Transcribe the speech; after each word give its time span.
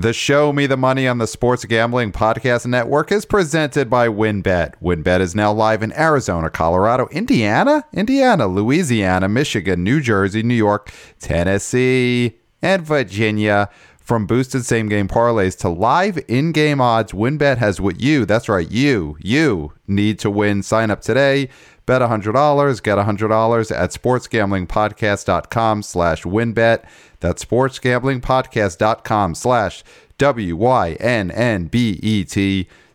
The 0.00 0.14
Show 0.14 0.50
Me 0.50 0.64
the 0.64 0.78
Money 0.78 1.06
on 1.06 1.18
the 1.18 1.26
Sports 1.26 1.66
Gambling 1.66 2.12
Podcast 2.12 2.64
Network 2.64 3.12
is 3.12 3.26
presented 3.26 3.90
by 3.90 4.08
WynnBET. 4.08 4.72
WynnBET 4.82 5.20
is 5.20 5.34
now 5.34 5.52
live 5.52 5.82
in 5.82 5.92
Arizona, 5.92 6.48
Colorado, 6.48 7.06
Indiana, 7.08 7.84
Indiana, 7.92 8.46
Louisiana, 8.46 9.28
Michigan, 9.28 9.84
New 9.84 10.00
Jersey, 10.00 10.42
New 10.42 10.54
York, 10.54 10.90
Tennessee, 11.18 12.40
and 12.62 12.80
Virginia. 12.80 13.68
From 13.98 14.24
boosted 14.26 14.64
same 14.64 14.88
game 14.88 15.06
parlays 15.06 15.56
to 15.58 15.68
live 15.68 16.18
in 16.28 16.52
game 16.52 16.80
odds, 16.80 17.12
WynnBET 17.12 17.58
has 17.58 17.78
what 17.78 18.00
you, 18.00 18.24
that's 18.24 18.48
right, 18.48 18.70
you, 18.70 19.18
you 19.20 19.74
need 19.86 20.18
to 20.20 20.30
win. 20.30 20.62
Sign 20.62 20.90
up 20.90 21.02
today. 21.02 21.50
Bet 21.90 22.02
$100, 22.02 22.82
get 22.84 22.98
$100 22.98 23.76
at 23.76 23.90
sportsgamblingpodcast.com 23.90 25.82
slash 25.82 26.22
winbet. 26.22 26.84
That's 27.18 27.44
sportsgamblingpodcast.com 27.44 29.34
slash 29.34 29.82
W-Y-N-N-B-E-T. 30.16 30.68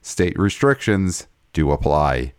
State 0.02 0.40
restrictions 0.40 1.28
do 1.52 1.72
apply. 1.72 2.35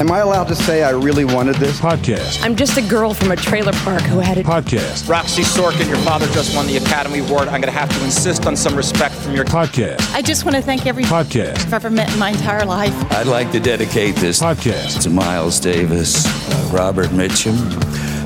Am 0.00 0.10
I 0.10 0.18
allowed 0.18 0.48
to 0.48 0.56
say 0.56 0.82
I 0.82 0.90
really 0.90 1.24
wanted 1.24 1.54
this? 1.56 1.80
Podcast. 1.80 2.42
I'm 2.42 2.56
just 2.56 2.76
a 2.76 2.82
girl 2.82 3.14
from 3.14 3.30
a 3.30 3.36
trailer 3.36 3.72
park 3.72 4.02
who 4.02 4.18
had 4.18 4.36
a 4.36 4.42
Podcast. 4.42 5.08
Roxy 5.08 5.42
Sorkin, 5.42 5.86
your 5.88 5.98
father 5.98 6.26
just 6.28 6.54
won 6.56 6.66
the 6.66 6.76
Academy 6.78 7.20
Award. 7.20 7.42
I'm 7.42 7.60
going 7.60 7.72
to 7.72 7.78
have 7.78 7.88
to 7.96 8.04
insist 8.04 8.44
on 8.46 8.56
some 8.56 8.74
respect 8.74 9.14
from 9.14 9.34
your. 9.34 9.44
Podcast. 9.44 10.12
I 10.12 10.20
just 10.20 10.44
want 10.44 10.56
to 10.56 10.62
thank 10.62 10.86
every 10.86 11.04
Podcast. 11.04 11.58
I've 11.66 11.74
ever 11.74 11.90
met 11.90 12.12
in 12.12 12.18
my 12.18 12.30
entire 12.30 12.64
life. 12.66 12.92
I'd 13.12 13.28
like 13.28 13.52
to 13.52 13.60
dedicate 13.60 14.16
this 14.16 14.40
Podcast. 14.42 15.00
to 15.02 15.10
Miles 15.10 15.60
Davis, 15.60 16.26
uh, 16.50 16.70
Robert 16.76 17.08
Mitchum, 17.10 17.54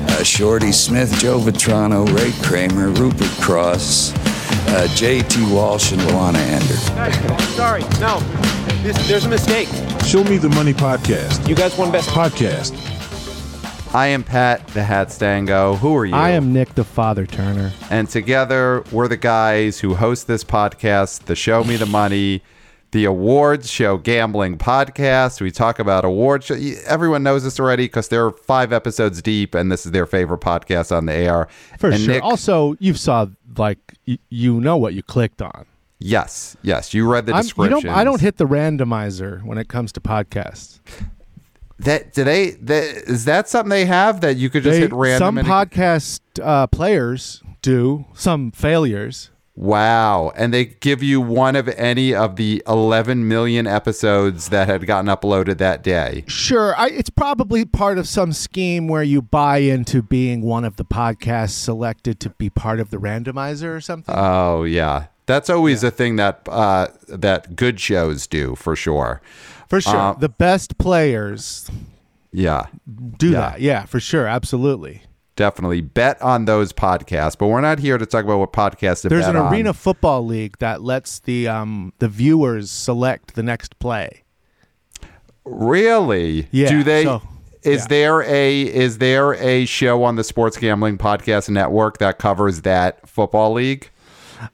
uh, 0.09 0.23
Shorty 0.23 0.71
Smith, 0.71 1.13
Joe 1.19 1.39
Vitrano, 1.39 2.05
Ray 2.17 2.31
Kramer, 2.47 2.89
Rupert 2.89 3.29
Cross, 3.41 4.11
uh, 4.51 4.87
J.T. 4.95 5.53
Walsh, 5.53 5.91
and 5.91 6.01
Luana 6.01 6.37
Ender. 6.37 7.41
Sorry, 7.55 7.81
no. 7.99 8.19
This, 8.83 8.97
there's 9.07 9.25
a 9.25 9.29
mistake. 9.29 9.67
Show 10.05 10.23
Me 10.23 10.37
the 10.37 10.49
Money 10.49 10.73
Podcast. 10.73 11.47
You 11.47 11.55
guys 11.55 11.77
won 11.77 11.91
best. 11.91 12.09
Podcast. 12.09 12.73
I 13.93 14.07
am 14.07 14.23
Pat 14.23 14.67
the 14.67 14.83
Hat 14.83 15.11
Stango. 15.11 15.75
Who 15.75 15.95
are 15.97 16.05
you? 16.05 16.13
I 16.13 16.29
am 16.29 16.53
Nick 16.53 16.75
the 16.75 16.83
Father 16.83 17.25
Turner. 17.25 17.73
And 17.89 18.07
together, 18.07 18.83
we're 18.91 19.07
the 19.07 19.17
guys 19.17 19.79
who 19.79 19.95
host 19.95 20.27
this 20.27 20.43
podcast, 20.43 21.25
the 21.25 21.35
Show 21.35 21.63
Me 21.63 21.75
the 21.75 21.87
Money, 21.87 22.43
the 22.91 23.05
awards 23.05 23.69
show 23.69 23.97
gambling 23.97 24.57
podcast. 24.57 25.41
We 25.41 25.51
talk 25.51 25.77
about 25.79 26.05
awards. 26.05 26.47
show. 26.47 26.55
Everyone 26.87 27.21
knows 27.23 27.43
this 27.43 27.59
already 27.59 27.85
because 27.85 28.07
they're 28.07 28.31
five 28.31 28.73
episodes 28.73 29.21
deep, 29.21 29.53
and 29.55 29.71
this 29.71 29.85
is 29.85 29.91
their 29.91 30.05
favorite 30.05 30.41
podcast 30.41 30.95
on 30.95 31.05
the 31.05 31.13
air. 31.13 31.47
For 31.77 31.91
and 31.91 31.99
sure. 32.01 32.13
Nick- 32.15 32.23
also, 32.23 32.75
you 32.79 32.93
saw 32.95 33.27
like 33.57 33.79
y- 34.07 34.17
you 34.29 34.59
know 34.59 34.77
what 34.77 34.93
you 34.93 35.03
clicked 35.03 35.41
on. 35.41 35.65
yes, 35.99 36.57
yes, 36.63 36.93
you 36.93 37.07
read 37.11 37.25
the 37.25 37.33
description. 37.33 37.89
I 37.89 38.03
don't 38.03 38.21
hit 38.21 38.37
the 38.37 38.45
randomizer 38.47 39.43
when 39.43 39.57
it 39.57 39.67
comes 39.67 39.91
to 39.93 39.99
podcasts. 40.01 40.79
that. 41.79 42.13
Do 42.13 42.23
they? 42.23 42.51
That, 42.51 42.83
is 43.07 43.25
that 43.25 43.47
something 43.49 43.69
they 43.69 43.85
have 43.85 44.21
that 44.21 44.35
you 44.37 44.49
could 44.49 44.63
just 44.63 44.75
They- 44.75 44.81
hit 44.81 44.93
random? 44.93 45.35
some 45.37 45.45
podcast 45.45 46.21
uh, 46.41 46.67
players 46.67 47.43
do. 47.61 48.05
Some 48.13 48.51
failures. 48.51 49.29
Wow. 49.59 50.31
And 50.37 50.53
they 50.53 50.63
give 50.65 51.03
you 51.03 51.19
one 51.19 51.57
of 51.57 51.67
any 51.67 52.15
of 52.15 52.37
the 52.37 52.63
11 52.65 53.27
million 53.27 53.67
episodes 53.67 54.47
that 54.49 54.69
had 54.69 54.87
gotten 54.87 55.07
uploaded 55.07 55.57
that 55.57 55.83
day. 55.83 56.23
Sure, 56.27 56.73
I, 56.77 56.87
it's 56.87 57.09
probably 57.09 57.65
part 57.65 57.97
of 57.97 58.07
some 58.07 58.31
scheme 58.31 58.87
where 58.87 59.03
you 59.03 59.21
buy 59.21 59.57
into 59.57 60.01
being 60.01 60.43
one 60.43 60.63
of 60.63 60.77
the 60.77 60.85
podcasts 60.85 61.49
selected 61.51 62.21
to 62.21 62.29
be 62.29 62.49
part 62.49 62.79
of 62.79 62.89
the 62.89 62.95
randomizer 62.97 63.75
or 63.75 63.81
something. 63.81 64.15
Oh, 64.17 64.63
yeah. 64.63 65.07
That's 65.25 65.49
always 65.49 65.83
a 65.83 65.91
thing 65.91 66.15
that 66.15 66.47
uh, 66.49 66.87
that 67.09 67.57
good 67.57 67.81
shows 67.81 68.27
do 68.27 68.55
for 68.55 68.77
sure. 68.77 69.21
for 69.67 69.81
sure, 69.81 69.95
uh, 69.95 70.13
the 70.13 70.29
best 70.29 70.77
players 70.79 71.69
Yeah, 72.31 72.67
do 73.17 73.31
Yeah. 73.31 73.39
that. 73.39 73.61
Yeah, 73.61 73.85
for 73.85 73.99
sure, 73.99 74.25
absolutely. 74.25 75.03
Definitely 75.39 75.79
bet 75.81 76.21
on 76.21 76.43
those 76.45 76.73
podcasts. 76.73 77.37
But 77.37 77.47
we're 77.47 77.61
not 77.61 77.79
here 77.79 77.97
to 77.97 78.05
talk 78.05 78.25
about 78.25 78.39
what 78.39 78.51
podcasts 78.51 79.03
to 79.03 79.09
There's 79.09 79.25
an 79.25 79.37
on. 79.37 79.51
arena 79.53 79.73
football 79.73 80.25
league 80.25 80.57
that 80.59 80.81
lets 80.83 81.19
the 81.19 81.47
um 81.47 81.93
the 81.99 82.09
viewers 82.09 82.69
select 82.69 83.35
the 83.35 83.41
next 83.43 83.79
play. 83.79 84.23
Really? 85.45 86.47
Yeah, 86.51 86.69
Do 86.69 86.83
they? 86.83 87.03
so- 87.05 87.21
is 87.63 87.81
yeah. 87.81 87.87
there 87.89 88.21
a 88.23 88.61
is 88.61 88.99
there 88.99 89.33
a 89.35 89.65
show 89.65 90.03
on 90.03 90.15
the 90.15 90.23
Sports 90.23 90.57
Gambling 90.57 90.97
Podcast 90.97 91.49
Network 91.49 91.97
that 91.97 92.17
covers 92.19 92.61
that 92.61 93.07
football 93.07 93.51
league? 93.53 93.89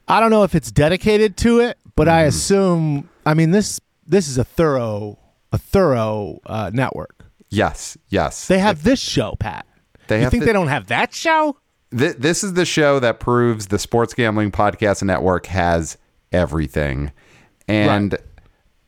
I 0.08 0.18
don't 0.20 0.30
know 0.30 0.42
if 0.42 0.54
it's 0.54 0.72
dedicated 0.72 1.36
to 1.38 1.60
it, 1.60 1.78
but 1.94 2.08
Mm-hmm. 2.08 2.16
I 2.16 2.22
assume. 2.22 3.08
I 3.24 3.34
mean 3.34 3.50
this 3.50 3.80
this 4.06 4.28
is 4.28 4.38
a 4.38 4.44
thorough 4.44 5.18
a 5.52 5.58
thorough 5.58 6.40
uh, 6.46 6.70
network. 6.72 7.24
Yes, 7.48 7.96
yes. 8.08 8.48
They 8.48 8.58
have 8.58 8.82
this 8.82 8.98
show, 9.00 9.36
Pat. 9.38 9.65
They 10.08 10.22
you 10.22 10.30
think 10.30 10.42
the- 10.42 10.46
they 10.46 10.52
don't 10.52 10.68
have 10.68 10.86
that 10.88 11.12
show? 11.14 11.56
Th- 11.96 12.16
this 12.16 12.42
is 12.42 12.54
the 12.54 12.64
show 12.64 12.98
that 13.00 13.20
proves 13.20 13.66
the 13.68 13.78
Sports 13.78 14.12
Gambling 14.14 14.50
Podcast 14.50 15.02
Network 15.02 15.46
has 15.46 15.96
everything. 16.32 17.12
And 17.68 18.12
Right. 18.12 18.20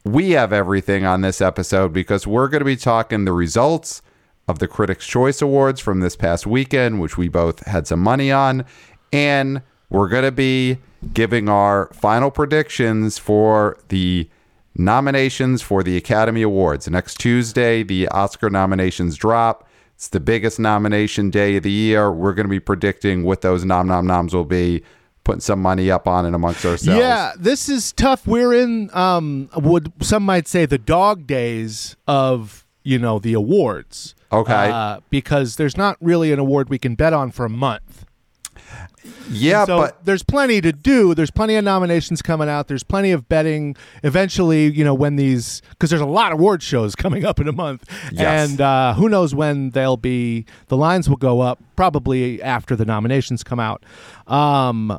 we 0.04 0.30
have 0.32 0.52
everything 0.52 1.04
on 1.04 1.20
this 1.20 1.40
episode 1.40 1.92
because 1.92 2.26
we're 2.26 2.48
going 2.48 2.60
to 2.60 2.64
be 2.64 2.76
talking 2.76 3.24
the 3.24 3.32
results 3.32 4.02
of 4.48 4.58
the 4.58 4.66
Critics' 4.68 5.06
Choice 5.06 5.40
Awards 5.42 5.80
from 5.80 6.00
this 6.00 6.16
past 6.16 6.46
weekend, 6.46 7.00
which 7.00 7.16
we 7.18 7.28
both 7.28 7.64
had 7.66 7.86
some 7.86 8.00
money 8.00 8.32
on. 8.32 8.64
And 9.12 9.62
we're 9.90 10.08
going 10.08 10.24
to 10.24 10.32
be 10.32 10.78
giving 11.14 11.48
our 11.48 11.90
final 11.92 12.30
predictions 12.30 13.18
for 13.18 13.78
the 13.88 14.28
nominations 14.74 15.60
for 15.62 15.82
the 15.82 15.96
Academy 15.96 16.42
Awards. 16.42 16.88
Next 16.88 17.18
Tuesday, 17.20 17.82
the 17.82 18.08
Oscar 18.08 18.48
nominations 18.50 19.16
drop. 19.16 19.67
It's 19.98 20.06
the 20.06 20.20
biggest 20.20 20.60
nomination 20.60 21.28
day 21.28 21.56
of 21.56 21.64
the 21.64 21.72
year. 21.72 22.12
We're 22.12 22.32
going 22.32 22.47
to 22.47 22.50
be 22.50 22.60
predicting 22.60 23.25
what 23.25 23.41
those 23.41 23.64
nom 23.64 23.88
nom 23.88 24.06
noms 24.06 24.32
will 24.32 24.44
be, 24.44 24.84
putting 25.25 25.41
some 25.41 25.60
money 25.60 25.91
up 25.91 26.06
on 26.06 26.25
it 26.25 26.34
amongst 26.34 26.64
ourselves. 26.64 27.00
Yeah, 27.00 27.32
this 27.36 27.69
is 27.69 27.92
tough. 27.94 28.25
We're 28.25 28.54
in 28.54 28.91
um 28.94 29.50
would 29.56 29.92
some 30.00 30.22
might 30.22 30.47
say 30.47 30.66
the 30.66 30.78
dog 30.78 31.26
days 31.26 31.97
of, 32.06 32.64
you 32.84 33.00
know, 33.00 33.19
the 33.19 33.32
awards. 33.32 34.14
Okay. 34.31 34.70
Uh, 34.70 35.00
because 35.10 35.56
there's 35.56 35.76
not 35.76 35.97
really 36.00 36.30
an 36.30 36.38
award 36.38 36.69
we 36.69 36.78
can 36.78 36.94
bet 36.94 37.12
on 37.12 37.32
for 37.32 37.44
a 37.44 37.50
month. 37.50 38.04
Yeah, 39.31 39.65
so 39.66 39.78
but 39.78 40.05
there's 40.05 40.22
plenty 40.22 40.61
to 40.61 40.72
do. 40.72 41.15
There's 41.15 41.31
plenty 41.31 41.55
of 41.56 41.65
nominations 41.65 42.22
coming 42.22 42.49
out. 42.49 42.69
There's 42.69 42.83
plenty 42.83 43.11
of 43.11 43.28
betting. 43.28 43.77
Eventually, 44.03 44.71
you 44.72 44.84
know, 44.84 44.94
when 44.94 45.16
these 45.16 45.61
because 45.71 45.91
there's 45.91 46.03
a 46.03 46.06
lot 46.06 46.33
of 46.33 46.39
award 46.39 46.62
shows 46.62 46.94
coming 46.97 47.25
up 47.25 47.39
in 47.41 47.47
a 47.49 47.53
month, 47.53 47.84
Yes. 48.12 48.50
and 48.50 48.61
uh, 48.61 48.94
who 48.94 49.09
knows 49.09 49.34
when 49.34 49.71
they'll 49.71 49.97
be. 49.97 50.47
The 50.69 50.77
lines 50.77 51.09
will 51.09 51.16
go 51.16 51.41
up 51.41 51.59
probably 51.77 52.43
after 52.43 52.75
the 52.75 52.84
nominations 52.84 53.43
come 53.44 53.61
out. 53.61 53.84
Um, 54.27 54.99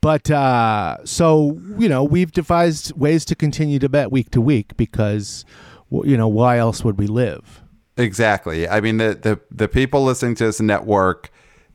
but 0.00 0.30
uh, 0.30 0.98
so 1.04 1.58
you 1.78 1.88
know, 1.88 2.04
we've 2.04 2.32
devised 2.32 2.96
ways 2.96 3.24
to 3.26 3.34
continue 3.34 3.78
to 3.80 3.88
bet 3.88 4.10
week 4.12 4.30
to 4.30 4.40
week 4.40 4.76
because 4.76 5.44
you 5.90 6.16
know 6.16 6.28
why 6.28 6.58
else 6.58 6.84
would 6.84 6.98
we 6.98 7.06
live? 7.06 7.62
Exactly. 7.96 8.68
I 8.68 8.80
mean, 8.80 8.98
the, 8.98 9.14
the 9.20 9.40
the 9.50 9.68
people 9.68 10.04
listening 10.04 10.34
to 10.36 10.44
this 10.46 10.60
network, 10.60 11.30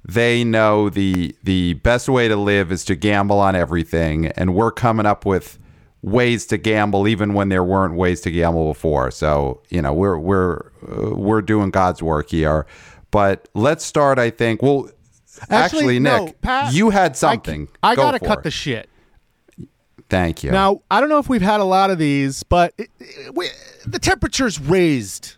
they 0.08 0.44
know 0.44 0.90
the 0.90 1.36
the 1.44 1.74
best 1.74 2.08
way 2.08 2.28
to 2.28 2.36
live 2.36 2.72
is 2.72 2.86
to 2.86 2.96
gamble 2.96 3.40
on 3.40 3.56
everything, 3.56 4.28
and 4.28 4.56
we're 4.56 4.72
coming 4.72 5.06
up 5.06 5.26
with 5.26 5.60
ways 6.02 6.46
to 6.48 6.58
gamble 6.58 7.08
even 7.08 7.34
when 7.34 7.50
there 7.50 7.64
weren't 7.64 7.96
ways 7.96 8.22
to 8.22 8.32
gamble 8.32 8.72
before. 8.72 9.12
So 9.12 9.62
you 9.70 9.82
know, 9.82 9.94
we're 9.94 10.18
we're 10.18 10.72
uh, 10.90 11.16
we're 11.16 11.42
doing 11.42 11.70
God's 11.72 12.02
work 12.02 12.30
here. 12.30 12.66
But 13.12 13.48
let's 13.54 13.86
start. 13.86 14.18
I 14.18 14.30
think. 14.30 14.62
Well, 14.62 14.90
actually, 15.50 16.00
no, 16.00 16.26
Nick, 16.26 16.42
Pat, 16.42 16.74
you 16.74 16.90
had 16.90 17.18
something. 17.18 17.68
I, 17.84 17.96
Go 17.96 18.04
gotta 18.04 18.20
cut 18.20 18.40
it. 18.40 18.44
the 18.44 18.52
shit. 18.52 18.90
Thank 20.10 20.42
you. 20.44 20.52
Now, 20.52 20.84
I 20.90 21.02
don't 21.02 21.10
know 21.10 21.20
if 21.20 21.28
we've 21.28 21.42
had 21.42 21.60
a 21.60 21.66
lot 21.66 21.90
of 21.90 21.98
these, 21.98 22.44
but 22.44 22.74
it, 22.78 22.90
it, 23.00 23.36
we, 23.36 23.50
the 23.86 24.00
temperature's 24.00 24.58
raised 24.58 25.36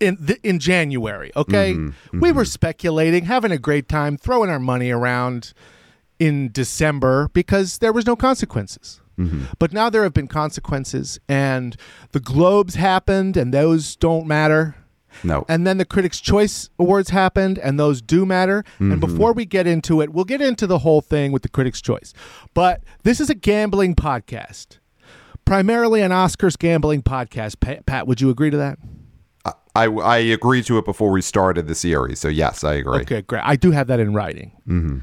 in 0.00 0.16
the, 0.20 0.38
in 0.42 0.58
January. 0.58 1.30
Okay, 1.36 1.74
Mm-hmm, 1.74 2.20
we 2.20 2.32
were 2.32 2.44
speculating, 2.44 3.24
having 3.24 3.52
a 3.52 3.58
great 3.58 3.88
time, 3.88 4.16
throwing 4.16 4.50
our 4.50 4.58
money 4.58 4.90
around 4.90 5.52
in 6.18 6.50
December 6.52 7.28
because 7.32 7.78
there 7.78 7.92
was 7.92 8.06
no 8.06 8.16
consequences. 8.16 9.00
Mm-hmm. 9.18 9.44
But 9.58 9.72
now 9.72 9.90
there 9.90 10.04
have 10.04 10.14
been 10.14 10.28
consequences, 10.28 11.18
and 11.28 11.76
the 12.12 12.20
Globes 12.20 12.76
happened, 12.76 13.36
and 13.36 13.52
those 13.52 13.96
don't 13.96 14.26
matter. 14.26 14.76
no. 15.24 15.44
And 15.48 15.66
then 15.66 15.78
the 15.78 15.84
Critics' 15.84 16.20
Choice 16.20 16.70
Awards 16.78 17.10
happened, 17.10 17.58
and 17.58 17.80
those 17.80 18.00
do 18.00 18.24
matter. 18.24 18.62
Mm-hmm. 18.74 18.92
And 18.92 19.00
before 19.00 19.32
we 19.32 19.44
get 19.44 19.66
into 19.66 20.00
it, 20.00 20.10
we'll 20.10 20.24
get 20.24 20.40
into 20.40 20.66
the 20.68 20.78
whole 20.80 21.00
thing 21.00 21.32
with 21.32 21.42
the 21.42 21.48
Critics' 21.48 21.80
Choice. 21.80 22.12
But 22.54 22.82
this 23.02 23.20
is 23.20 23.28
a 23.28 23.34
gambling 23.34 23.96
podcast, 23.96 24.78
primarily 25.44 26.00
an 26.02 26.12
Oscars 26.12 26.56
gambling 26.56 27.02
podcast. 27.02 27.58
Pat, 27.58 27.86
Pat 27.86 28.06
would 28.06 28.20
you 28.20 28.30
agree 28.30 28.50
to 28.50 28.56
that? 28.56 28.78
I 29.74 29.84
I 29.86 30.18
agreed 30.18 30.64
to 30.66 30.78
it 30.78 30.84
before 30.84 31.10
we 31.10 31.22
started 31.22 31.66
the 31.66 31.74
series. 31.74 32.18
So 32.18 32.28
yes, 32.28 32.64
I 32.64 32.74
agree. 32.74 33.00
Okay, 33.00 33.22
great. 33.22 33.42
I 33.44 33.56
do 33.56 33.70
have 33.70 33.86
that 33.88 34.00
in 34.00 34.12
writing. 34.14 34.52
Mm-hmm. 34.68 34.98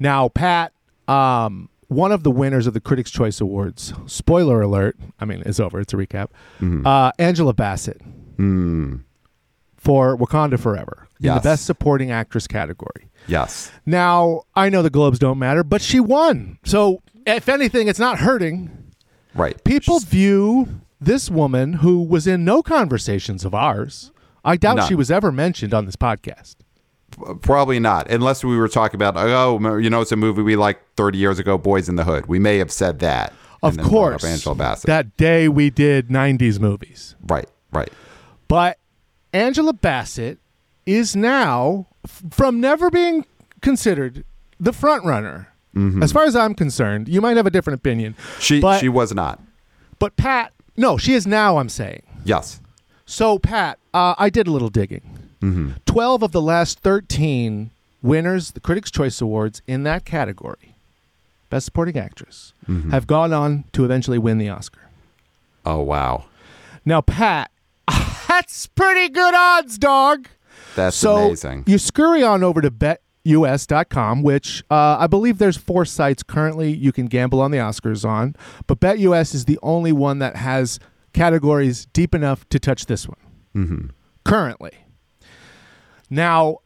Now, 0.00 0.28
Pat, 0.28 0.72
um, 1.08 1.68
one 1.88 2.10
of 2.12 2.22
the 2.24 2.30
winners 2.30 2.66
of 2.66 2.74
the 2.74 2.80
Critics' 2.80 3.10
Choice 3.10 3.40
Awards, 3.40 3.92
spoiler 4.06 4.60
alert, 4.60 4.96
I 5.20 5.24
mean, 5.24 5.42
it's 5.46 5.60
over, 5.60 5.78
it's 5.80 5.92
a 5.92 5.96
recap, 5.96 6.28
Mm-hmm. 6.60 6.86
uh, 6.86 7.12
Angela 7.18 7.52
Bassett 7.54 8.00
for 9.76 10.16
Wakanda 10.16 10.58
Forever 10.58 11.08
in 11.20 11.34
the. 11.34 11.40
Best 11.40 11.66
Supporting 11.66 12.10
Actress 12.10 12.46
category. 12.46 13.08
Yes. 13.26 13.70
Now, 13.86 14.42
I 14.54 14.68
know 14.68 14.82
the 14.82 14.90
Globes 14.90 15.18
don't 15.18 15.38
matter, 15.38 15.62
but 15.64 15.80
she 15.82 16.00
won. 16.00 16.58
So, 16.64 17.02
if 17.26 17.48
anything, 17.48 17.88
it's 17.88 17.98
not 17.98 18.18
hurting. 18.18 18.70
Right. 19.34 19.62
People 19.64 20.00
view 20.00 20.68
this 21.00 21.30
woman 21.30 21.74
who 21.74 22.02
was 22.02 22.26
in 22.26 22.44
no 22.44 22.62
conversations 22.62 23.44
of 23.44 23.54
ours. 23.54 24.10
I 24.44 24.56
doubt 24.56 24.76
None. 24.76 24.88
she 24.88 24.94
was 24.94 25.10
ever 25.10 25.32
mentioned 25.32 25.72
on 25.72 25.86
this 25.86 25.96
podcast. 25.96 26.56
Probably 27.42 27.78
not, 27.78 28.10
unless 28.10 28.42
we 28.44 28.56
were 28.56 28.68
talking 28.68 28.96
about, 28.96 29.16
oh, 29.16 29.76
you 29.78 29.88
know, 29.88 30.00
it's 30.00 30.12
a 30.12 30.16
movie 30.16 30.42
we 30.42 30.56
liked 30.56 30.82
30 30.96 31.16
years 31.16 31.38
ago, 31.38 31.58
Boyz 31.58 31.88
n 31.88 31.94
the 31.96 32.04
Hood. 32.04 32.26
We 32.26 32.38
may 32.38 32.58
have 32.58 32.72
said 32.72 32.98
that. 32.98 33.32
Of 33.62 33.78
course. 33.78 34.24
Angela 34.24 34.54
Bassett. 34.54 34.86
That 34.88 35.16
day 35.16 35.48
we 35.48 35.70
did 35.70 36.08
90s 36.08 36.58
movies. 36.60 37.14
right, 37.26 37.48
right. 37.72 37.90
But 38.48 38.78
Angela 39.32 39.72
Bassett 39.72 40.38
is 40.86 41.16
now, 41.16 41.86
from 42.30 42.60
never 42.60 42.90
being 42.90 43.24
considered 43.62 44.24
the 44.60 44.72
front 44.72 45.04
runner. 45.04 45.48
Mm-hmm. 45.74 46.02
As 46.02 46.12
far 46.12 46.24
as 46.24 46.36
I'm 46.36 46.54
concerned, 46.54 47.08
you 47.08 47.20
might 47.20 47.36
have 47.36 47.46
a 47.46 47.50
different 47.50 47.78
opinion. 47.80 48.14
She 48.38 48.60
but, 48.60 48.78
she 48.78 48.88
was 48.88 49.12
not. 49.14 49.40
but 49.98 50.16
Pat, 50.16 50.52
no, 50.76 50.96
she 50.96 51.14
is 51.14 51.26
now. 51.26 51.58
I'm 51.58 51.68
saying. 51.68 52.02
Yes. 52.24 52.60
So 53.06 53.38
Pat, 53.38 53.78
uh, 53.92 54.14
I 54.18 54.30
did 54.30 54.46
a 54.46 54.50
little 54.50 54.70
digging. 54.70 55.02
Twelve 55.84 56.22
of 56.22 56.32
the 56.32 56.40
last 56.40 56.80
thirteen 56.80 57.70
winners, 58.02 58.52
the 58.52 58.60
Critics' 58.60 58.90
Choice 58.90 59.20
Awards 59.20 59.60
in 59.66 59.82
that 59.82 60.04
category, 60.06 60.74
Best 61.50 61.66
Supporting 61.66 61.98
Actress, 61.98 62.54
have 62.90 63.06
gone 63.06 63.32
on 63.34 63.64
to 63.72 63.84
eventually 63.84 64.18
win 64.18 64.38
the 64.38 64.48
Oscar. 64.48 64.80
Oh, 65.66 65.80
wow. 65.82 66.24
Now, 66.84 67.00
Pat, 67.02 67.50
that's 68.28 68.66
pretty 68.68 69.08
good 69.10 69.34
odds, 69.34 69.76
dog. 69.78 70.28
That's 70.76 70.96
so 70.96 71.16
amazing. 71.26 71.64
you 71.66 71.76
scurry 71.78 72.22
on 72.22 72.42
over 72.42 72.60
to 72.62 72.70
betus.com, 73.24 74.22
which 74.22 74.62
uh, 74.70 74.96
I 75.00 75.06
believe 75.06 75.38
there's 75.38 75.56
four 75.56 75.84
sites 75.84 76.22
currently 76.22 76.72
you 76.72 76.92
can 76.92 77.06
gamble 77.06 77.40
on 77.40 77.50
the 77.50 77.58
Oscars 77.58 78.04
on, 78.08 78.36
but 78.66 78.80
BetUS 78.80 79.34
is 79.34 79.44
the 79.46 79.58
only 79.62 79.92
one 79.92 80.18
that 80.18 80.36
has 80.36 80.78
categories 81.12 81.86
deep 81.86 82.14
enough 82.14 82.48
to 82.50 82.58
touch 82.58 82.86
this 82.86 83.06
one 83.08 83.18
Mm-hmm. 83.56 83.86
currently. 84.24 84.72
Now, 86.10 86.58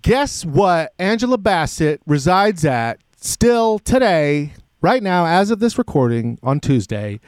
guess 0.00 0.44
what? 0.44 0.92
Angela 0.98 1.36
Bassett 1.38 2.00
resides 2.06 2.64
at 2.64 3.00
still 3.16 3.78
today, 3.78 4.54
right 4.80 5.02
now, 5.02 5.26
as 5.26 5.50
of 5.50 5.60
this 5.60 5.76
recording 5.78 6.38
on 6.42 6.58
Tuesday. 6.58 7.20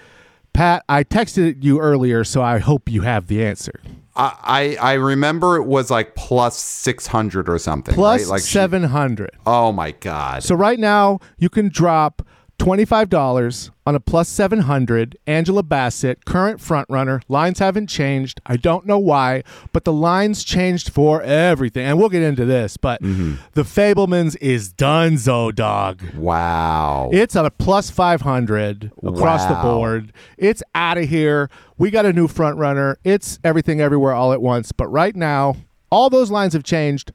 Pat, 0.54 0.84
I 0.88 1.04
texted 1.04 1.62
you 1.62 1.80
earlier, 1.80 2.24
so 2.24 2.40
I 2.42 2.58
hope 2.58 2.88
you 2.90 3.02
have 3.02 3.26
the 3.26 3.44
answer. 3.44 3.80
I, 4.16 4.76
I 4.80 4.92
remember 4.94 5.56
it 5.56 5.64
was 5.64 5.90
like 5.90 6.14
plus 6.14 6.56
600 6.56 7.48
or 7.48 7.58
something. 7.58 7.94
Plus 7.94 8.22
right? 8.22 8.28
Like 8.28 8.42
she- 8.42 8.52
700. 8.52 9.30
oh, 9.46 9.72
my 9.72 9.90
God. 9.92 10.42
So 10.44 10.54
right 10.54 10.78
now 10.78 11.18
you 11.36 11.48
can 11.48 11.68
drop 11.68 12.22
$25 12.58 13.70
on 13.86 13.94
a 13.94 14.00
plus 14.00 14.28
700 14.28 15.16
Angela 15.26 15.62
Bassett, 15.62 16.24
current 16.24 16.60
front 16.60 16.88
runner. 16.88 17.20
Lines 17.28 17.58
haven't 17.58 17.88
changed. 17.88 18.40
I 18.46 18.56
don't 18.56 18.86
know 18.86 18.98
why, 18.98 19.42
but 19.72 19.84
the 19.84 19.92
lines 19.92 20.44
changed 20.44 20.90
for 20.90 21.20
everything. 21.22 21.84
And 21.86 21.98
we'll 21.98 22.08
get 22.08 22.22
into 22.22 22.44
this, 22.44 22.76
but 22.76 23.02
Mm-hmm. 23.02 23.34
the 23.52 23.62
Fabelmans 23.62 24.36
is 24.40 24.72
donezo, 24.72 25.54
dog. 25.54 26.02
wow. 26.14 27.10
It's 27.12 27.36
at 27.36 27.44
a 27.44 27.50
plus 27.50 27.90
500 27.90 28.92
across 29.02 29.46
the 29.46 29.54
board. 29.56 30.12
It's 30.38 30.62
out 30.74 30.96
of 30.98 31.08
here. 31.08 31.50
We 31.76 31.90
got 31.90 32.06
a 32.06 32.12
new 32.12 32.28
front 32.28 32.56
runner. 32.58 32.98
It's 33.04 33.38
everything 33.44 33.80
everywhere 33.80 34.14
all 34.14 34.32
at 34.32 34.40
once. 34.40 34.72
But 34.72 34.88
right 34.88 35.14
now, 35.14 35.56
all 35.90 36.08
those 36.08 36.30
lines 36.30 36.52
have 36.54 36.62
changed. 36.64 37.12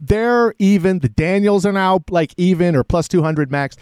They're 0.00 0.54
even. 0.58 0.98
The 0.98 1.08
Daniels 1.08 1.64
are 1.64 1.72
now 1.72 2.00
like 2.10 2.34
even 2.36 2.74
or 2.76 2.84
plus 2.84 3.08
200 3.08 3.50
max. 3.50 3.76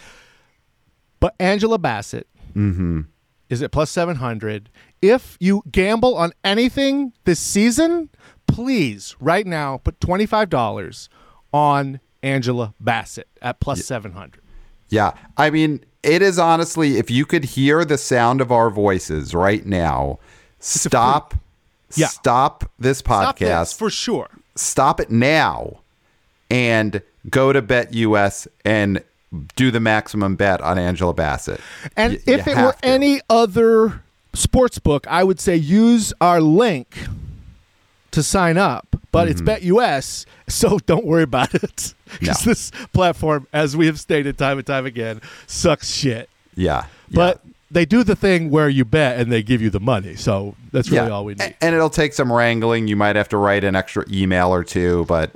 But 1.21 1.35
Angela 1.39 1.77
Bassett 1.77 2.27
mm-hmm. 2.53 3.01
is 3.49 3.61
at 3.61 3.71
plus 3.71 3.89
700. 3.91 4.69
If 5.01 5.37
you 5.39 5.63
gamble 5.71 6.17
on 6.17 6.33
anything 6.43 7.13
this 7.23 7.39
season, 7.39 8.09
please, 8.47 9.15
right 9.21 9.47
now, 9.47 9.77
put 9.77 9.99
$25 10.01 11.07
on 11.53 12.01
Angela 12.21 12.73
Bassett 12.79 13.29
at 13.41 13.61
plus 13.61 13.85
700. 13.85 14.41
Yeah. 14.89 15.13
I 15.37 15.49
mean, 15.49 15.85
it 16.03 16.21
is 16.21 16.37
honestly, 16.37 16.97
if 16.97 17.09
you 17.09 17.25
could 17.25 17.45
hear 17.45 17.85
the 17.85 17.97
sound 17.97 18.41
of 18.41 18.51
our 18.51 18.69
voices 18.69 19.33
right 19.33 19.65
now, 19.65 20.19
stop. 20.59 21.33
Yeah. 21.95 22.07
Stop 22.07 22.71
this 22.79 22.99
Stop 22.99 23.37
this, 23.37 23.47
podcast. 23.47 23.77
for 23.77 23.89
sure. 23.89 24.29
stop 24.55 25.01
it 25.01 25.11
now 25.11 25.81
and 26.49 27.01
go 27.29 27.51
to 27.51 27.61
BetUS 27.61 28.47
and 28.63 29.03
do 29.55 29.71
the 29.71 29.79
maximum 29.79 30.35
bet 30.35 30.61
on 30.61 30.77
Angela 30.77 31.13
Bassett. 31.13 31.59
And 31.95 32.13
Y- 32.13 32.19
if 32.27 32.47
it 32.47 32.57
were 32.57 32.73
to. 32.73 32.85
any 32.85 33.21
other 33.29 34.01
sports 34.33 34.79
book, 34.79 35.07
I 35.07 35.23
would 35.23 35.39
say 35.39 35.55
use 35.55 36.13
our 36.21 36.41
link 36.41 36.95
to 38.11 38.23
sign 38.23 38.57
up. 38.57 38.87
But 39.11 39.27
it's 39.27 39.41
BetUS, 39.41 40.25
so 40.47 40.79
don't 40.85 41.05
worry 41.05 41.23
about 41.23 41.53
it. 41.55 41.61
Because 41.61 41.93
Mm-hmm. 42.11 42.25
No. 42.25 42.33
this 42.51 42.71
platform, 42.93 43.47
as 43.53 43.75
we 43.77 43.85
have 43.85 43.99
stated 43.99 44.37
time 44.37 44.57
and 44.57 44.67
time 44.67 44.85
again, 44.85 45.21
sucks 45.47 45.89
shit. 45.93 46.29
yeah, 46.55 46.85
But 47.09 47.41
they 47.69 47.85
do 47.85 48.03
the 48.03 48.15
thing 48.17 48.49
where 48.49 48.67
you 48.67 48.83
bet 48.83 49.17
and 49.17 49.31
they 49.31 49.41
give 49.41 49.61
you 49.61 49.69
the 49.69 49.79
money. 49.79 50.15
So 50.15 50.55
that's 50.73 50.89
yeah. 50.89 51.01
really 51.01 51.11
all 51.11 51.23
we 51.25 51.35
need. 51.35 51.55
And 51.61 51.73
it'll 51.73 51.89
take 51.89 52.11
some 52.13 52.29
wrangling. 52.31 52.89
You 52.89 52.97
might 52.97 53.15
have 53.15 53.29
to 53.29 53.37
write 53.37 53.63
an 53.63 53.77
extra 53.77 54.03
email 54.11 54.49
or 54.53 54.63
two, 54.65 55.05
but 55.07 55.33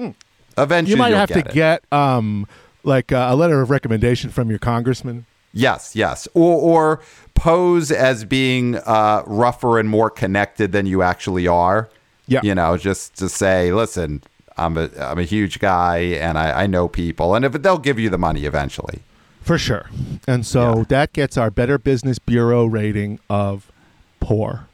eventually 0.57 0.83
Hmm. 0.83 0.88
You 0.91 0.98
might 0.98 1.13
have 1.13 1.30
get 1.30 1.44
to 1.45 1.50
it. 1.50 1.53
get 1.53 1.83
um, 1.94 2.45
like 2.86 3.12
uh, 3.12 3.28
a 3.30 3.36
letter 3.36 3.62
of 3.62 3.70
recommendation 3.70 4.30
from 4.30 4.50
your 4.50 4.60
congressman. 4.60 5.26
Yes, 5.54 5.96
yes. 5.96 6.28
Or, 6.34 6.56
or 6.60 7.02
pose 7.34 7.90
as 7.92 8.26
being 8.26 8.76
uh, 8.76 9.24
rougher 9.26 9.80
and 9.80 9.90
more 9.90 10.10
connected 10.10 10.72
than 10.74 10.86
you 10.86 11.02
actually 11.02 11.48
are. 11.48 11.90
Yeah. 12.28 12.42
You 12.44 12.56
know, 12.56 12.76
just 12.78 13.16
to 13.18 13.30
say, 13.30 13.72
listen, 13.72 14.22
I'm 14.58 14.78
a 14.78 14.90
I'm 15.00 15.20
a 15.20 15.24
huge 15.24 15.60
guy 15.60 15.98
and 15.98 16.38
I, 16.38 16.64
I 16.64 16.68
know 16.68 16.88
people, 16.88 17.36
and 17.36 17.46
if 17.46 17.52
they'll 17.54 17.78
give 17.78 18.00
you 18.00 18.10
the 18.10 18.18
money 18.18 18.46
eventually. 18.46 19.02
For 19.42 19.58
sure. 19.60 19.90
And 20.28 20.44
so 20.46 20.78
Yeah. 20.80 20.84
that 20.90 21.14
gets 21.14 21.38
our 21.38 21.51
Better 21.51 21.77
Business 21.77 22.18
Bureau 22.18 22.65
rating 22.65 23.20
of 23.30 23.72
poor. 24.20 24.68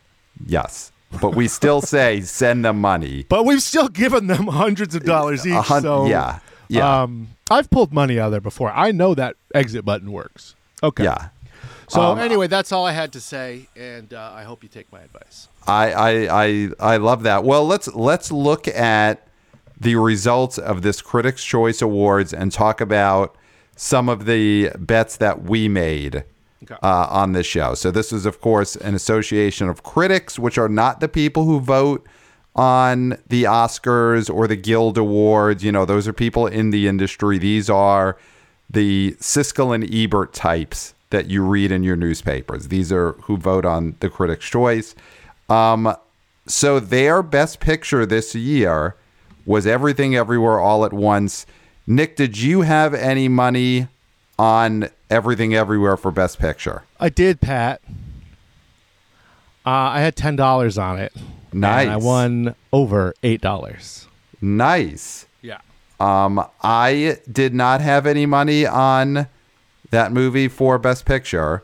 Yes, 0.46 0.92
but 1.20 1.36
we 1.36 1.48
still 1.50 1.82
say 1.82 2.22
send 2.22 2.64
them 2.64 2.80
money. 2.80 3.26
But 3.28 3.46
we've 3.46 3.62
still 3.62 3.90
given 3.90 4.28
them 4.28 4.48
hundreds 4.48 4.96
of 4.96 5.04
dollars 5.04 5.46
each. 5.46 5.54
Hun- 5.66 5.82
so 5.82 6.06
yeah, 6.08 6.40
yeah. 6.72 7.02
Um, 7.04 7.30
I've 7.50 7.70
pulled 7.70 7.92
money 7.94 8.20
out 8.20 8.28
of 8.28 8.32
there 8.32 8.42
before. 8.42 8.72
I 8.72 8.92
know 8.92 9.14
that 9.16 9.36
exit 9.54 9.84
button 9.86 10.12
works. 10.12 10.56
Okay. 10.82 11.04
Yeah. 11.04 11.30
So 11.88 12.02
Um, 12.02 12.20
anyway, 12.20 12.48
that's 12.48 12.72
all 12.72 12.86
I 12.86 12.94
had 12.94 13.12
to 13.14 13.20
say, 13.22 13.68
and 13.76 14.14
uh, 14.14 14.32
I 14.34 14.44
hope 14.44 14.64
you 14.64 14.70
take 14.70 14.92
my 14.92 15.02
advice. 15.02 15.50
I, 15.68 15.92
I 15.92 16.44
I 16.46 16.70
I 16.80 16.98
love 16.98 17.24
that. 17.24 17.44
Well, 17.44 17.66
let's 17.68 17.88
let's 17.94 18.32
look 18.32 18.68
at 18.70 19.28
the 19.80 19.96
results 19.96 20.58
of 20.58 20.82
this 20.84 21.02
Critics' 21.02 21.44
Choice 21.44 21.82
Awards 21.82 22.34
and 22.34 22.52
talk 22.52 22.80
about 22.82 23.36
some 23.76 24.08
of 24.10 24.26
the 24.26 24.70
bets 24.78 25.18
that 25.18 25.44
we 25.44 25.68
made 25.68 26.24
Okay. 26.64 26.76
uh, 26.84 27.08
on 27.10 27.32
this 27.34 27.48
show. 27.48 27.74
So 27.74 27.90
this 27.92 28.14
is, 28.14 28.26
of 28.28 28.40
course, 28.40 28.76
an 28.76 28.94
association 28.96 29.68
of 29.68 29.82
critics, 29.82 30.38
which 30.38 30.58
are 30.60 30.70
not 30.70 31.00
the 31.00 31.08
people 31.10 31.44
who 31.46 31.60
vote 31.60 32.06
on 32.56 33.18
the 33.28 33.44
Oscars 33.44 34.34
or 34.34 34.48
the 34.48 34.56
Guild 34.56 34.98
Awards. 34.98 35.64
You 35.64 35.72
know, 35.72 35.86
those 35.86 36.08
are 36.08 36.14
people 36.14 36.48
in 36.48 36.72
the 36.72 36.88
industry. 36.88 37.38
These 37.38 37.70
are 37.70 38.18
the 38.70 39.14
Siskel 39.20 39.74
and 39.74 39.84
Ebert 39.94 40.34
types 40.34 40.94
that 41.10 41.30
you 41.30 41.44
read 41.44 41.72
in 41.72 41.84
your 41.84 41.96
newspapers. 41.96 42.70
These 42.70 42.92
are 42.92 43.14
who 43.24 43.38
vote 43.38 43.66
on 43.66 43.96
the 44.00 44.10
Critics' 44.10 44.50
Choice. 44.50 44.96
Um, 45.50 45.96
so 46.48 46.80
their 46.80 47.22
best 47.22 47.60
picture 47.60 48.06
this 48.06 48.34
year 48.34 48.96
was 49.46 49.68
Everything 49.68 50.16
Everywhere 50.16 50.60
All 50.60 50.86
at 50.86 50.94
Once. 50.94 51.46
Nick, 51.86 52.16
did 52.16 52.38
you 52.38 52.62
have 52.62 52.94
any 52.94 53.28
money 53.28 53.88
on 54.40 54.90
Everything 55.10 55.54
Everywhere 55.54 55.98
for 55.98 56.12
Best 56.12 56.40
Picture? 56.40 56.84
I 57.00 57.10
did, 57.10 57.42
Pat. 57.42 57.82
Uh, 59.66 59.70
I 59.70 60.00
had 60.00 60.16
ten 60.16 60.36
dollars 60.36 60.78
on 60.78 60.98
it. 60.98 61.14
Nice. 61.54 61.84
And 61.84 61.92
I 61.92 61.98
won 61.98 62.56
over 62.72 63.14
eight 63.24 63.42
dollars. 63.42 64.08
Nice. 64.42 65.26
Yeah. 65.42 65.60
Um, 66.00 66.44
I 66.64 67.18
did 67.32 67.54
not 67.54 67.82
have 67.82 68.06
any 68.08 68.26
money 68.26 68.66
on 68.66 69.28
that 69.92 70.12
movie 70.12 70.48
for 70.48 70.80
Best 70.80 71.06
Picture, 71.06 71.64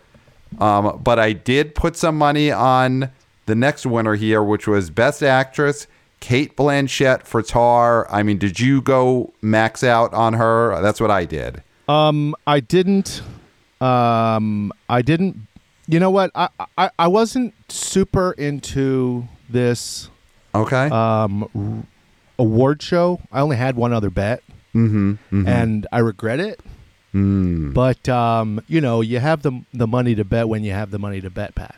um, 0.60 1.02
but 1.04 1.18
I 1.18 1.34
did 1.34 1.74
put 1.74 1.96
some 1.96 2.18
money 2.18 2.52
on 2.52 3.10
the 3.48 3.56
next 3.56 3.86
winner 3.86 4.16
here, 4.16 4.44
which 4.44 4.68
was 4.68 4.90
Best 4.90 5.24
Actress, 5.24 5.88
Cate 6.20 6.56
Blanchett 6.56 7.24
for 7.24 7.42
Tar. 7.42 8.06
I 8.12 8.22
mean, 8.22 8.38
did 8.38 8.60
you 8.60 8.82
go 8.82 9.34
max 9.42 9.84
out 9.84 10.14
on 10.14 10.34
her? 10.34 10.80
That's 10.82 11.02
what 11.02 11.10
I 11.10 11.26
did. 11.26 11.64
Um, 11.88 12.36
I 12.46 12.60
didn't. 12.60 13.22
Um, 13.80 14.72
I 14.90 15.02
didn't. 15.02 15.48
You 15.88 16.00
know 16.00 16.12
what? 16.12 16.32
I 16.36 16.50
I, 16.78 16.90
I 17.00 17.08
wasn't 17.08 17.54
super 17.70 18.34
into 18.34 19.28
this 19.50 20.10
Okay. 20.56 20.88
um 20.90 21.44
r- 21.56 21.86
award 22.40 22.82
show. 22.82 23.20
I 23.32 23.42
only 23.42 23.58
had 23.58 23.76
one 23.76 23.94
other 23.94 24.10
bet, 24.10 24.44
mm-hmm. 24.76 25.48
and 25.48 25.88
I 25.92 26.00
regret 26.00 26.40
it. 26.40 26.60
Mm. 27.14 27.74
But 27.74 28.08
um, 28.10 28.62
you 28.68 28.82
know, 28.82 29.02
you 29.02 29.20
have 29.20 29.42
the 29.42 29.64
the 29.74 29.88
money 29.88 30.14
to 30.16 30.24
bet 30.24 30.48
when 30.48 30.64
you 30.64 30.72
have 30.74 30.92
the 30.92 31.00
money 31.00 31.22
to 31.22 31.30
bet, 31.30 31.56
Pat. 31.56 31.76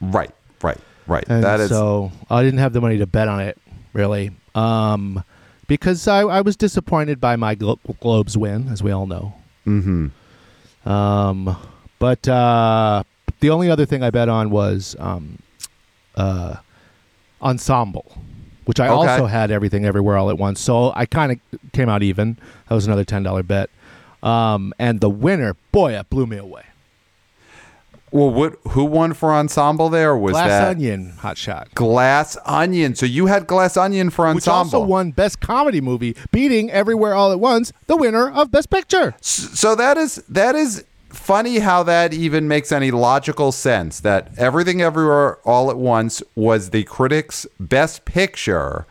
Right. 0.00 0.30
Right. 0.62 0.78
Right. 1.06 1.24
And 1.28 1.42
that 1.44 1.60
is. 1.60 1.68
so 1.70 2.12
I 2.30 2.42
didn't 2.42 2.58
have 2.60 2.72
the 2.72 2.80
money 2.80 2.98
to 2.98 3.06
bet 3.06 3.28
on 3.28 3.40
it, 3.40 3.58
really, 3.92 4.30
um, 4.54 5.24
because 5.66 6.06
I, 6.06 6.20
I 6.22 6.40
was 6.42 6.56
disappointed 6.56 7.20
by 7.20 7.36
my 7.36 7.54
Glo- 7.54 7.80
Globes 8.00 8.36
win, 8.36 8.68
as 8.68 8.82
we 8.82 8.90
all 8.92 9.06
know. 9.06 9.34
mm-hmm. 9.66 10.08
Um, 10.88 11.56
but 11.98 12.26
uh, 12.28 13.04
the 13.40 13.50
only 13.50 13.70
other 13.70 13.86
thing 13.86 14.02
I 14.02 14.10
bet 14.10 14.28
on 14.28 14.50
was 14.50 14.96
um, 14.98 15.38
uh, 16.16 16.56
ensemble, 17.42 18.18
which 18.64 18.80
I 18.80 18.86
Okay. 18.88 18.94
also 19.12 19.26
had 19.26 19.50
everything 19.50 19.84
everywhere 19.84 20.16
all 20.16 20.30
at 20.30 20.38
once. 20.38 20.60
So 20.60 20.92
I 20.94 21.06
kind 21.06 21.32
of 21.32 21.72
came 21.72 21.88
out 21.88 22.02
even. 22.02 22.38
That 22.68 22.74
was 22.74 22.86
another 22.86 23.04
ten 23.04 23.22
dollar 23.22 23.42
bet. 23.42 23.70
Um, 24.22 24.72
and 24.78 25.00
the 25.00 25.10
winner, 25.10 25.56
boy, 25.72 25.92
it 25.98 26.08
blew 26.08 26.26
me 26.26 26.36
away. 26.36 26.62
Well, 28.12 28.28
what? 28.30 28.56
Who 28.72 28.84
won 28.84 29.14
for 29.14 29.32
ensemble? 29.32 29.88
There 29.88 30.14
was 30.14 30.32
Glass 30.32 30.48
that 30.48 30.68
Onion, 30.72 31.10
hot 31.20 31.38
shot. 31.38 31.74
Glass 31.74 32.36
Onion? 32.44 32.94
So 32.94 33.06
you 33.06 33.24
had 33.26 33.46
Glass 33.46 33.76
Onion 33.78 34.10
for 34.10 34.26
ensemble, 34.26 34.34
Which 34.36 34.74
also 34.74 34.80
won 34.84 35.12
Best 35.12 35.40
Comedy 35.40 35.80
Movie, 35.80 36.14
beating 36.30 36.70
Everywhere 36.70 37.14
All 37.14 37.32
at 37.32 37.40
Once, 37.40 37.72
the 37.86 37.96
winner 37.96 38.30
of 38.30 38.50
Best 38.50 38.68
Picture. 38.68 39.14
So 39.22 39.74
that 39.76 39.96
is 39.96 40.16
that 40.28 40.54
is 40.54 40.84
funny 41.12 41.58
how 41.58 41.82
that 41.82 42.12
even 42.12 42.48
makes 42.48 42.72
any 42.72 42.90
logical 42.90 43.52
sense 43.52 44.00
that 44.00 44.30
everything 44.38 44.80
everywhere 44.82 45.36
all 45.44 45.70
at 45.70 45.76
once 45.76 46.22
was 46.34 46.70
the 46.70 46.84
critics 46.84 47.46
best 47.60 48.04
picture 48.04 48.86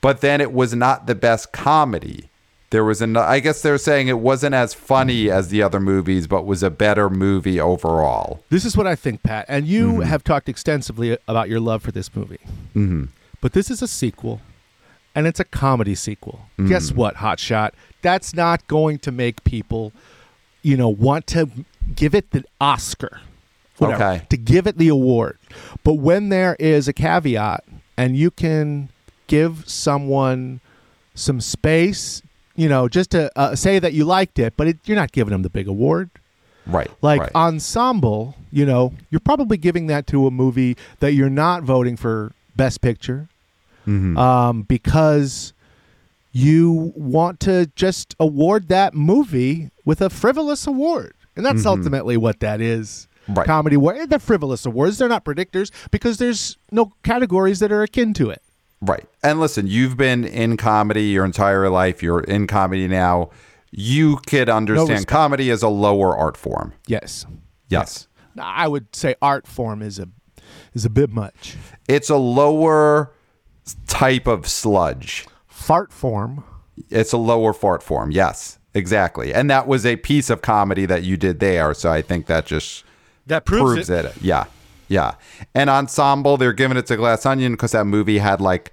but 0.00 0.20
then 0.20 0.40
it 0.40 0.52
was 0.52 0.74
not 0.74 1.06
the 1.06 1.14
best 1.14 1.52
comedy 1.52 2.28
there 2.70 2.84
was 2.84 3.00
an 3.02 3.16
i 3.16 3.38
guess 3.40 3.62
they're 3.62 3.78
saying 3.78 4.08
it 4.08 4.18
wasn't 4.18 4.54
as 4.54 4.74
funny 4.74 5.30
as 5.30 5.48
the 5.48 5.62
other 5.62 5.80
movies 5.80 6.26
but 6.26 6.44
was 6.46 6.62
a 6.62 6.70
better 6.70 7.08
movie 7.10 7.60
overall 7.60 8.42
This 8.50 8.64
is 8.64 8.76
what 8.76 8.86
I 8.86 8.94
think, 8.94 9.22
Pat. 9.22 9.46
And 9.48 9.66
you 9.66 10.00
have 10.00 10.22
talked 10.24 10.48
extensively 10.48 11.16
about 11.26 11.48
your 11.48 11.60
love 11.60 11.82
for 11.82 11.92
this 11.92 12.14
movie. 12.14 12.40
Mm-hmm. 12.74 13.04
But 13.40 13.52
this 13.54 13.70
is 13.70 13.82
a 13.82 13.88
sequel, 13.88 14.40
and 15.14 15.26
it's 15.26 15.40
a 15.40 15.44
comedy 15.44 15.94
sequel. 15.94 16.40
Guess 16.68 16.92
what, 16.92 17.16
Hot 17.16 17.40
Shot? 17.40 17.74
That's 18.02 18.34
not 18.34 18.66
going 18.68 18.98
to 19.00 19.10
make 19.12 19.42
people, 19.44 19.92
you 20.62 20.76
know, 20.76 20.88
want 20.88 21.26
to 21.28 21.48
give 21.94 22.14
it 22.14 22.30
the 22.30 22.44
Oscar. 22.60 23.20
Whatever, 23.78 24.04
Okay. 24.04 24.26
To 24.30 24.36
give 24.36 24.66
it 24.66 24.78
the 24.78 24.88
award. 24.88 25.38
But 25.82 25.94
when 25.94 26.28
there 26.28 26.56
is 26.60 26.88
a 26.88 26.92
caveat, 26.92 27.64
and 27.96 28.16
you 28.16 28.30
can 28.30 28.88
give 29.26 29.68
someone 29.68 30.60
some 31.14 31.40
space, 31.40 32.22
you 32.56 32.68
know, 32.68 32.88
just 32.88 33.10
to 33.10 33.30
uh, 33.38 33.54
say 33.56 33.78
that 33.78 33.92
you 33.92 34.04
liked 34.04 34.38
it, 34.38 34.54
but 34.56 34.66
it, 34.68 34.78
you're 34.84 34.96
not 34.96 35.12
giving 35.12 35.32
them 35.32 35.42
the 35.42 35.50
big 35.50 35.66
award. 35.68 36.10
right 36.66 36.90
Like 37.02 37.20
right. 37.22 37.34
ensemble, 37.34 38.36
you 38.50 38.64
know, 38.64 38.92
you're 39.10 39.20
probably 39.20 39.56
giving 39.56 39.86
that 39.88 40.06
to 40.08 40.26
a 40.26 40.30
movie 40.30 40.76
that 41.00 41.12
you're 41.14 41.30
not 41.30 41.62
voting 41.64 41.96
for 41.96 42.32
best 42.56 42.80
picture, 42.80 43.28
Mm-hmm. 43.86 44.16
um, 44.16 44.62
because 44.62 45.52
you 46.32 46.92
want 46.96 47.40
to 47.40 47.66
just 47.76 48.16
award 48.18 48.68
that 48.68 48.94
movie 48.94 49.70
with 49.84 50.00
a 50.00 50.10
frivolous 50.10 50.66
award, 50.66 51.14
and 51.36 51.44
that's 51.46 51.66
ultimately 51.66 52.16
what 52.16 52.40
that 52.40 52.60
is. 52.60 53.06
Mm-hmm. 53.24 53.34
Right. 53.34 53.46
Comedy 53.46 53.76
award, 53.76 54.10
they're 54.10 54.18
frivolous 54.18 54.66
awards. 54.66 54.98
They're 54.98 55.08
not 55.08 55.24
predictors 55.24 55.70
because 55.92 56.18
there's 56.18 56.58
no 56.72 56.92
categories 57.04 57.60
that 57.60 57.70
are 57.70 57.82
akin 57.82 58.14
to 58.14 58.30
it. 58.30 58.42
Right. 58.80 59.06
And 59.22 59.38
listen, 59.38 59.68
you've 59.68 59.96
been 59.96 60.24
in 60.24 60.56
comedy 60.56 61.04
your 61.04 61.24
entire 61.24 61.68
life. 61.70 62.02
You're 62.02 62.20
in 62.20 62.48
comedy 62.48 62.88
now. 62.88 63.30
You 63.70 64.16
could 64.26 64.48
understand 64.48 64.90
respect. 64.90 65.08
comedy 65.08 65.50
as 65.50 65.62
a 65.62 65.68
lower 65.68 66.16
art 66.16 66.36
form. 66.36 66.72
Yes, 66.88 67.24
Yes. 67.68 68.08
I 68.38 68.66
would 68.66 68.94
say 68.94 69.14
art 69.22 69.46
form 69.46 69.82
is 69.82 69.98
a 69.98 70.08
is 70.74 70.84
a 70.84 70.90
bit 70.90 71.10
much. 71.10 71.56
It's 71.88 72.10
a 72.10 72.16
lower 72.16 73.12
type 73.86 74.26
of 74.26 74.48
sludge. 74.48 75.26
Fart 75.62 75.92
form. 75.92 76.44
It's 76.90 77.12
a 77.12 77.16
lower 77.18 77.52
fart 77.52 77.82
form. 77.82 78.10
Yes, 78.10 78.58
exactly. 78.74 79.32
And 79.32 79.50
that 79.50 79.66
was 79.66 79.86
a 79.86 79.96
piece 79.96 80.30
of 80.30 80.42
comedy 80.42 80.86
that 80.86 81.02
you 81.02 81.16
did 81.16 81.40
there. 81.40 81.74
So 81.74 81.90
I 81.90 82.02
think 82.02 82.26
that 82.26 82.46
just 82.46 82.84
That 83.26 83.44
proves 83.44 83.88
it. 83.90 84.12
Yeah. 84.20 84.44
Yeah. 84.88 85.14
And 85.54 85.70
ensemble, 85.70 86.36
they're 86.36 86.52
giving 86.52 86.76
it 86.76 86.86
to 86.86 86.96
Glass 86.96 87.24
Onion 87.24 87.52
because 87.52 87.72
that 87.72 87.84
movie 87.84 88.18
had 88.18 88.40
like 88.40 88.72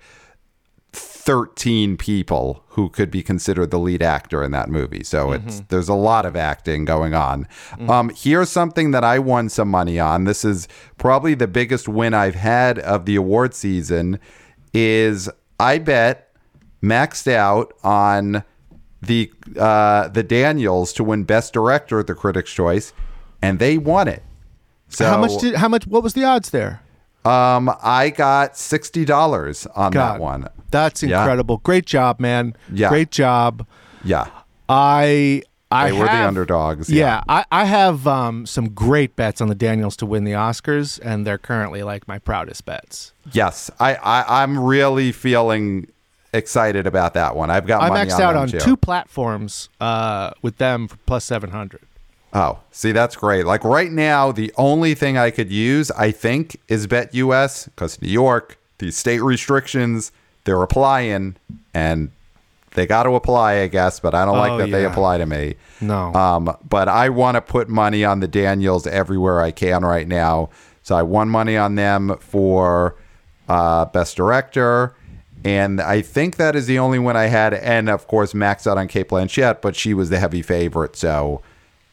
13 0.91 1.97
people 1.97 2.63
who 2.69 2.89
could 2.89 3.11
be 3.11 3.21
considered 3.21 3.69
the 3.71 3.77
lead 3.77 4.01
actor 4.01 4.43
in 4.43 4.51
that 4.51 4.69
movie. 4.69 5.03
So 5.03 5.31
it's 5.33 5.61
there's 5.69 5.87
a 5.89 5.93
lot 5.93 6.25
of 6.25 6.35
acting 6.35 6.85
going 6.85 7.13
on. 7.13 7.47
Um, 7.87 8.09
here's 8.15 8.49
something 8.49 8.91
that 8.91 9.03
I 9.03 9.19
won 9.19 9.49
some 9.49 9.69
money 9.69 9.99
on. 9.99 10.23
This 10.23 10.43
is 10.43 10.67
probably 10.97 11.35
the 11.35 11.47
biggest 11.47 11.87
win 11.87 12.13
I've 12.13 12.35
had 12.35 12.79
of 12.79 13.05
the 13.05 13.15
award 13.15 13.53
season 13.53 14.19
is 14.73 15.29
I 15.59 15.77
bet 15.77 16.28
maxed 16.83 17.31
out 17.31 17.73
on 17.83 18.43
the 19.01 19.31
uh, 19.57 20.09
the 20.09 20.23
Daniels 20.23 20.91
to 20.93 21.03
win 21.03 21.23
Best 21.23 21.53
Director 21.53 21.99
at 21.99 22.07
the 22.07 22.15
Critics' 22.15 22.51
Choice, 22.51 22.93
and 23.41 23.59
they 23.59 23.77
won 23.77 24.07
it. 24.07 24.23
So 24.89 25.05
how 25.05 25.19
much 25.19 25.39
did 25.39 25.55
how 25.55 25.67
much? 25.69 25.85
What 25.87 26.03
was 26.03 26.13
the 26.13 26.23
odds 26.23 26.49
there? 26.49 26.81
um, 27.25 27.69
I 27.83 28.09
got 28.09 28.57
sixty 28.57 29.05
dollars 29.05 29.65
on 29.75 29.91
that 29.93 30.19
one. 30.19 30.47
That's 30.71 31.03
Yeah. 31.03 31.19
incredible. 31.21 31.57
Great 31.57 31.85
job, 31.85 32.19
man. 32.19 32.55
Yeah. 32.71 32.89
Great 32.89 33.11
job. 33.11 33.65
Yeah, 34.03 34.27
I 34.67 35.43
I 35.71 35.91
They 35.91 35.97
were 35.99 36.05
the 36.05 36.27
underdogs, 36.27 36.89
Yeah, 36.89 37.05
yeah. 37.05 37.23
I, 37.27 37.45
I 37.51 37.65
have 37.65 38.07
um, 38.07 38.45
some 38.47 38.69
great 38.69 39.15
bets 39.15 39.39
on 39.41 39.49
the 39.49 39.55
Daniels 39.55 39.95
to 39.97 40.05
win 40.05 40.23
the 40.23 40.31
Oscars, 40.31 40.99
and 41.03 41.27
they're 41.27 41.37
currently 41.37 41.83
like 41.83 42.07
my 42.07 42.17
proudest 42.17 42.65
bets. 42.65 43.13
yes. 43.31 43.69
I, 43.79 43.95
I 43.95 44.41
I'm 44.43 44.57
really 44.57 45.11
feeling 45.11 45.87
excited 46.33 46.87
about 46.87 47.13
that 47.15 47.35
one. 47.35 47.49
I've 47.49 47.65
got 47.67 47.81
I 47.81 47.89
maxed 48.05 48.19
out 48.19 48.35
on 48.35 48.47
too. 48.49 48.59
two 48.59 48.77
platforms 48.77 49.69
uh, 49.79 50.31
with 50.41 50.57
them 50.57 50.87
for 50.87 50.97
plus 51.05 51.25
seven 51.25 51.51
hundred. 51.51 51.81
Oh, 52.31 52.59
see, 52.71 52.91
that's 52.91 53.15
great. 53.15 53.45
Like 53.45 53.63
right 53.63 53.91
now, 53.91 54.31
the 54.31 54.53
only 54.57 54.93
thing 54.93 55.17
I 55.17 55.31
could 55.31 55.51
use, 55.51 55.89
I 55.91 56.11
think, 56.11 56.59
is 56.67 56.85
Bet 56.85 57.13
US 57.15 57.65
because 57.65 57.99
New 58.01 58.09
York, 58.09 58.59
these 58.77 58.95
state 58.95 59.21
restrictions, 59.21 60.11
they're 60.43 60.61
applying 60.61 61.37
and 61.73 62.11
they 62.75 62.85
got 62.85 63.03
to 63.03 63.15
apply, 63.15 63.61
I 63.61 63.67
guess, 63.67 63.99
but 63.99 64.13
I 64.13 64.25
don't 64.25 64.37
like 64.37 64.51
Oh, 64.51 64.57
that 64.59 64.69
they 64.69 64.85
apply 64.85 65.17
to 65.17 65.25
me. 65.25 65.55
No. 65.81 66.13
Um, 66.13 66.55
but 66.69 66.87
I 66.87 67.09
want 67.09 67.33
to 67.35 67.41
put 67.41 67.67
money 67.67 68.05
on 68.05 68.19
the 68.19 68.27
Daniels 68.27 68.85
everywhere 68.85 69.41
I 69.41 69.49
can 69.49 69.83
right 69.83 70.07
now. 70.07 70.49
So 70.83 70.95
I 70.95 71.01
won 71.01 71.29
money 71.29 71.57
on 71.57 71.75
them 71.75 72.15
for 72.19 72.95
uh, 73.47 73.85
Best 73.85 74.15
Director. 74.17 74.93
And 75.45 75.79
I 75.79 76.01
think 76.01 76.35
that 76.35 76.55
is 76.55 76.67
the 76.67 76.79
only 76.79 76.99
one 76.99 77.15
I 77.15 77.25
had. 77.25 77.53
And 77.53 77.89
of 77.89 78.07
course, 78.07 78.33
maxed 78.33 78.67
out 78.69 78.77
on 78.77 78.87
Cate 78.87 79.09
Blanchett, 79.09 79.61
but 79.61 79.75
she 79.75 79.93
was 79.93 80.09
the 80.09 80.19
heavy 80.19 80.41
favorite. 80.41 80.95
So, 80.95 81.41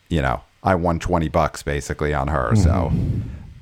you 0.08 0.20
know, 0.20 0.42
I 0.62 0.74
won 0.74 0.98
20 0.98 1.28
bucks 1.28 1.62
basically 1.62 2.12
on 2.12 2.28
her. 2.28 2.54
So. 2.56 2.92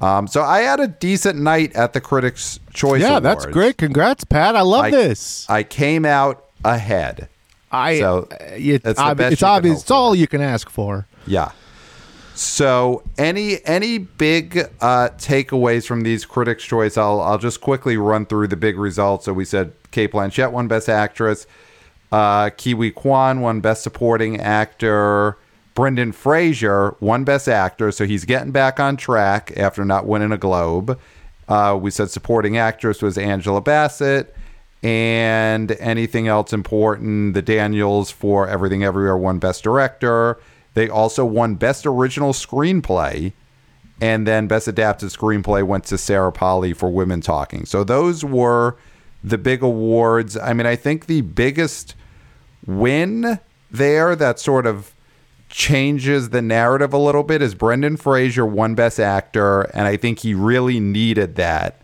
Um, 0.01 0.27
so 0.27 0.43
I 0.43 0.61
had 0.61 0.81
a 0.81 0.89
decent 0.89 1.39
night 1.39 1.75
at 1.75 1.93
the 1.93 2.01
Critics' 2.01 2.61
Choice 2.73 3.01
yeah, 3.01 3.21
that's 3.21 3.47
great. 3.47 3.79
Congrats, 3.79 4.25
Pat. 4.25 4.57
I 4.57 4.63
love 4.63 4.87
I- 4.87 4.91
this. 4.91 5.49
I 5.49 5.63
came 5.63 6.05
out 6.05 6.45
ahead. 6.65 7.29
I 7.71 7.99
so 7.99 8.29
it- 8.41 8.85
the 8.85 9.01
ob- 9.01 9.21
it's 9.21 9.43
obvious. 9.43 9.83
It's 9.83 9.91
all 9.91 10.15
you 10.15 10.27
can 10.27 10.41
ask 10.41 10.71
for. 10.71 11.07
Yeah. 11.27 11.51
So 12.35 13.05
any 13.17 13.65
any 13.65 13.99
big 13.99 14.59
uh, 14.81 15.11
takeaways 15.19 15.87
from 15.87 16.03
these 16.03 16.25
Critics' 16.25 16.65
Choice? 16.65 16.97
I'll 16.97 17.21
I'll 17.21 17.39
just 17.39 17.61
quickly 17.61 17.97
run 17.97 18.27
through 18.27 18.49
the 18.49 18.57
big 18.57 18.77
results. 18.77 19.27
So 19.27 19.33
we 19.33 19.45
said 19.45 19.73
Cate 19.93 20.13
Blanchett 20.13 20.51
won 20.51 20.67
Best 20.67 20.89
Actress, 20.89 21.47
uh, 22.11 22.51
Ke 22.51 22.75
Huy 22.75 22.91
Quan 22.91 23.41
won 23.41 23.61
Best 23.61 23.85
Supporting 23.85 24.41
Actor, 24.41 25.39
Brendan 25.75 26.11
Fraser 26.11 26.97
won 26.99 27.23
Best 27.23 27.49
Actor. 27.49 27.93
So 27.93 28.05
he's 28.05 28.25
getting 28.25 28.51
back 28.51 28.81
on 28.81 28.97
track 28.97 29.53
after 29.57 29.85
not 29.85 30.07
winning 30.07 30.33
a 30.33 30.39
Globe. 30.39 30.99
Uh, 31.47 31.79
we 31.81 31.93
said 31.93 32.11
Supporting 32.11 32.57
Actress 32.57 33.01
was 33.01 33.17
Angela 33.17 33.61
Bassett. 33.61 34.35
And 34.83 35.73
anything 35.81 36.29
else 36.29 36.53
important? 36.53 37.33
The 37.33 37.41
Daniels 37.41 38.11
for 38.11 38.47
Everything 38.47 38.85
Everywhere 38.85 39.17
won 39.17 39.39
Best 39.39 39.63
Director. 39.65 40.39
They 40.75 40.89
also 40.89 41.25
won 41.25 41.55
Best 41.55 41.87
Original 41.87 42.33
Screenplay. 42.33 43.33
And 44.01 44.27
then 44.27 44.49
Best 44.49 44.67
Adapted 44.67 45.11
Screenplay 45.11 45.63
went 45.63 45.85
to 45.85 45.97
Sarah 45.97 46.33
Polley 46.33 46.73
for 46.73 46.91
Women 46.91 47.21
Talking. 47.21 47.65
So 47.65 47.85
those 47.85 48.25
were 48.25 48.77
the 49.23 49.39
big 49.39 49.63
awards. 49.63 50.37
I 50.37 50.53
mean, 50.53 50.67
I 50.67 50.75
think 50.77 51.07
the 51.07 51.21
biggest 51.21 51.95
win 52.67 53.39
there 53.71 54.17
that 54.17 54.41
sort 54.41 54.67
of 54.67 54.95
changes 55.49 56.31
the 56.31 56.43
narrative 56.43 56.93
a 56.93 56.99
little 56.99 57.23
bit 57.23 57.41
is 57.41 57.55
Brendan 57.55 57.97
Fraser 57.97 58.45
won 58.45 58.75
Best 58.75 58.99
Actor, 58.99 59.63
and 59.73 59.87
I 59.87 59.97
think 59.97 60.19
he 60.19 60.35
really 60.35 60.81
needed 60.81 61.37
that 61.37 61.81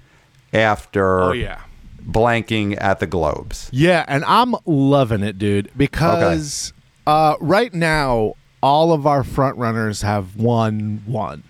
after 0.53 1.21
Oh 1.23 1.33
yeah. 1.33 1.61
blanking 2.03 2.77
at 2.81 2.99
the 2.99 3.07
Globes. 3.07 3.69
Yeah, 3.73 4.05
and 4.09 4.25
I'm 4.25 4.57
loving 4.67 5.23
it, 5.23 5.39
dude, 5.39 5.71
because 5.77 6.73
uh, 7.07 7.37
right 7.41 7.73
now 7.73 8.35
all 8.63 8.93
of 8.93 9.07
our 9.07 9.25
front 9.25 9.57
runners 9.57 10.03
have 10.03 10.37
won 10.37 11.03
one. 11.07 11.43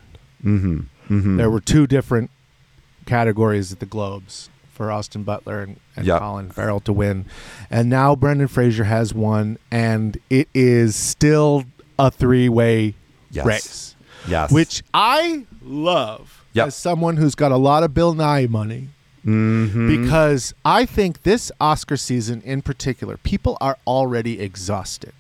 Mm-hmm. 0.44 1.36
There 1.36 1.50
were 1.50 1.60
two 1.60 1.86
different 1.86 2.30
categories 3.06 3.72
at 3.72 3.80
the 3.80 3.86
Globes 3.86 4.48
for 4.72 4.90
Austin 4.92 5.24
Butler 5.24 5.62
and, 5.62 5.80
and 5.96 6.06
Yep. 6.06 6.18
Colin 6.20 6.50
Farrell 6.50 6.80
to 6.80 6.92
win, 6.92 7.26
and 7.70 7.90
now 7.90 8.14
Brendan 8.16 8.48
Fraser 8.48 8.84
has 8.84 9.12
one, 9.12 9.58
and 9.70 10.16
it 10.30 10.48
is 10.54 10.96
still 10.96 11.64
a 11.98 12.10
three-way 12.10 12.94
Yes. 13.30 13.44
race, 13.46 13.94
Yes. 14.28 14.50
which 14.50 14.82
I 14.94 15.46
love 15.62 16.44
Yep. 16.54 16.68
as 16.68 16.74
someone 16.76 17.16
who's 17.18 17.34
got 17.34 17.52
a 17.52 17.56
lot 17.56 17.82
of 17.82 17.92
Bill 17.92 18.14
Nighy 18.14 18.48
money 18.48 18.88
Mm-hmm. 19.26 20.02
because 20.02 20.54
I 20.64 20.86
think 20.86 21.24
this 21.24 21.52
Oscar 21.60 21.98
season 21.98 22.40
in 22.42 22.62
particular, 22.62 23.18
people 23.18 23.58
are 23.60 23.76
already 23.86 24.40
exhausted. 24.40 25.12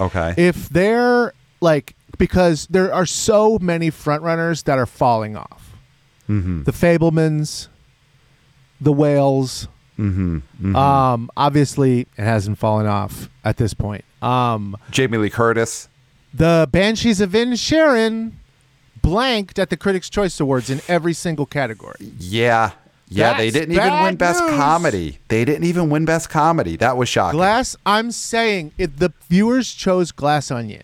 Okay. 0.00 0.34
If 0.36 0.68
they're 0.68 1.32
like, 1.60 1.94
because 2.18 2.66
there 2.68 2.92
are 2.92 3.06
so 3.06 3.58
many 3.60 3.90
frontrunners 3.90 4.64
that 4.64 4.78
are 4.78 4.86
falling 4.86 5.36
off. 5.36 5.72
Mm-hmm. 6.28 6.64
The 6.64 6.72
Fabelmans, 6.72 7.68
the 8.80 8.92
Whales. 8.92 9.68
Mm-hmm. 9.98 10.76
Um, 10.76 11.30
obviously, 11.36 12.00
it 12.00 12.22
hasn't 12.24 12.58
fallen 12.58 12.86
off 12.86 13.30
at 13.44 13.56
this 13.56 13.72
point. 13.74 14.04
Um, 14.22 14.76
Jamie 14.90 15.18
Lee 15.18 15.30
Curtis. 15.30 15.88
the 16.34 16.68
Banshees 16.70 17.20
of 17.20 17.30
Inisherin 17.30 18.32
blanked 19.00 19.58
at 19.58 19.70
the 19.70 19.76
Critics' 19.76 20.10
Choice 20.10 20.38
Awards 20.40 20.68
in 20.68 20.80
every 20.88 21.12
single 21.14 21.46
category. 21.46 22.12
Yeah. 22.18 22.72
Yeah, 23.08 23.36
they 23.36 23.50
didn't 23.50 23.72
even 23.72 24.02
win 24.02 24.16
Best 24.16 24.42
news. 24.42 24.56
Comedy. 24.56 25.18
They 25.28 25.44
didn't 25.44 25.64
even 25.64 25.90
win 25.90 26.04
Best 26.04 26.28
Comedy. 26.28 26.76
That 26.76 26.96
was 26.96 27.08
shocking. 27.08 27.38
Glass, 27.38 27.76
I'm 27.86 28.10
saying 28.10 28.72
it, 28.78 28.98
the 28.98 29.12
viewers 29.28 29.72
chose 29.72 30.10
Glass 30.10 30.50
Onion 30.50 30.82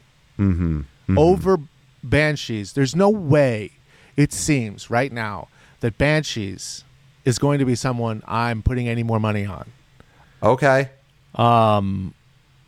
over 1.17 1.59
Banshees. 2.03 2.75
There's 2.75 2.95
no 2.95 3.11
way, 3.11 3.73
it 4.17 4.33
seems 4.33 4.89
right 4.89 5.13
now, 5.13 5.49
that 5.81 5.99
Banshees 5.99 6.85
is 7.25 7.39
going 7.39 7.59
to 7.59 7.65
be 7.65 7.75
someone 7.75 8.23
I'm 8.27 8.63
putting 8.63 8.89
any 8.89 9.03
more 9.03 9.19
money 9.19 9.45
on. 9.45 9.71
Okay. 10.43 10.91
Um, 11.35 12.15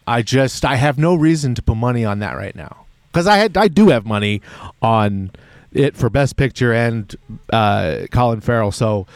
I 0.06 0.22
just, 0.22 0.64
I 0.64 0.76
have 0.76 0.98
no 0.98 1.14
reason 1.14 1.54
to 1.54 1.62
put 1.62 1.76
money 1.76 2.04
on 2.04 2.18
that 2.20 2.36
right 2.36 2.54
now 2.56 2.86
because 3.12 3.26
I 3.26 3.36
had, 3.36 3.56
I 3.56 3.68
do 3.68 3.88
have 3.88 4.04
money 4.04 4.42
on 4.82 5.30
it 5.72 5.96
for 5.96 6.10
Best 6.10 6.36
Picture 6.36 6.72
and 6.72 7.14
uh, 7.52 8.06
Colin 8.10 8.40
Farrell, 8.40 8.72
so 8.72 9.06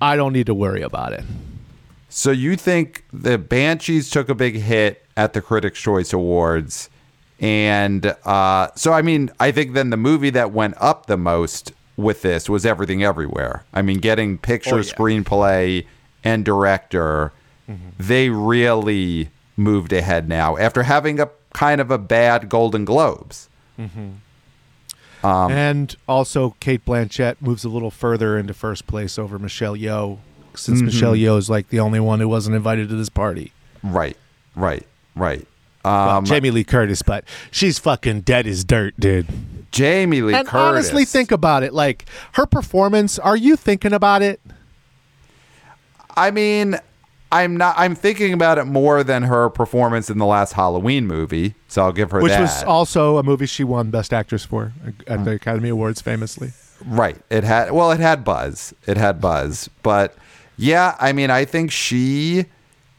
I 0.00 0.16
don't 0.16 0.32
need 0.32 0.46
to 0.46 0.54
worry 0.54 0.82
about 0.82 1.12
it. 1.12 1.24
So 2.08 2.30
you 2.30 2.56
think 2.56 3.04
the 3.12 3.38
Banshees 3.38 4.10
took 4.10 4.28
a 4.28 4.34
big 4.34 4.56
hit 4.56 5.04
at 5.16 5.32
the 5.32 5.40
Critics' 5.42 5.80
Choice 5.80 6.12
Awards, 6.12 6.88
and 7.40 8.14
uh, 8.24 8.68
so 8.76 8.92
I 8.92 9.02
mean, 9.02 9.30
I 9.40 9.50
think 9.52 9.72
then 9.74 9.90
the 9.90 9.96
movie 9.96 10.30
that 10.30 10.52
went 10.52 10.74
up 10.80 11.06
the 11.06 11.16
most 11.16 11.72
with 11.96 12.22
this 12.22 12.48
was 12.48 12.64
Everything 12.66 13.02
Everywhere. 13.02 13.64
I 13.72 13.82
mean, 13.82 13.98
getting 13.98 14.38
picture, 14.38 14.74
Oh, 14.76 14.78
yeah. 14.78 14.82
screenplay, 14.82 15.86
and 16.24 16.44
director, 16.44 17.32
Mm-hmm. 17.68 17.88
they 17.98 18.28
really 18.30 19.28
moved 19.56 19.92
ahead 19.92 20.28
now 20.28 20.56
after 20.56 20.84
having 20.84 21.18
a 21.18 21.28
kind 21.52 21.80
of 21.80 21.90
a 21.90 21.98
bad 21.98 22.48
Golden 22.48 22.84
Globes. 22.84 23.48
Um, 25.26 25.50
and 25.52 25.96
also, 26.08 26.54
Cate 26.60 26.84
Blanchett 26.84 27.36
moves 27.40 27.64
a 27.64 27.68
little 27.68 27.90
further 27.90 28.38
into 28.38 28.54
first 28.54 28.86
place 28.86 29.18
over 29.18 29.38
Michelle 29.38 29.76
Yeoh, 29.76 30.18
since 30.54 30.78
Mm-hmm. 30.78 30.86
Michelle 30.86 31.14
Yeoh 31.14 31.38
is 31.38 31.50
like 31.50 31.68
the 31.70 31.80
only 31.80 32.00
one 32.00 32.20
who 32.20 32.28
wasn't 32.28 32.54
invited 32.56 32.88
to 32.90 32.94
this 32.96 33.08
party. 33.08 33.52
Right, 33.82 34.16
right, 34.54 34.86
right. 35.14 35.46
Well, 35.84 36.10
Um, 36.18 36.24
Jamie 36.24 36.50
Lee 36.50 36.64
Curtis, 36.64 37.02
but 37.02 37.24
she's 37.50 37.78
fucking 37.78 38.22
dead 38.22 38.46
as 38.46 38.64
dirt, 38.64 38.94
dude. 38.98 39.26
Jamie 39.70 40.22
Lee 40.22 40.34
and 40.34 40.46
Curtis. 40.46 40.60
honestly, 40.68 41.04
think 41.04 41.30
about 41.30 41.62
it. 41.62 41.72
Like 41.74 42.06
her 42.32 42.46
performance. 42.46 43.18
Are 43.18 43.36
you 43.36 43.56
thinking 43.56 43.92
about 43.92 44.22
it? 44.22 44.40
I 46.16 46.30
mean, 46.30 46.78
I'm 47.36 47.56
not. 47.56 47.74
I'm 47.76 47.94
thinking 47.94 48.32
about 48.32 48.56
it 48.56 48.64
more 48.64 49.04
than 49.04 49.22
her 49.24 49.50
performance 49.50 50.08
in 50.08 50.16
the 50.16 50.24
last 50.24 50.54
Halloween 50.54 51.06
movie. 51.06 51.54
So 51.68 51.82
I'll 51.82 51.92
give 51.92 52.10
her 52.10 52.18
that. 52.18 52.22
Which 52.22 52.32
that. 52.32 52.40
was 52.40 52.62
also 52.64 53.18
a 53.18 53.22
movie 53.22 53.44
she 53.44 53.62
won 53.62 53.90
Best 53.90 54.14
Actress 54.14 54.44
for 54.44 54.72
at 55.06 55.24
the 55.24 55.32
Academy 55.32 55.68
Awards, 55.68 56.00
famously. 56.00 56.52
right. 56.86 57.16
It 57.28 57.44
had. 57.44 57.72
Well, 57.72 57.92
it 57.92 58.00
had 58.00 58.24
buzz. 58.24 58.72
It 58.86 58.96
had 58.96 59.20
buzz. 59.20 59.68
But 59.82 60.16
yeah, 60.56 60.96
I 60.98 61.12
mean, 61.12 61.30
I 61.30 61.44
think 61.44 61.70
she 61.72 62.46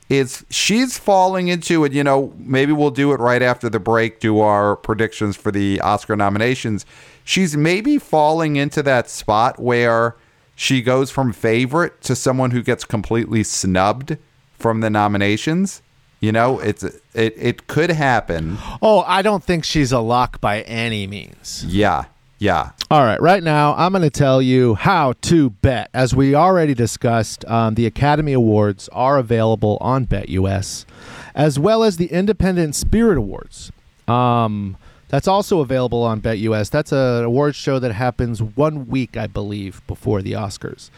is. 0.08 0.46
She's 0.52 1.00
falling 1.00 1.48
into 1.48 1.84
it. 1.84 1.92
You 1.92 2.04
know, 2.04 2.32
maybe 2.38 2.74
we'll 2.74 2.92
do 2.92 3.14
it 3.14 3.20
right 3.20 3.42
after 3.42 3.70
the 3.70 3.80
break. 3.80 4.20
Do 4.20 4.40
our 4.40 4.76
predictions 4.76 5.36
for 5.36 5.52
the 5.52 5.82
Oscar 5.82 6.16
nominations. 6.16 6.86
She's 7.24 7.58
maybe 7.58 7.98
falling 7.98 8.56
into 8.56 8.84
that 8.84 9.10
spot 9.10 9.60
where 9.60 10.16
she 10.56 10.84
goes 10.84 11.10
from 11.10 11.34
favorite 11.34 12.02
to 12.02 12.16
someone 12.16 12.52
who 12.52 12.62
gets 12.62 12.84
completely 12.86 13.44
snubbed 13.44 14.18
from 14.58 14.82
the 14.82 14.90
nominations. 14.90 15.82
You 16.20 16.32
know, 16.32 16.60
it's 16.60 16.84
it 16.84 17.02
it 17.14 17.68
could 17.68 17.92
happen. 17.92 18.58
Oh, 18.82 19.04
I 19.06 19.22
don't 19.22 19.44
think 19.44 19.64
she's 19.64 19.92
a 19.92 20.00
lock 20.00 20.42
by 20.42 20.62
any 20.62 21.06
means. 21.06 21.64
Yeah. 21.68 22.06
Yeah. 22.40 22.72
All 22.92 23.04
right, 23.04 23.20
right 23.20 23.42
now 23.44 23.74
I'm 23.76 23.92
going 23.92 24.04
to 24.04 24.12
tell 24.12 24.42
you 24.42 24.76
how 24.76 25.14
to 25.24 25.50
bet. 25.50 25.90
As 25.94 26.16
we 26.16 26.36
already 26.36 26.76
discussed, 26.76 27.44
um, 27.46 27.74
the 27.74 27.88
Academy 27.88 28.34
Awards 28.34 28.90
are 28.90 29.18
available 29.18 29.78
on 29.82 30.06
BetUS, 30.06 30.86
as 31.34 31.58
well 31.58 31.84
as 31.84 31.98
the 31.98 32.06
Independent 32.08 32.76
Spirit 32.76 33.18
Awards. 33.18 33.72
Um, 34.08 34.78
that's 35.10 35.28
also 35.28 35.62
available 35.62 36.04
on 36.04 36.22
BetUS. 36.22 36.70
That's 36.70 36.92
an 36.92 37.24
awards 37.24 37.56
show 37.56 37.80
that 37.80 37.94
happens 37.94 38.42
one 38.42 38.88
week, 38.88 39.18
I 39.18 39.26
believe, 39.28 39.82
before 39.88 40.22
the 40.22 40.34
Oscars. 40.34 40.90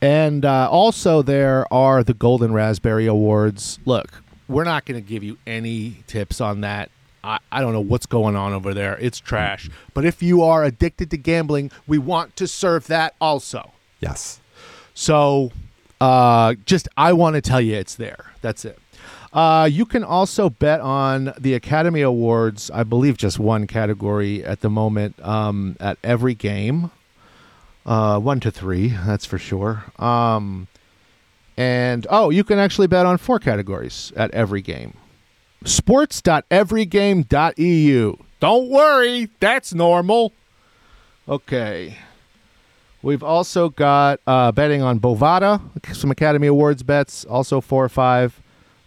And 0.00 0.44
uh, 0.44 0.68
also, 0.70 1.22
there 1.22 1.72
are 1.72 2.04
the 2.04 2.14
Golden 2.14 2.52
Raspberry 2.52 3.06
Awards. 3.06 3.78
Look, 3.84 4.22
we're 4.48 4.64
not 4.64 4.84
going 4.84 5.02
to 5.02 5.06
give 5.06 5.22
you 5.22 5.38
any 5.46 6.02
tips 6.06 6.40
on 6.40 6.60
that. 6.60 6.90
I, 7.24 7.38
I 7.50 7.60
don't 7.60 7.72
know 7.72 7.80
what's 7.80 8.06
going 8.06 8.36
on 8.36 8.52
over 8.52 8.74
there. 8.74 8.98
It's 9.00 9.18
trash. 9.18 9.68
But 9.94 10.04
if 10.04 10.22
you 10.22 10.42
are 10.42 10.64
addicted 10.64 11.10
to 11.10 11.16
gambling, 11.16 11.70
we 11.86 11.98
want 11.98 12.36
to 12.36 12.46
serve 12.46 12.86
that 12.88 13.14
also. 13.20 13.72
Yes. 14.00 14.40
So, 14.94 15.50
uh, 16.00 16.54
just 16.66 16.88
I 16.96 17.12
want 17.12 17.34
to 17.34 17.40
tell 17.40 17.60
you 17.60 17.74
it's 17.76 17.94
there. 17.94 18.32
That's 18.42 18.64
it. 18.64 18.78
Uh, 19.32 19.68
you 19.70 19.84
can 19.84 20.04
also 20.04 20.48
bet 20.48 20.80
on 20.80 21.32
the 21.38 21.54
Academy 21.54 22.00
Awards. 22.00 22.70
I 22.70 22.84
believe 22.84 23.18
just 23.18 23.38
one 23.38 23.66
category 23.66 24.44
at 24.44 24.60
the 24.60 24.70
moment 24.70 25.22
um, 25.26 25.76
at 25.80 25.98
every 26.02 26.34
game. 26.34 26.90
Uh, 27.86 28.18
one 28.18 28.40
to 28.40 28.50
three, 28.50 28.88
that's 28.88 29.24
for 29.24 29.38
sure. 29.38 29.84
Um, 29.98 30.66
and 31.56 32.06
oh, 32.10 32.28
you 32.30 32.42
can 32.42 32.58
actually 32.58 32.88
bet 32.88 33.06
on 33.06 33.16
four 33.16 33.38
categories 33.38 34.12
at 34.16 34.32
every 34.32 34.60
game. 34.60 34.94
Sports.everygame.eu. 35.64 38.16
Don't 38.40 38.68
worry, 38.68 39.30
that's 39.40 39.72
normal. 39.72 40.32
Okay. 41.28 41.96
We've 43.02 43.22
also 43.22 43.68
got 43.68 44.20
uh, 44.26 44.50
betting 44.50 44.82
on 44.82 44.98
Bovada, 44.98 45.60
some 45.94 46.10
Academy 46.10 46.48
Awards 46.48 46.82
bets, 46.82 47.24
also 47.24 47.60
four 47.60 47.84
or 47.84 47.88
five. 47.88 48.42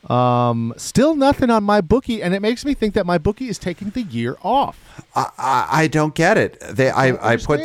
Um, 0.10 0.74
still 0.78 1.16
nothing 1.16 1.50
on 1.50 1.64
my 1.64 1.80
bookie, 1.82 2.22
and 2.22 2.36
it 2.36 2.42
makes 2.42 2.66
me 2.66 2.74
think 2.74 2.96
that 2.96 3.06
my 3.06 3.18
bookie 3.18 3.48
is 3.48 3.58
taking 3.58 3.92
the 3.92 4.02
year 4.02 4.36
off. 4.44 5.06
I, 5.16 5.30
I, 5.38 5.68
I 5.84 5.88
don't 5.88 6.14
get 6.16 6.38
it. 6.38 6.60
They 6.60 6.90
I, 6.90 7.12
don't 7.12 7.24
I 7.24 7.38
put. 7.38 7.62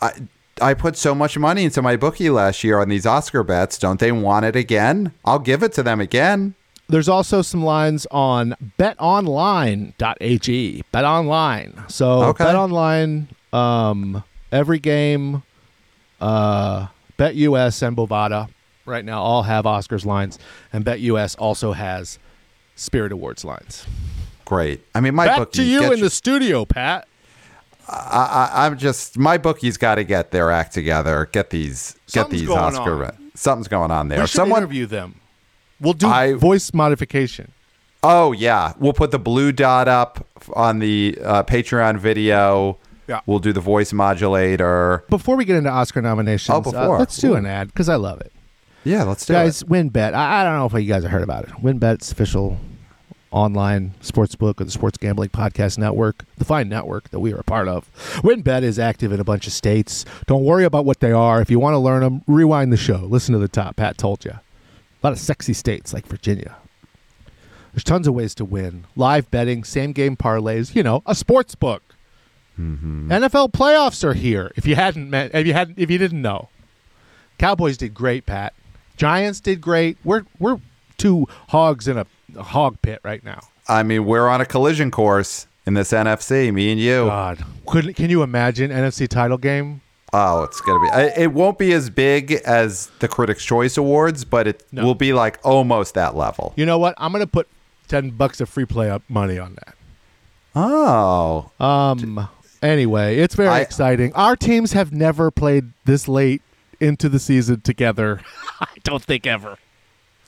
I, 0.00 0.12
I 0.60 0.72
put 0.74 0.96
so 0.96 1.14
much 1.14 1.36
money 1.36 1.64
into 1.64 1.82
my 1.82 1.96
bookie 1.96 2.30
last 2.30 2.64
year 2.64 2.80
on 2.80 2.88
these 2.88 3.04
Oscar 3.04 3.42
bets. 3.42 3.76
Don't 3.78 4.00
they 4.00 4.10
want 4.10 4.46
it 4.46 4.56
again? 4.56 5.12
I'll 5.24 5.38
give 5.38 5.62
it 5.62 5.72
to 5.74 5.82
them 5.82 6.00
again. 6.00 6.54
There's 6.88 7.08
also 7.08 7.42
some 7.42 7.62
lines 7.64 8.06
on 8.10 8.54
betonline.ag. 8.78 9.92
BetOnline. 10.94 11.90
So 11.90 12.22
Okay. 12.24 12.44
BetOnline, 12.44 13.26
um, 13.52 14.22
every 14.50 14.78
game, 14.78 15.42
uh, 16.20 16.86
BetUS 17.18 17.82
and 17.86 17.96
Bovada 17.96 18.48
right 18.86 19.04
now 19.04 19.20
all 19.20 19.42
have 19.42 19.64
Oscars 19.66 20.06
lines, 20.06 20.38
and 20.72 20.84
BetUS 20.84 21.34
also 21.38 21.72
has 21.72 22.18
Spirit 22.76 23.12
Awards 23.12 23.44
lines. 23.44 23.84
Great. 24.44 24.80
I 24.94 25.00
mean, 25.00 25.14
my 25.14 25.26
Back 25.26 25.38
bookie. 25.38 25.56
to 25.58 25.64
you 25.64 25.82
in 25.84 25.98
your- 25.98 26.06
the 26.06 26.10
studio, 26.10 26.64
Pat. 26.64 27.08
I, 27.88 28.50
I, 28.52 28.66
I'm 28.66 28.78
just 28.78 29.16
my 29.18 29.38
bookie's 29.38 29.76
got 29.76 29.96
to 29.96 30.04
get 30.04 30.30
their 30.32 30.50
act 30.50 30.72
together. 30.74 31.28
Get 31.32 31.50
these. 31.50 31.96
Get 32.12 32.30
these 32.30 32.48
Oscar. 32.48 33.06
on. 33.06 33.30
Something's 33.34 33.68
going 33.68 33.90
on 33.90 34.08
there. 34.08 34.20
We 34.20 34.26
should 34.26 34.36
Someone. 34.36 34.58
interview 34.62 34.86
them. 34.86 35.20
We'll 35.80 35.92
do 35.92 36.08
I- 36.08 36.34
voice 36.34 36.72
modification. 36.74 37.52
Oh 38.02 38.32
yeah, 38.32 38.72
we'll 38.78 38.92
put 38.92 39.10
the 39.10 39.18
blue 39.18 39.52
dot 39.52 39.88
up 39.88 40.26
on 40.54 40.78
the 40.78 41.18
uh, 41.24 41.42
Patreon 41.42 41.98
video. 41.98 42.78
Yeah. 43.08 43.20
we'll 43.26 43.38
do 43.38 43.52
the 43.52 43.60
voice 43.60 43.92
modulator. 43.92 45.04
Before 45.08 45.36
we 45.36 45.44
get 45.44 45.54
into 45.56 45.70
Oscar 45.70 46.02
nominations, 46.02 46.52
Oh, 46.54 46.58
uh, 46.58 46.62
before. 46.62 46.98
let's 46.98 47.16
do 47.18 47.32
Ooh. 47.32 47.36
an 47.36 47.46
ad 47.46 47.68
because 47.68 47.88
I 47.88 47.94
love 47.96 48.20
it. 48.20 48.32
Yeah, 48.84 49.04
let's 49.04 49.24
do 49.26 49.32
guys, 49.32 49.62
it. 49.62 49.68
Guys, 49.68 49.90
WynnBET. 49.90 50.12
I, 50.12 50.40
I 50.40 50.44
don't 50.44 50.56
know 50.56 50.66
if 50.66 50.72
you 50.72 50.88
guys 50.92 51.02
have 51.04 51.12
heard 51.12 51.22
about 51.22 51.44
it. 51.44 51.50
WynnBET's 51.50 52.10
official 52.10 52.58
online 53.36 53.92
sports 54.00 54.34
book 54.34 54.60
of 54.60 54.66
the 54.66 54.72
Sports 54.72 54.96
Gambling 54.96 55.28
Podcast 55.28 55.76
Network, 55.76 56.24
the 56.38 56.44
fine 56.46 56.70
network 56.70 57.10
that 57.10 57.20
we 57.20 57.34
are 57.34 57.38
a 57.38 57.44
part 57.44 57.68
of. 57.68 57.90
WynnBET 58.22 58.62
is 58.62 58.78
active 58.78 59.12
in 59.12 59.20
a 59.20 59.24
bunch 59.24 59.46
of 59.46 59.52
states. 59.52 60.06
Don't 60.26 60.42
worry 60.42 60.64
about 60.64 60.86
what 60.86 61.00
they 61.00 61.12
are. 61.12 61.42
If 61.42 61.50
you 61.50 61.60
want 61.60 61.74
to 61.74 61.78
learn 61.78 62.00
them, 62.00 62.22
rewind 62.26 62.72
the 62.72 62.78
show. 62.78 62.96
Listen 62.96 63.34
to 63.34 63.38
the 63.38 63.46
top. 63.46 63.76
Pat 63.76 63.98
told 63.98 64.24
you. 64.24 64.30
A 64.30 64.40
lot 65.02 65.12
of 65.12 65.18
sexy 65.18 65.52
states 65.52 65.92
like 65.92 66.06
Virginia. 66.06 66.56
There's 67.74 67.84
tons 67.84 68.08
of 68.08 68.14
ways 68.14 68.34
to 68.36 68.44
win. 68.46 68.86
Live 68.96 69.30
betting, 69.30 69.62
same 69.62 69.92
game 69.92 70.16
parlays, 70.16 70.74
you 70.74 70.82
know, 70.82 71.02
a 71.04 71.14
sports 71.14 71.54
book. 71.54 71.82
Mm-hmm. 72.58 73.12
NFL 73.12 73.52
playoffs 73.52 74.02
are 74.02 74.14
here. 74.14 74.50
If 74.56 74.66
you 74.66 74.76
hadn't 74.76 75.10
met, 75.10 75.34
if 75.34 75.46
you 75.46 75.52
hadn't, 75.52 75.78
if 75.78 75.90
you 75.90 75.98
didn't 75.98 76.22
know, 76.22 76.48
Cowboys 77.36 77.76
did 77.76 77.92
great. 77.92 78.24
Pat, 78.24 78.54
Giants 78.96 79.40
did 79.40 79.60
great. 79.60 79.98
We're 80.04 80.24
we're 80.38 80.58
two 80.96 81.26
hogs 81.50 81.86
in 81.86 81.98
a, 81.98 82.06
a 82.36 82.42
hog 82.42 82.80
pit 82.82 83.00
right 83.02 83.22
now. 83.24 83.40
I 83.68 83.82
mean, 83.82 84.04
we're 84.04 84.28
on 84.28 84.40
a 84.40 84.46
collision 84.46 84.90
course 84.90 85.46
in 85.66 85.74
this 85.74 85.90
NFC. 85.92 86.52
Me 86.52 86.70
and 86.70 86.80
you. 86.80 87.06
God, 87.06 87.44
couldn't 87.66 87.94
can 87.94 88.10
you 88.10 88.22
imagine 88.22 88.70
NFC 88.70 89.08
title 89.08 89.38
game? 89.38 89.80
Oh, 90.12 90.44
it's 90.44 90.60
gonna 90.60 90.78
be. 90.80 91.20
It 91.20 91.32
won't 91.32 91.58
be 91.58 91.72
as 91.72 91.90
big 91.90 92.32
as 92.46 92.90
the 93.00 93.08
Critics' 93.08 93.44
Choice 93.44 93.76
Awards, 93.76 94.24
but 94.24 94.46
it 94.46 94.64
No. 94.70 94.84
will 94.84 94.94
be 94.94 95.12
like 95.12 95.38
almost 95.44 95.94
that 95.94 96.16
level. 96.16 96.52
You 96.56 96.64
know 96.64 96.78
what? 96.78 96.94
I'm 96.98 97.10
gonna 97.12 97.26
put 97.26 97.48
ten 97.88 98.10
bucks 98.10 98.40
of 98.40 98.48
free 98.48 98.64
play 98.66 98.88
up 98.88 99.02
money 99.08 99.38
on 99.38 99.56
that. 99.56 99.74
Oh, 100.54 101.50
Um. 101.60 102.28
Anyway, 102.62 103.18
it's 103.18 103.34
very 103.34 103.48
I- 103.48 103.60
exciting. 103.60 104.12
Our 104.14 104.34
teams 104.36 104.72
have 104.72 104.90
never 104.92 105.30
played 105.30 105.72
this 105.84 106.08
late 106.08 106.40
into 106.80 107.08
the 107.08 107.18
season 107.18 107.60
together. 107.60 108.20
I 108.60 108.66
don't 108.82 109.02
think 109.02 109.26
ever. 109.26 109.58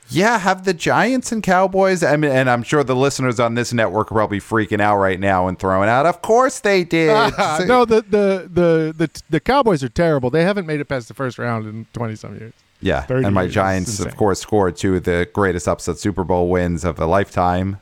Yeah. 0.08 0.38
Have 0.38 0.64
the 0.64 0.74
Giants 0.74 1.32
and 1.32 1.42
Cowboys. 1.42 2.02
I 2.02 2.16
mean, 2.16 2.30
and 2.30 2.48
I'm 2.48 2.62
sure 2.62 2.82
the 2.84 2.96
listeners 2.96 3.38
on 3.40 3.54
this 3.54 3.72
network 3.72 4.10
are 4.10 4.14
probably 4.14 4.40
freaking 4.40 4.80
out 4.80 4.98
right 4.98 5.18
now 5.20 5.48
and 5.48 5.58
throwing 5.58 5.88
out. 5.88 6.06
Of 6.06 6.22
course 6.22 6.60
they 6.60 6.84
did. 6.84 7.08
no, 7.66 7.84
the, 7.84 8.02
the 8.02 8.48
the 8.52 8.94
the 8.96 9.22
the 9.30 9.40
Cowboys 9.40 9.82
are 9.82 9.88
terrible. 9.88 10.30
They 10.30 10.44
haven't 10.44 10.66
made 10.66 10.80
it 10.80 10.86
past 10.86 11.08
the 11.08 11.14
first 11.14 11.38
round 11.38 11.66
in 11.66 11.86
twenty 11.92 12.16
some 12.16 12.36
years. 12.38 12.52
Yeah, 12.80 13.06
and 13.08 13.34
my 13.34 13.42
years. 13.42 13.54
Giants, 13.54 14.00
of 14.00 14.16
course, 14.16 14.40
scored 14.40 14.76
two 14.76 14.96
of 14.96 15.04
the 15.04 15.28
greatest 15.32 15.66
upset 15.66 15.98
Super 15.98 16.24
Bowl 16.24 16.48
wins 16.48 16.84
of 16.84 16.98
a 17.00 17.06
lifetime. 17.06 17.78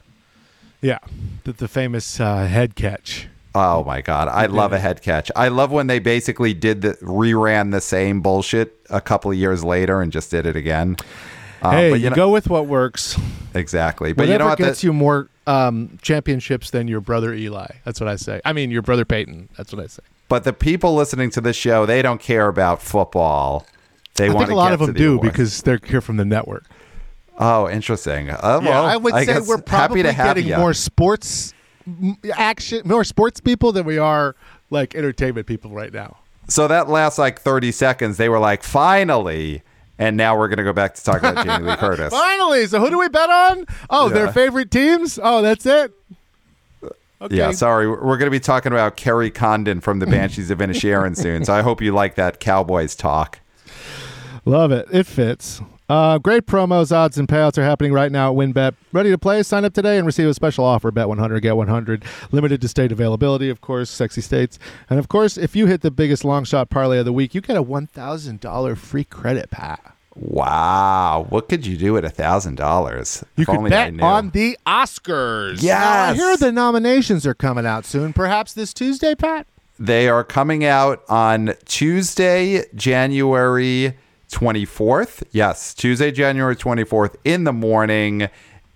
Yeah, 0.80 0.98
the, 1.44 1.52
the 1.52 1.68
famous 1.68 2.20
uh, 2.20 2.46
head 2.46 2.76
catch. 2.76 3.28
Oh 3.54 3.84
my 3.84 4.02
god, 4.02 4.28
I 4.28 4.46
love 4.46 4.72
a 4.72 4.78
head 4.78 5.00
catch. 5.00 5.30
I 5.34 5.48
love 5.48 5.70
when 5.70 5.86
they 5.86 5.98
basically 5.98 6.52
did 6.52 6.82
the 6.82 6.92
reran 7.00 7.72
the 7.72 7.80
same 7.80 8.20
bullshit 8.20 8.76
a 8.90 9.00
couple 9.00 9.30
of 9.30 9.36
years 9.38 9.64
later 9.64 10.02
and 10.02 10.12
just 10.12 10.30
did 10.30 10.44
it 10.44 10.56
again. 10.56 10.96
Uh, 11.62 11.70
hey, 11.70 11.90
but 11.90 12.00
you, 12.00 12.10
know, 12.10 12.16
go 12.16 12.30
with 12.30 12.48
what 12.48 12.66
works. 12.66 13.18
exactly. 13.54 14.12
But 14.12 14.22
Whatever 14.22 14.32
you 14.32 14.38
know 14.38 14.46
what? 14.46 14.58
gets 14.58 14.84
you 14.84 14.92
more 14.92 15.28
um, 15.46 15.98
championships 16.02 16.70
than 16.70 16.88
your 16.88 17.00
brother 17.00 17.32
Eli. 17.32 17.66
That's 17.84 18.00
what 18.00 18.08
I 18.08 18.16
say. 18.16 18.40
I 18.44 18.52
mean, 18.52 18.70
your 18.70 18.82
brother 18.82 19.04
Peyton. 19.04 19.48
That's 19.56 19.72
what 19.72 19.82
I 19.82 19.86
say. 19.86 20.02
but 20.28 20.44
the 20.44 20.52
people 20.52 20.94
listening 20.94 21.30
to 21.30 21.40
this 21.40 21.56
show, 21.56 21.86
they 21.86 22.02
don't 22.02 22.20
care 22.20 22.48
about 22.48 22.82
football. 22.82 23.66
They 24.16 24.26
I 24.26 24.32
want 24.32 24.48
think 24.48 24.50
a 24.50 24.56
lot 24.56 24.72
of 24.72 24.80
them 24.80 24.92
the 24.92 24.98
do 24.98 25.14
awards. 25.14 25.30
because 25.30 25.62
they're 25.62 25.80
here 25.84 26.00
from 26.00 26.16
the 26.16 26.24
network. 26.24 26.64
Oh, 27.38 27.68
interesting. 27.68 28.30
Uh, 28.30 28.60
yeah, 28.62 28.68
well, 28.68 28.84
I 28.86 28.96
would 28.96 29.14
say 29.26 29.40
we're 29.40 29.58
probably 29.58 30.00
happy 30.00 30.02
to 30.04 30.12
have 30.12 30.36
getting 30.36 30.50
ya. 30.50 30.58
more 30.58 30.72
sports 30.72 31.52
action, 32.34 32.82
more 32.86 33.04
sports 33.04 33.40
people 33.40 33.72
than 33.72 33.84
we 33.84 33.98
are 33.98 34.34
like 34.70 34.94
entertainment 34.94 35.46
people 35.46 35.70
right 35.70 35.92
now. 35.92 36.16
So 36.48 36.66
that 36.68 36.88
last 36.88 37.18
like 37.18 37.40
30 37.40 37.72
seconds, 37.72 38.16
they 38.16 38.28
were 38.28 38.38
like, 38.38 38.62
finally. 38.62 39.62
And 39.98 40.16
now 40.16 40.36
we're 40.36 40.48
going 40.48 40.58
to 40.58 40.64
go 40.64 40.72
back 40.74 40.94
to 40.94 41.02
talk 41.04 41.18
about 41.18 41.44
Jamie 41.44 41.70
Lee 41.70 41.76
Curtis. 41.78 42.12
Finally, 42.12 42.66
so 42.66 42.80
who 42.80 42.90
do 42.90 42.98
we 42.98 43.08
bet 43.08 43.30
on? 43.30 43.66
Oh, 43.88 44.08
their 44.08 44.30
favorite 44.32 44.70
teams. 44.70 45.18
Oh, 45.22 45.40
that's 45.42 45.64
it. 45.64 45.92
Okay. 47.18 47.34
Yeah, 47.34 47.50
sorry. 47.52 47.88
We're 47.88 48.18
going 48.18 48.26
to 48.26 48.30
be 48.30 48.40
talking 48.40 48.72
about 48.72 48.96
Kerry 48.96 49.30
Condon 49.30 49.80
from 49.80 50.00
the 50.00 50.06
Banshees 50.06 50.50
of 50.50 50.58
Inisherin 50.58 51.16
soon. 51.16 51.46
So 51.46 51.54
I 51.54 51.62
hope 51.62 51.80
you 51.80 51.92
like 51.92 52.16
that 52.16 52.40
Cowboys 52.40 52.94
talk. 52.94 53.40
Love 54.44 54.70
it. 54.70 54.86
It 54.92 55.06
fits. 55.06 55.62
Uh, 55.88 56.18
great 56.18 56.46
promos, 56.46 56.90
odds, 56.90 57.16
and 57.16 57.28
payouts 57.28 57.56
are 57.58 57.62
happening 57.62 57.92
right 57.92 58.10
now 58.10 58.32
at 58.32 58.36
WynnBET. 58.36 58.74
Ready 58.92 59.10
to 59.10 59.18
play? 59.18 59.42
Sign 59.42 59.64
up 59.64 59.72
today 59.72 59.98
and 59.98 60.06
receive 60.06 60.28
a 60.28 60.34
special 60.34 60.64
offer. 60.64 60.90
Bet 60.90 61.08
100, 61.08 61.40
get 61.40 61.56
100. 61.56 62.04
Limited 62.32 62.60
to 62.60 62.68
state 62.68 62.90
availability, 62.90 63.48
of 63.48 63.60
course, 63.60 63.88
sexy 63.88 64.20
states. 64.20 64.58
And 64.90 64.98
of 64.98 65.08
course, 65.08 65.36
if 65.38 65.54
you 65.54 65.66
hit 65.66 65.82
the 65.82 65.92
biggest 65.92 66.24
long 66.24 66.44
shot 66.44 66.70
parlay 66.70 66.98
of 66.98 67.04
the 67.04 67.12
week, 67.12 67.34
you 67.34 67.40
get 67.40 67.56
a 67.56 67.62
$1,000 67.62 68.76
free 68.76 69.04
credit, 69.04 69.50
Pat. 69.50 69.94
Wow. 70.16 71.26
What 71.28 71.48
could 71.48 71.66
you 71.66 71.76
do 71.76 71.96
at 71.96 72.04
a 72.04 72.08
$1,000? 72.08 73.24
You 73.36 73.42
If 73.42 73.46
could 73.46 73.70
bet 73.70 74.00
on 74.00 74.30
the 74.30 74.58
Oscars. 74.66 75.62
Yes. 75.62 75.80
Now, 75.80 76.02
I 76.02 76.14
hear 76.14 76.36
the 76.36 76.52
nominations 76.52 77.26
are 77.26 77.34
coming 77.34 77.66
out 77.66 77.84
soon. 77.84 78.12
Perhaps 78.12 78.54
this 78.54 78.72
Tuesday, 78.72 79.14
Pat? 79.14 79.46
They 79.78 80.08
are 80.08 80.24
coming 80.24 80.64
out 80.64 81.04
on 81.08 81.52
Tuesday, 81.66 82.64
January 82.74 83.94
24th. 84.30 85.22
Yes, 85.32 85.74
Tuesday, 85.74 86.10
January 86.10 86.56
24th 86.56 87.16
in 87.24 87.44
the 87.44 87.52
morning. 87.52 88.28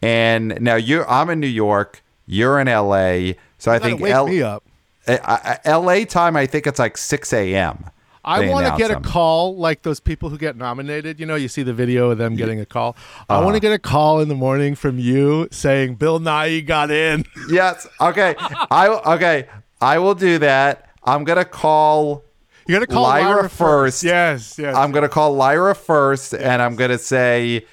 And 0.02 0.58
now 0.60 0.76
you 0.76 1.04
I'm 1.04 1.28
in 1.30 1.40
New 1.40 1.46
York, 1.46 2.02
you're 2.26 2.58
in 2.60 2.66
LA. 2.68 3.32
So 3.58 3.70
I 3.70 3.78
think 3.78 4.00
wake 4.00 4.12
L- 4.12 4.26
me 4.28 4.42
up. 4.42 4.64
I- 5.06 5.58
I- 5.64 5.70
LA 5.70 6.04
time, 6.04 6.36
I 6.36 6.46
think 6.46 6.66
it's 6.66 6.78
like 6.78 6.96
6 6.96 7.32
a.m. 7.32 7.84
I 8.22 8.48
want 8.50 8.66
to 8.66 8.76
get 8.76 8.90
a 8.90 9.00
call 9.00 9.56
like 9.56 9.80
those 9.82 9.98
people 9.98 10.28
who 10.28 10.36
get 10.36 10.54
nominated. 10.54 11.18
You 11.18 11.24
know, 11.26 11.36
you 11.36 11.48
see 11.48 11.62
the 11.62 11.72
video 11.72 12.10
of 12.10 12.18
them 12.18 12.36
getting 12.36 12.60
a 12.60 12.66
call. 12.66 12.94
I 13.30 13.34
Uh-huh. 13.36 13.44
want 13.44 13.56
to 13.56 13.60
get 13.60 13.72
a 13.72 13.78
call 13.78 14.20
in 14.20 14.28
the 14.28 14.34
morning 14.34 14.74
from 14.74 14.98
you 14.98 15.48
saying 15.50 15.94
Bill 15.94 16.20
Nighy 16.20 16.64
got 16.64 16.90
in. 16.90 17.24
Yes. 17.50 17.86
Okay. 18.00 18.34
I 18.70 18.88
okay. 19.14 19.46
I 19.80 19.98
will 19.98 20.14
do 20.14 20.38
that. 20.38 20.86
I'm 21.02 21.24
gonna 21.24 21.46
call. 21.46 22.22
You 22.70 22.76
got 22.76 22.86
to 22.86 22.86
call 22.86 23.02
Lyra 23.02 23.34
Lyra, 23.34 23.50
first. 23.50 24.04
Yes, 24.04 24.56
yes. 24.56 24.76
I'm 24.76 24.92
gonna 24.92 25.08
call 25.08 25.34
Lyra 25.34 25.74
first, 25.74 26.32
and 26.32 26.62
I'm 26.62 26.76
gonna 26.76 26.98
say, 26.98 27.66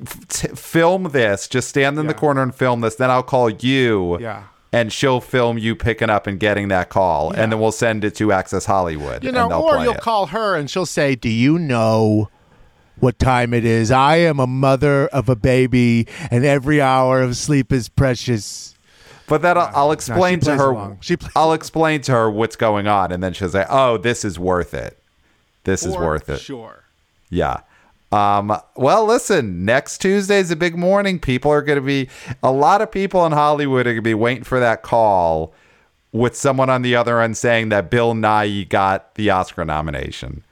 f- 0.00 0.28
t- 0.28 0.48
film 0.54 1.02
this. 1.10 1.48
Just 1.48 1.68
stand 1.68 1.98
in 1.98 2.06
the 2.06 2.14
corner 2.14 2.40
and 2.40 2.54
film 2.54 2.80
this. 2.80 2.94
Then 2.94 3.10
I'll 3.10 3.24
call 3.24 3.50
you. 3.50 4.20
Yeah. 4.20 4.44
And 4.72 4.92
she'll 4.92 5.20
film 5.20 5.58
you 5.58 5.74
picking 5.74 6.10
up 6.10 6.28
and 6.28 6.38
getting 6.38 6.68
that 6.68 6.90
call, 6.90 7.32
and 7.32 7.50
then 7.50 7.58
we'll 7.58 7.72
send 7.72 8.04
it 8.04 8.14
to 8.16 8.30
Access 8.30 8.66
Hollywood. 8.66 9.24
you 9.24 9.32
know, 9.32 9.50
or 9.50 9.78
you'll 9.82 9.94
it. 9.94 10.00
call 10.00 10.26
her 10.26 10.54
and 10.54 10.70
she'll 10.70 10.86
say, 10.86 11.16
"Do 11.16 11.28
you 11.28 11.58
know 11.58 12.28
what 13.00 13.18
time 13.18 13.52
it 13.52 13.64
is? 13.64 13.90
I 13.90 14.18
am 14.18 14.38
a 14.38 14.46
mother 14.46 15.08
of 15.08 15.28
a 15.28 15.34
baby, 15.34 16.06
and 16.30 16.44
every 16.44 16.80
hour 16.80 17.20
of 17.20 17.36
sleep 17.36 17.72
is 17.72 17.88
precious." 17.88 18.76
But 19.30 19.42
then 19.42 19.56
I'll, 19.56 19.70
I'll 19.72 19.92
explain 19.92 20.40
to 20.40 20.56
her. 20.56 20.70
along. 20.72 20.98
She 21.02 21.16
plays 21.16 21.30
I'll 21.36 21.52
explain 21.52 22.00
to 22.02 22.12
her 22.12 22.28
what's 22.28 22.56
going 22.56 22.88
on, 22.88 23.12
and 23.12 23.22
then 23.22 23.32
she'll 23.32 23.48
say, 23.48 23.64
"Oh, 23.70 23.96
this 23.96 24.24
is 24.24 24.40
worth 24.40 24.74
it. 24.74 24.98
This 25.62 25.86
is 25.86 25.96
worth 25.96 26.28
it." 26.28 26.40
Sure. 26.40 26.82
Yeah. 27.30 27.60
Um, 28.10 28.52
well, 28.74 29.06
listen, 29.06 29.64
next 29.64 29.98
Tuesday's 29.98 30.50
a 30.50 30.56
big 30.56 30.76
morning. 30.76 31.20
People 31.20 31.52
are 31.52 31.62
going 31.62 31.78
to 31.78 31.84
be, 31.84 32.08
a 32.42 32.50
lot 32.50 32.82
of 32.82 32.90
people 32.90 33.24
in 33.24 33.30
Hollywood 33.30 33.86
are 33.86 33.92
going 33.92 33.98
to 33.98 34.02
be 34.02 34.14
waiting 34.14 34.42
for 34.42 34.58
that 34.58 34.82
call 34.82 35.54
with 36.10 36.34
someone 36.34 36.68
on 36.68 36.82
the 36.82 36.96
other 36.96 37.20
end 37.20 37.36
saying 37.36 37.68
that 37.68 37.88
Bill 37.88 38.14
Nighy 38.14 38.68
got 38.68 39.14
the 39.14 39.30
Oscar 39.30 39.64
nomination. 39.64 40.42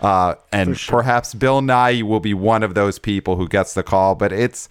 Uh, 0.00 0.36
and 0.52 0.74
perhaps 0.88 1.34
Bill 1.34 1.60
Nighy 1.60 2.02
will 2.02 2.18
be 2.18 2.32
one 2.32 2.62
of 2.62 2.72
those 2.72 2.98
people 2.98 3.36
who 3.36 3.46
gets 3.46 3.74
the 3.74 3.82
call, 3.82 4.14
but 4.14 4.32
it's, 4.32 4.70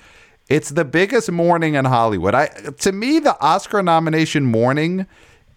it's 0.51 0.69
the 0.69 0.83
biggest 0.83 1.31
morning 1.31 1.75
in 1.75 1.85
Hollywood. 1.85 2.35
I, 2.35 2.47
to 2.79 2.91
me, 2.91 3.19
the 3.19 3.39
Oscar 3.39 3.81
nomination 3.81 4.45
morning 4.45 5.07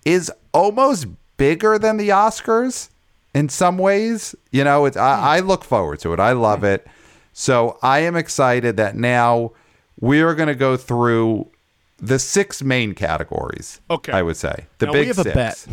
is 0.04 0.30
almost 0.52 1.08
bigger 1.36 1.80
than 1.80 1.96
the 1.96 2.10
Oscars 2.10 2.90
in 3.34 3.48
some 3.48 3.76
ways. 3.76 4.36
You 4.52 4.62
know, 4.62 4.84
it's, 4.84 4.96
I, 4.96 5.16
hmm. 5.16 5.24
I 5.24 5.40
look 5.40 5.64
forward 5.64 5.98
to 6.00 6.12
it. 6.12 6.20
I 6.20 6.32
love 6.32 6.60
hmm. 6.60 6.66
it. 6.66 6.86
So 7.32 7.76
I 7.82 8.00
am 8.00 8.14
excited 8.14 8.76
that 8.76 8.94
now 8.94 9.50
we 9.98 10.20
are 10.20 10.34
going 10.36 10.46
to 10.46 10.54
go 10.54 10.76
through 10.76 11.50
the 11.98 12.20
six 12.20 12.62
main 12.62 12.94
categories. 12.94 13.80
Okay. 13.90 14.12
I 14.12 14.22
would 14.22 14.36
say 14.36 14.66
the 14.78 14.86
Now, 14.86 14.92
big 14.92 15.00
we 15.02 15.06
have 15.08 15.18
a 15.18 15.24
bet, 15.24 15.66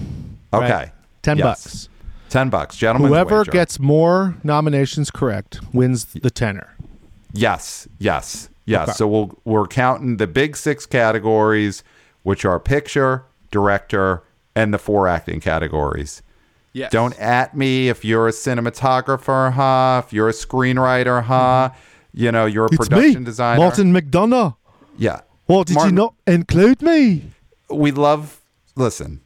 Okay, 0.52 0.72
right? 0.72 0.92
10 1.22 1.38
Yes. 1.38 1.46
bucks. 1.46 1.90
Ten 2.30 2.50
bucks, 2.50 2.78
gentlemen. 2.78 3.10
Whoever 3.10 3.44
gets 3.44 3.78
more 3.78 4.38
nominations 4.42 5.12
correct 5.12 5.60
wins 5.74 6.06
the 6.06 6.32
tenor. 6.32 6.70
Yes, 7.34 7.90
yes, 8.00 8.48
yes. 8.65 8.89
Okay. 8.89 8.91
So 8.93 9.08
we'll 9.08 9.39
we're 9.45 9.67
counting 9.67 10.17
the 10.17 10.28
big 10.28 10.56
six 10.58 10.86
categories, 10.86 11.84
which 12.24 12.45
are 12.45 12.60
picture, 12.60 13.26
director, 13.52 14.24
and 14.56 14.74
the 14.74 14.78
four 14.78 15.08
acting 15.08 15.39
categories. 15.39 16.21
Yes. 16.74 16.91
Don't 16.91 17.19
at 17.19 17.56
me 17.56 17.89
if 17.89 18.06
you're 18.06 18.28
a 18.28 18.32
cinematographer, 18.32 19.52
huh? 19.52 20.02
If 20.06 20.13
you're 20.13 20.30
a 20.30 20.34
screenwriter, 20.34 21.24
huh? 21.24 21.71
You 22.13 22.32
know, 22.32 22.45
you're 22.45 22.65
a 22.65 22.69
It's 22.71 22.78
production 22.78 23.19
me, 23.21 23.26
designer. 23.26 23.60
Martin 23.60 23.93
McDonagh. 23.93 24.56
Yeah. 24.97 25.21
Well, 25.47 25.63
did 25.65 25.76
Martin- 25.76 25.91
you 25.91 25.95
not 26.04 26.13
include 26.28 26.82
me? 26.82 27.24
we 27.69 27.91
love 27.91 28.41
listen 28.76 29.21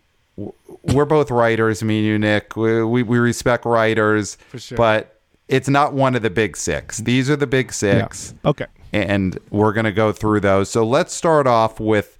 we're 0.83 1.05
both 1.05 1.31
writers 1.31 1.81
me 1.81 1.97
and 1.99 2.05
you 2.05 2.19
nick 2.19 2.55
we, 2.55 2.83
we, 2.83 3.01
we 3.01 3.17
respect 3.17 3.65
writers 3.65 4.35
For 4.49 4.59
sure. 4.59 4.77
but 4.77 5.19
it's 5.47 5.67
not 5.67 5.93
one 5.93 6.13
of 6.15 6.21
the 6.21 6.29
big 6.29 6.55
six 6.55 6.99
these 6.99 7.27
are 7.27 7.35
the 7.35 7.47
big 7.47 7.73
six 7.73 8.35
Okay. 8.45 8.67
And 8.95 9.37
we're 9.51 9.73
going 9.73 9.85
to 9.85 9.91
go 9.91 10.11
through 10.11 10.39
those 10.39 10.69
so 10.69 10.85
let's 10.85 11.13
start 11.13 11.45
off 11.47 11.79
with 11.79 12.17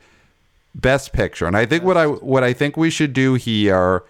best 0.76 1.14
picture 1.14 1.46
and 1.48 1.56
i 1.56 1.66
think 1.66 1.84
what 1.84 1.96
i 1.98 2.06
what 2.06 2.44
i 2.44 2.52
think 2.54 2.76
we 2.76 2.90
should 2.90 3.14
do 3.14 3.36
here 3.36 4.04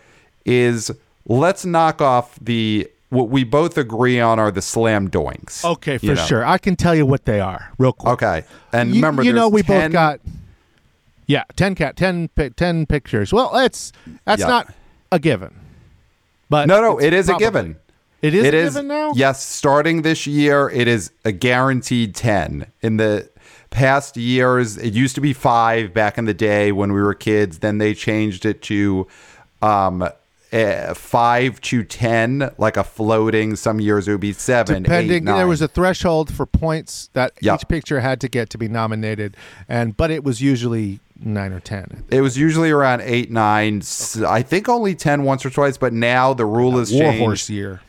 is 0.45 0.89
let's 1.27 1.63
knock 1.65 2.01
off 2.01 2.37
the 2.41 2.89
what 3.09 3.29
we 3.29 3.43
both 3.43 3.77
agree 3.77 4.19
on 4.19 4.39
are 4.39 4.51
the 4.51 4.61
slam 4.63 5.09
doinks 5.09 5.63
Okay, 5.63 5.97
for 5.99 6.05
you 6.07 6.15
know. 6.15 6.25
sure. 6.25 6.43
I 6.43 6.57
can 6.57 6.75
tell 6.75 6.95
you 6.95 7.05
what 7.05 7.25
they 7.25 7.39
are 7.39 7.71
real 7.77 7.93
quick. 7.93 8.13
okay 8.13 8.43
and 8.73 8.89
you, 8.89 8.95
remember 8.95 9.23
you 9.23 9.31
know, 9.31 9.47
we 9.47 9.61
10 9.61 9.81
both 9.81 9.91
got 9.93 10.19
yeah, 11.27 11.43
ten 11.55 11.73
cat, 11.73 11.95
10, 11.95 12.29
10 12.55 12.85
pictures. 12.85 13.33
Well, 13.33 13.51
that's 13.51 13.91
that's 14.25 14.41
Yeah. 14.41 14.47
not 14.47 14.73
a 15.11 15.17
given, 15.17 15.55
but 16.51 16.67
no 16.67 16.79
no 16.81 16.99
it 16.99 17.13
is 17.13 17.25
probably- 17.27 17.45
a 17.45 17.47
given 17.49 17.75
It 18.25 18.33
is 18.33 18.45
It 18.45 18.53
a 18.53 18.57
is 18.57 18.73
given 18.73 18.87
now. 18.87 19.11
Yes, 19.15 19.45
starting 19.45 20.01
this 20.01 20.25
year, 20.25 20.69
it 20.69 20.87
is 20.87 21.11
a 21.23 21.31
guaranteed 21.31 22.15
10. 22.15 22.65
In 22.81 22.97
the 22.97 23.29
past 23.69 24.17
years, 24.17 24.77
it 24.77 24.93
used 24.93 25.13
to 25.15 25.21
be 25.21 25.33
five 25.33 25.93
back 25.93 26.17
in 26.17 26.25
the 26.25 26.33
day 26.33 26.71
when 26.71 26.91
we 26.93 27.01
were 27.01 27.13
kids. 27.13 27.59
Then 27.59 27.77
they 27.77 27.93
changed 27.93 28.45
it 28.45 28.61
to 28.63 29.05
um, 29.61 30.07
eh, 30.51 30.93
five 30.93 31.59
to 31.61 31.83
10, 31.83 32.51
like 32.57 32.77
a 32.77 32.83
floating. 32.83 33.55
Some 33.55 33.79
years 33.79 34.07
it 34.07 34.11
would 34.11 34.21
be 34.21 34.33
seven, 34.33 34.83
Depending, 34.83 35.27
eight, 35.27 35.31
there 35.31 35.47
was 35.47 35.61
a 35.61 35.67
threshold 35.67 36.33
for 36.33 36.45
points 36.45 37.09
that 37.13 37.33
Yeah. 37.41 37.55
each 37.55 37.67
picture 37.67 37.99
had 37.99 38.19
to 38.21 38.27
get 38.27 38.49
to 38.51 38.57
be 38.57 38.67
nominated, 38.67 39.35
and 39.69 39.95
but 39.95 40.09
it 40.09 40.23
was 40.23 40.41
usually 40.41 40.99
nine 41.23 41.53
or 41.53 41.59
ten. 41.59 42.03
it 42.09 42.21
was 42.21 42.37
usually 42.37 42.71
around 42.71 43.01
eight, 43.01 43.29
nine. 43.31 43.81
I 44.27 44.41
think 44.41 44.67
only 44.67 44.95
10 44.95 45.23
once 45.23 45.45
or 45.45 45.49
twice, 45.49 45.77
but 45.77 45.93
now 45.93 46.33
the 46.33 46.45
rule 46.45 46.77
has 46.79 46.89
changed. 46.89 47.19
Warhorse 47.19 47.49
year. 47.49 47.81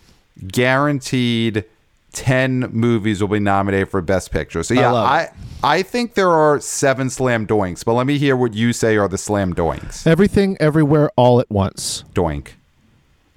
Guaranteed 0.48 1.64
10 2.12 2.70
movies 2.72 3.20
will 3.20 3.28
be 3.28 3.38
nominated 3.40 3.88
for 3.90 4.00
best 4.00 4.30
picture. 4.30 4.62
So 4.62 4.74
yeah, 4.74 4.92
I 4.94 5.22
it. 5.24 5.30
I 5.62 5.82
think 5.82 6.14
there 6.14 6.30
are 6.30 6.60
7 6.60 7.10
slam 7.10 7.46
doinks, 7.46 7.84
but 7.84 7.94
let 7.94 8.06
me 8.06 8.18
hear 8.18 8.36
what 8.36 8.54
you 8.54 8.72
say 8.72 8.96
are 8.96 9.08
the 9.08 9.18
slam 9.18 9.54
doinks. 9.54 10.06
Everything, 10.06 10.56
everywhere, 10.60 11.10
all 11.16 11.40
at 11.40 11.50
once. 11.50 12.04
Doink, 12.14 12.48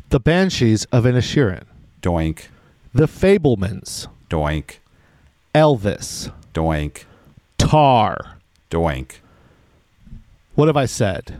The 0.09 0.19
Banshees 0.19 0.85
of 0.91 1.03
Inisherin. 1.05 1.63
doink, 2.01 2.47
The 2.93 3.07
Fabelmans. 3.07 4.07
doink, 4.29 4.77
Elvis. 5.55 6.31
doink, 6.53 7.03
Tar. 7.57 8.37
doink. 8.69 9.15
What 10.55 10.67
have 10.67 10.77
I 10.77 10.85
said? 10.85 11.39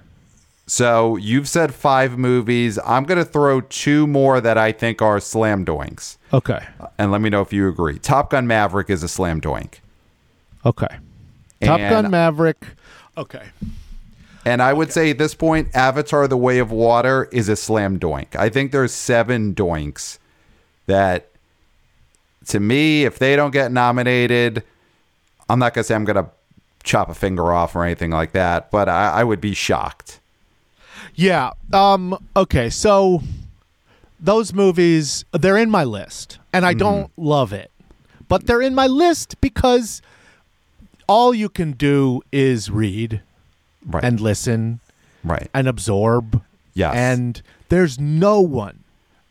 So 0.69 1.15
you've 1.15 1.49
said 1.49 1.73
5 1.73 2.19
movies. 2.19 2.77
I'm 2.86 3.03
going 3.05 3.17
to 3.17 3.25
throw 3.25 3.60
two 3.62 4.05
more 4.05 4.39
that 4.39 4.55
I 4.55 4.71
think 4.71 5.01
are 5.01 5.19
slam 5.19 5.65
doinks. 5.65 6.17
Okay. 6.32 6.63
And 6.99 7.12
let 7.12 7.21
me 7.21 7.32
know 7.32 7.41
if 7.41 7.51
you 7.51 7.67
agree. 7.67 7.97
Top 7.97 8.29
Gun 8.29 8.45
Maverick 8.45 8.91
is 8.91 9.01
a 9.01 9.08
slam 9.08 9.41
doink. 9.41 9.79
Okay. 10.63 10.97
Top 11.63 11.79
And- 11.79 11.89
Gun 11.89 12.12
Maverick. 12.12 12.63
Okay. 13.17 13.41
And 14.45 14.62
I 14.62 14.71
would 14.71 14.93
say 14.93 15.10
at 15.10 15.17
this 15.17 15.34
point, 15.34 15.69
Avatar: 15.75 16.27
The 16.27 16.38
Way 16.38 16.60
of 16.60 16.71
Water 16.71 17.27
is 17.32 17.49
a 17.49 17.55
slam 17.55 17.99
doink. 17.99 18.36
I 18.36 18.49
think 18.49 18.71
there's 18.71 18.93
seven 18.93 19.53
doinks 19.55 20.17
that, 20.86 21.29
to 22.47 22.60
me, 22.60 23.03
if 23.05 23.19
they 23.19 23.36
don't 23.36 23.51
get 23.51 23.71
nominated, 23.71 24.63
I'm 25.49 25.60
not 25.60 25.73
gonna 25.73 25.84
say 25.84 25.93
I'm 25.95 26.05
gonna 26.05 26.29
chop 26.84 27.10
a 27.10 27.13
finger 27.15 27.51
off 27.51 27.75
or 27.75 27.84
anything 27.84 28.12
like 28.12 28.32
that, 28.32 28.71
but 28.71 28.88
I, 28.88 29.12
I 29.19 29.23
would 29.25 29.41
be 29.41 29.53
shocked. 29.53 30.19
Yeah. 31.19 31.51
Um. 31.73 32.17
Okay. 32.36 32.69
So 32.69 33.21
those 34.19 34.53
movies, 34.53 35.25
they're 35.34 35.58
in 35.58 35.69
my 35.69 35.84
list, 35.84 36.39
and. 36.53 36.65
I 36.65 36.73
don't 36.73 37.12
love 37.17 37.51
it, 37.53 37.71
but 38.27 38.45
they're 38.47 38.62
in 38.62 38.73
my 38.75 38.88
list 38.88 39.36
because 39.41 40.01
all 41.08 41.34
you 41.34 41.49
can 41.49 41.71
do 41.73 42.21
is 42.32 42.69
read 42.69 43.21
Right. 43.86 44.03
and 44.03 44.19
listen 44.19 44.79
right. 45.23 45.49
and 45.53 45.67
absorb. 45.67 46.41
Yes. 46.73 46.93
And 46.95 47.41
there's 47.69 47.99
no 47.99 48.39
one. 48.41 48.84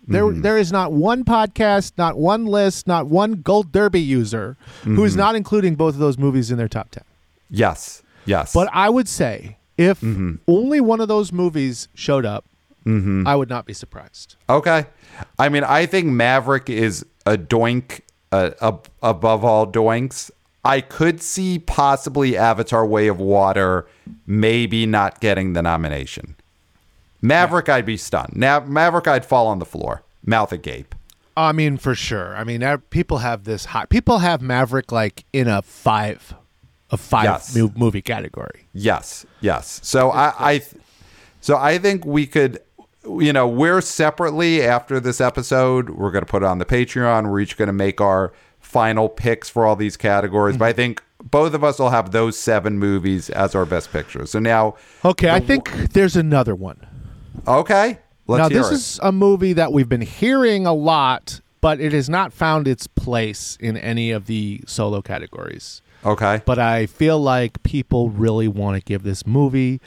There, 0.09 0.33
there 0.33 0.57
is 0.59 0.73
not 0.73 0.91
one 0.93 1.23
podcast, 1.23 1.93
not 1.99 2.17
one 2.17 2.47
list, 2.47 2.87
not 2.87 3.07
one 3.09 3.43
Gold 3.43 3.71
Derby 3.73 4.01
user 4.01 4.57
who 4.85 5.05
is 5.05 5.13
Mm-hmm. 5.13 5.19
not 5.21 5.37
including 5.37 5.75
both 5.77 5.93
of 5.95 6.01
those 6.01 6.17
movies 6.17 6.51
in 6.51 6.57
their 6.57 6.67
top 6.69 6.91
10. 6.91 7.05
yes. 7.51 8.03
Yes. 8.25 8.53
But 8.55 8.69
I 8.73 8.89
would 8.89 9.07
say 9.09 9.58
if 9.79 10.01
Mm-hmm. 10.01 10.35
only 10.47 10.81
one 10.81 11.01
of 11.01 11.09
those 11.09 11.33
movies 11.33 11.89
showed 11.95 12.27
up, 12.27 12.45
Mm-hmm. 12.87 13.27
I 13.27 13.37
would 13.37 13.51
not 13.51 13.67
be 13.67 13.75
surprised. 13.75 14.37
Okay. 14.49 14.87
I 15.39 15.49
mean, 15.51 15.63
I 15.63 15.85
think 15.85 16.07
Maverick 16.07 16.71
is 16.71 17.05
a 17.27 17.37
doink 17.37 18.01
uh, 18.33 18.51
ab- 18.63 18.89
above 19.03 19.45
all 19.45 19.67
doinks. 19.67 20.31
I 20.65 20.81
could 20.81 21.21
see 21.21 21.59
possibly 21.59 22.35
Avatar 22.37 22.87
Way 22.87 23.09
of 23.09 23.21
Water 23.21 23.87
maybe 24.27 24.87
not 24.87 25.21
getting 25.21 25.53
the 25.53 25.61
nomination. 25.63 26.35
Maverick, 27.21 27.69
I'd 27.69 27.85
be 27.85 27.97
stunned. 27.99 28.35
Now, 28.37 28.61
Maverick, 28.61 29.07
I'd 29.07 29.27
fall 29.27 29.49
on 29.49 29.59
the 29.59 29.67
floor, 29.67 30.03
mouth 30.25 30.53
agape. 30.53 30.95
I 31.37 31.53
mean, 31.53 31.77
for 31.77 31.95
sure. 31.95 32.35
I 32.37 32.45
mean, 32.45 32.65
people 32.91 33.19
have 33.19 33.45
this 33.45 33.67
high. 33.67 33.85
People 33.87 34.19
have 34.19 34.41
Maverick 34.41 34.93
like 34.93 35.25
in 35.33 35.47
a 35.47 35.61
five, 35.63 36.35
a 36.91 36.97
five 36.97 37.25
Yes. 37.25 37.57
mo- 37.57 37.73
movie 37.77 38.03
category. 38.03 38.67
Yes, 38.73 39.27
yes. 39.41 39.81
So 39.83 40.11
I, 40.11 40.33
I, 40.39 40.63
so 41.41 41.57
I 41.57 41.79
think 41.79 42.05
we 42.05 42.27
could, 42.27 42.61
you 43.05 43.33
know, 43.33 43.47
we're 43.47 43.81
separately 43.81 44.63
after 44.63 45.01
this 45.01 45.21
episode. 45.21 45.91
We're 45.91 46.11
going 46.11 46.25
to 46.25 46.31
put 46.31 46.43
it 46.43 46.47
on 46.47 46.59
the 46.59 46.65
Patreon. 46.65 47.31
We're 47.31 47.41
each 47.41 47.57
going 47.57 47.69
to 47.69 47.73
make 47.73 48.01
our 48.01 48.33
final 48.61 49.09
picks 49.09 49.49
for 49.49 49.67
all 49.67 49.77
these 49.77 49.97
categories. 49.97 50.57
But 50.57 50.65
I 50.67 50.71
mm-hmm. 50.71 50.77
think 50.77 51.03
both 51.23 51.55
of 51.55 51.65
us 51.65 51.79
will 51.79 51.91
have 51.91 52.11
those 52.13 52.39
seven 52.39 52.79
movies 52.79 53.31
as 53.31 53.55
our 53.55 53.65
best 53.65 53.93
pictures. 53.93 54.31
So 54.31 54.39
now, 54.39 54.77
Okay, 55.05 55.31
I 55.31 55.41
think 55.41 55.71
there's 55.93 56.17
another 56.17 56.55
one. 56.55 56.87
okay, 57.47 57.99
let's 58.27 58.43
now, 58.43 58.49
this 58.49 58.71
it. 58.71 58.75
is 58.75 59.01
a 59.03 59.13
movie 59.13 59.53
that 59.55 59.73
we've 59.73 59.89
been 59.89 60.01
hearing 60.01 60.67
a 60.67 60.73
lot, 60.75 61.41
but 61.61 61.81
it 61.81 61.93
has 61.93 62.09
not 62.09 62.33
found 62.33 62.69
its 62.69 62.87
place 62.87 63.57
in 63.61 63.77
any 63.77 64.11
of 64.11 64.27
the 64.27 64.63
solo 64.67 65.03
categories. 65.03 65.83
Okay, 66.05 66.43
But 66.45 66.59
I 66.59 66.87
feel 66.87 67.19
like 67.21 67.63
people 67.63 68.11
really 68.11 68.49
want 68.49 68.77
to 68.77 68.83
give 68.83 69.03
this 69.03 69.27
movie 69.27 69.81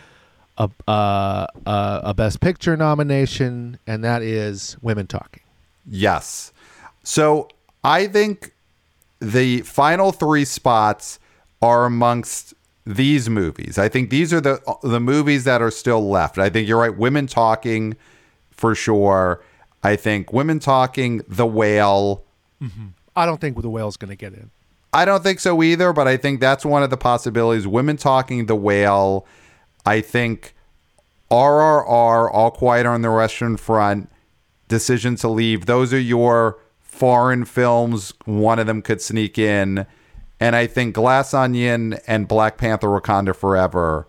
a, 0.57 0.69
uh, 0.87 1.47
a, 1.65 2.01
a 2.05 2.13
Best 2.13 2.39
Picture 2.41 2.75
nomination, 2.77 3.79
and 3.87 4.03
that 4.03 4.21
is 4.21 4.77
Women 4.81 5.07
Talking. 5.07 5.43
Yes. 5.87 6.53
So 7.03 7.49
I 7.83 8.07
think 8.07 8.53
the 9.19 9.61
final 9.61 10.11
three 10.11 10.45
spots 10.45 11.19
are 11.61 11.85
amongst 11.85 12.53
these 12.85 13.29
movies. 13.29 13.77
I 13.77 13.87
think 13.87 14.09
these 14.09 14.33
are 14.33 14.41
the 14.41 14.59
the 14.83 14.99
movies 14.99 15.43
that 15.43 15.61
are 15.61 15.71
still 15.71 16.09
left. 16.09 16.37
I 16.37 16.49
think 16.49 16.67
you're 16.67 16.79
right. 16.79 16.95
Women 16.95 17.27
Talking, 17.27 17.95
for 18.49 18.75
sure. 18.75 19.41
I 19.83 19.95
think 19.95 20.31
Women 20.33 20.59
Talking, 20.59 21.21
The 21.27 21.45
Whale. 21.45 22.23
I 23.15 23.25
don't 23.25 23.41
think 23.41 23.59
the 23.59 23.69
whale's 23.69 23.97
going 23.97 24.09
to 24.09 24.15
get 24.15 24.33
in. 24.33 24.51
I 24.93 25.05
don't 25.05 25.23
think 25.23 25.39
so 25.39 25.63
either, 25.63 25.93
but 25.93 26.07
I 26.07 26.17
think 26.17 26.39
that's 26.41 26.65
one 26.65 26.83
of 26.83 26.89
the 26.89 26.97
possibilities. 26.97 27.65
Women 27.67 27.97
Talking, 27.97 28.45
The 28.47 28.55
Whale. 28.55 29.25
I 29.85 30.01
think 30.01 30.53
RRR, 31.29 32.29
All 32.33 32.51
Quiet 32.51 32.85
on 32.85 33.01
the 33.01 33.11
Western 33.11 33.57
Front, 33.57 34.09
Decision 34.67 35.15
to 35.17 35.29
Leave. 35.29 35.65
Those 35.65 35.93
are 35.93 35.99
your 35.99 36.59
foreign 36.81 37.45
films. 37.45 38.13
One 38.25 38.59
of 38.59 38.67
them 38.67 38.81
could 38.81 39.01
sneak 39.01 39.37
in. 39.37 39.85
And 40.39 40.55
I 40.55 40.67
think 40.67 40.95
Glass 40.95 41.33
Onion 41.33 41.99
and 42.07 42.27
Black 42.27 42.57
Panther 42.57 42.87
Wakanda 42.87 43.35
Forever 43.35 44.07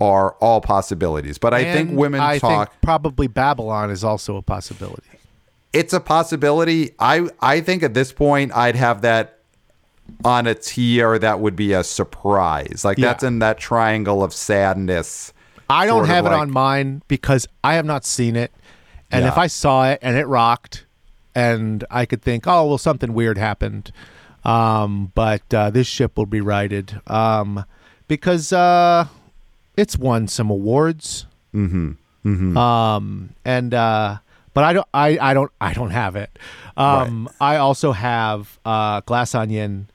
are 0.00 0.32
all 0.40 0.60
possibilities. 0.60 1.38
But 1.38 1.54
I 1.54 1.62
think 1.72 1.96
Women 1.96 2.20
I 2.20 2.38
Talk. 2.38 2.70
think 2.72 2.82
probably 2.82 3.28
Babylon 3.28 3.90
is 3.90 4.02
also 4.04 4.36
a 4.36 4.42
possibility. 4.42 5.02
it's 5.72 5.92
a 5.92 6.00
possibility. 6.00 6.90
I 6.98 7.28
I 7.40 7.60
think 7.60 7.82
at 7.82 7.94
this 7.94 8.12
point 8.12 8.50
I'd 8.54 8.74
have 8.76 9.02
that 9.02 9.38
on 10.24 10.46
a 10.46 10.54
tier 10.54 11.18
that 11.18 11.40
would 11.40 11.56
be 11.56 11.72
a 11.72 11.84
surprise. 11.84 12.82
Like 12.84 12.98
Yeah. 12.98 13.08
that's 13.08 13.22
in 13.22 13.38
that 13.40 13.58
triangle 13.58 14.22
of 14.22 14.32
sadness. 14.32 15.32
I 15.70 15.86
don't 15.86 16.06
have 16.06 16.26
it 16.26 16.30
like- 16.30 16.40
on 16.40 16.50
mine 16.50 17.02
because 17.08 17.46
I 17.64 17.74
have 17.74 17.84
not 17.84 18.04
seen 18.04 18.36
it. 18.36 18.52
And 19.10 19.26
if 19.26 19.36
I 19.36 19.46
saw 19.46 19.90
it 19.90 19.98
and 20.00 20.16
it 20.16 20.26
rocked, 20.26 20.86
and 21.34 21.84
I 21.90 22.06
could 22.06 22.22
think, 22.22 22.46
oh, 22.46 22.66
well, 22.66 22.78
something 22.78 23.12
weird 23.12 23.36
happened. 23.36 23.92
Um, 24.44 25.12
but 25.14 25.42
uh, 25.52 25.68
this 25.70 25.86
ship 25.86 26.16
will 26.16 26.26
be 26.26 26.40
righted 26.40 26.98
um, 27.06 27.64
because 28.08 28.52
uh, 28.54 29.06
it's 29.76 29.98
won 29.98 30.28
some 30.28 30.48
awards. 30.50 31.26
Mm-hmm. 31.54 31.92
Mm-hmm. 32.24 32.56
Um, 32.56 33.34
and 33.44 33.74
uh, 33.74 34.18
but 34.54 34.64
I 34.64 34.72
don't, 34.72 34.88
I, 34.94 35.18
I 35.20 35.34
don't, 35.34 35.50
I 35.60 35.74
don't 35.74 35.90
have 35.90 36.16
it. 36.16 36.38
Um, 36.76 37.28
I 37.40 37.56
also 37.56 37.92
have 37.92 38.58
uh, 38.64 39.00
Glass 39.02 39.34
Onion 39.34 39.88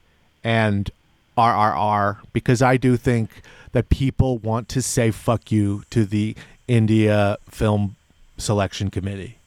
and 0.48 0.90
RRR 1.38 2.20
because 2.32 2.62
I 2.62 2.78
do 2.78 2.96
think 2.96 3.42
that 3.74 3.90
people 3.90 4.38
want 4.38 4.70
to 4.70 4.82
say 4.82 5.12
fuck 5.12 5.52
you 5.52 5.84
to 5.90 6.06
the 6.06 6.38
India 6.70 7.38
Film 7.50 7.98
Selection 8.38 8.90
Committee. 8.90 9.38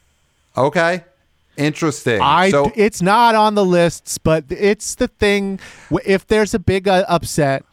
Okay. 0.58 1.04
Interesting. 1.56 2.20
I 2.20 2.50
so 2.50 2.70
it's 2.76 3.00
not 3.00 3.34
on 3.34 3.54
the 3.54 3.64
lists, 3.64 4.18
but 4.18 4.44
it's 4.50 4.94
the 4.94 5.08
thing. 5.08 5.58
If 6.04 6.26
there's 6.26 6.52
a 6.52 6.58
big 6.58 6.86
uh, 6.86 7.06
upset, 7.08 7.64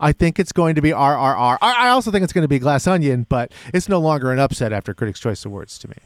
I 0.00 0.12
think 0.12 0.38
it's 0.38 0.52
going 0.52 0.74
to 0.74 0.82
be 0.82 0.90
RRR. 0.90 1.58
I 1.60 1.86
I 1.86 1.88
also 1.90 2.10
think 2.10 2.24
it's 2.24 2.32
going 2.32 2.44
to 2.44 2.48
be 2.48 2.58
Glass 2.58 2.86
Onion, 2.86 3.26
but 3.28 3.52
it's 3.74 3.90
no 3.90 4.00
longer 4.00 4.32
an 4.32 4.38
upset 4.38 4.72
after 4.72 4.94
Critics' 4.94 5.20
Choice 5.20 5.44
Awards 5.44 5.78
to 5.80 5.88
me. 5.88 5.96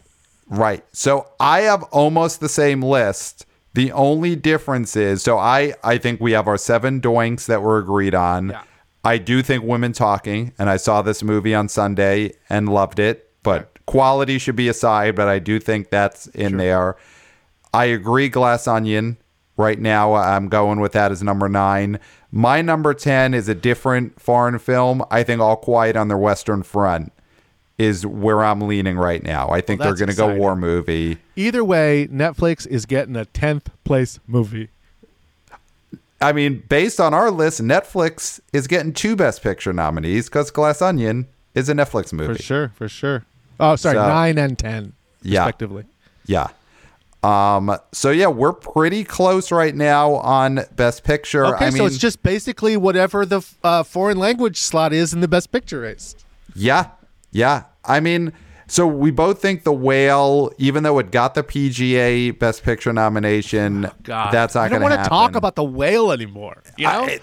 Right. 0.49 0.85
So 0.93 1.29
I 1.39 1.61
have 1.63 1.85
almost 1.85 2.41
the 2.41 2.49
same 2.49 2.83
list. 2.83 3.47
The 3.75 3.93
only 3.93 4.37
difference 4.37 4.97
is 4.97 5.23
so 5.23 5.39
I 5.39 5.75
I 5.83 5.99
think 5.99 6.21
we 6.21 6.33
have 6.33 6.49
our 6.49 6.57
seven 6.57 7.01
doinks 7.01 7.47
that 7.47 7.63
were 7.63 7.79
agreed 7.79 8.15
on. 8.15 8.51
Yeah. 8.51 8.63
I 9.05 9.19
do 9.19 9.43
think 9.43 9.65
women 9.65 9.93
talking, 9.93 10.55
and 10.59 10.71
I 10.71 10.79
saw 10.79 11.03
this 11.03 11.23
movie 11.23 11.55
on 11.55 11.69
Sunday 11.69 12.33
and 12.49 12.69
loved 12.71 12.99
it, 12.99 13.31
but 13.43 13.79
quality 13.85 14.39
should 14.39 14.57
be 14.57 14.69
aside, 14.69 15.15
but 15.15 15.29
I 15.29 15.39
do 15.39 15.61
think 15.61 15.91
that's 15.91 16.27
in 16.29 16.57
there. 16.57 16.97
I 17.75 17.85
agree 17.87 18.31
Glass 18.31 18.67
Onion. 18.67 19.19
Right 19.59 19.79
now 19.79 20.15
I'm 20.15 20.49
going 20.49 20.81
with 20.81 20.93
that 20.93 21.13
as 21.13 21.23
number 21.23 21.49
9. 21.49 22.01
My 22.31 22.63
number 22.63 22.95
10 22.95 23.35
is 23.35 23.49
a 23.49 23.55
different 23.55 24.21
foreign 24.21 24.59
film. 24.59 25.05
I 25.11 25.23
think 25.23 25.41
All 25.41 25.57
Quiet 25.57 25.97
on 25.97 26.09
the 26.09 26.17
Western 26.17 26.63
Front 26.63 27.13
is 27.79 28.07
where 28.07 28.45
I'm 28.45 28.61
leaning 28.61 28.97
right 28.97 29.23
now. 29.23 29.49
I 29.51 29.61
think 29.61 29.81
Well, 29.81 29.89
they're 29.89 30.07
going 30.07 30.11
to 30.11 30.17
go 30.17 30.35
war 30.35 30.55
movie. 30.55 31.19
Either 31.37 31.65
way, 31.65 32.07
Netflix 32.11 32.67
is 32.67 32.87
getting 32.87 33.17
a 33.17 33.25
10th 33.25 33.67
place 33.85 34.21
movie. 34.27 34.69
I 36.21 36.33
mean, 36.33 36.63
based 36.69 37.01
on 37.01 37.13
our 37.13 37.31
list, 37.31 37.61
Netflix 37.61 38.41
is 38.53 38.67
getting 38.67 38.93
two 38.93 39.17
Best 39.17 39.43
Picture 39.43 39.73
nominees 39.73 40.27
because 40.29 40.51
Glass 40.51 40.81
Onion 40.81 41.27
is 41.55 41.69
a 41.69 41.75
Netflix 41.75 42.13
movie. 42.13 42.35
For 42.35 42.43
sure, 42.43 42.73
for 42.77 42.89
sure. 42.89 43.25
Oh, 43.61 43.77
sorry, 43.77 43.97
So- 43.97 44.07
9 44.09 44.39
and 44.39 44.59
10 44.59 44.93
Yeah. 45.23 45.41
respectively. 45.41 45.85
Yeah. 46.27 46.49
Um. 47.23 47.75
So 47.93 48.11
yeah, 48.11 48.27
we're 48.27 48.53
pretty 48.53 49.03
close 49.03 49.51
right 49.51 49.75
now 49.75 50.13
on 50.17 50.61
Best 50.77 51.05
Picture. 51.05 51.47
Okay, 51.47 51.67
I 51.67 51.71
mean, 51.71 51.79
so 51.79 51.87
it's 51.87 51.97
just 51.97 52.23
basically 52.23 52.77
whatever 52.77 53.25
the 53.25 53.41
uh, 53.63 53.83
foreign 53.83 54.19
language 54.19 54.59
slot 54.59 54.93
is 54.93 55.15
in 55.15 55.21
the 55.21 55.29
best 55.29 55.51
picture 55.51 55.81
race. 55.81 56.15
yeah, 56.55 56.89
yeah. 57.35 57.65
I 57.85 58.01
mean, 58.01 58.33
so 58.67 58.87
we 58.87 59.11
both 59.11 59.43
think 59.43 59.65
the 59.65 59.73
whale, 59.75 60.51
even 60.57 60.85
though 60.85 60.99
it 60.99 61.11
got 61.11 61.35
the 61.35 61.43
PGA 61.43 62.39
Best 62.39 62.63
Picture 62.63 62.95
nomination, 62.95 63.85
oh, 63.87 63.93
that's 64.07 64.15
not 64.15 64.31
going 64.31 64.35
to 64.55 64.55
happen. 64.55 64.57
I 64.57 64.69
don't 64.69 64.81
going 64.81 64.91
to 64.91 64.97
want 64.97 65.05
to 65.05 65.09
talk 65.11 65.35
about 65.37 65.55
the 65.57 65.65
whale 65.65 66.13
anymore. 66.13 66.63
You 66.79 66.87
know, 66.87 67.05
I- 67.05 67.21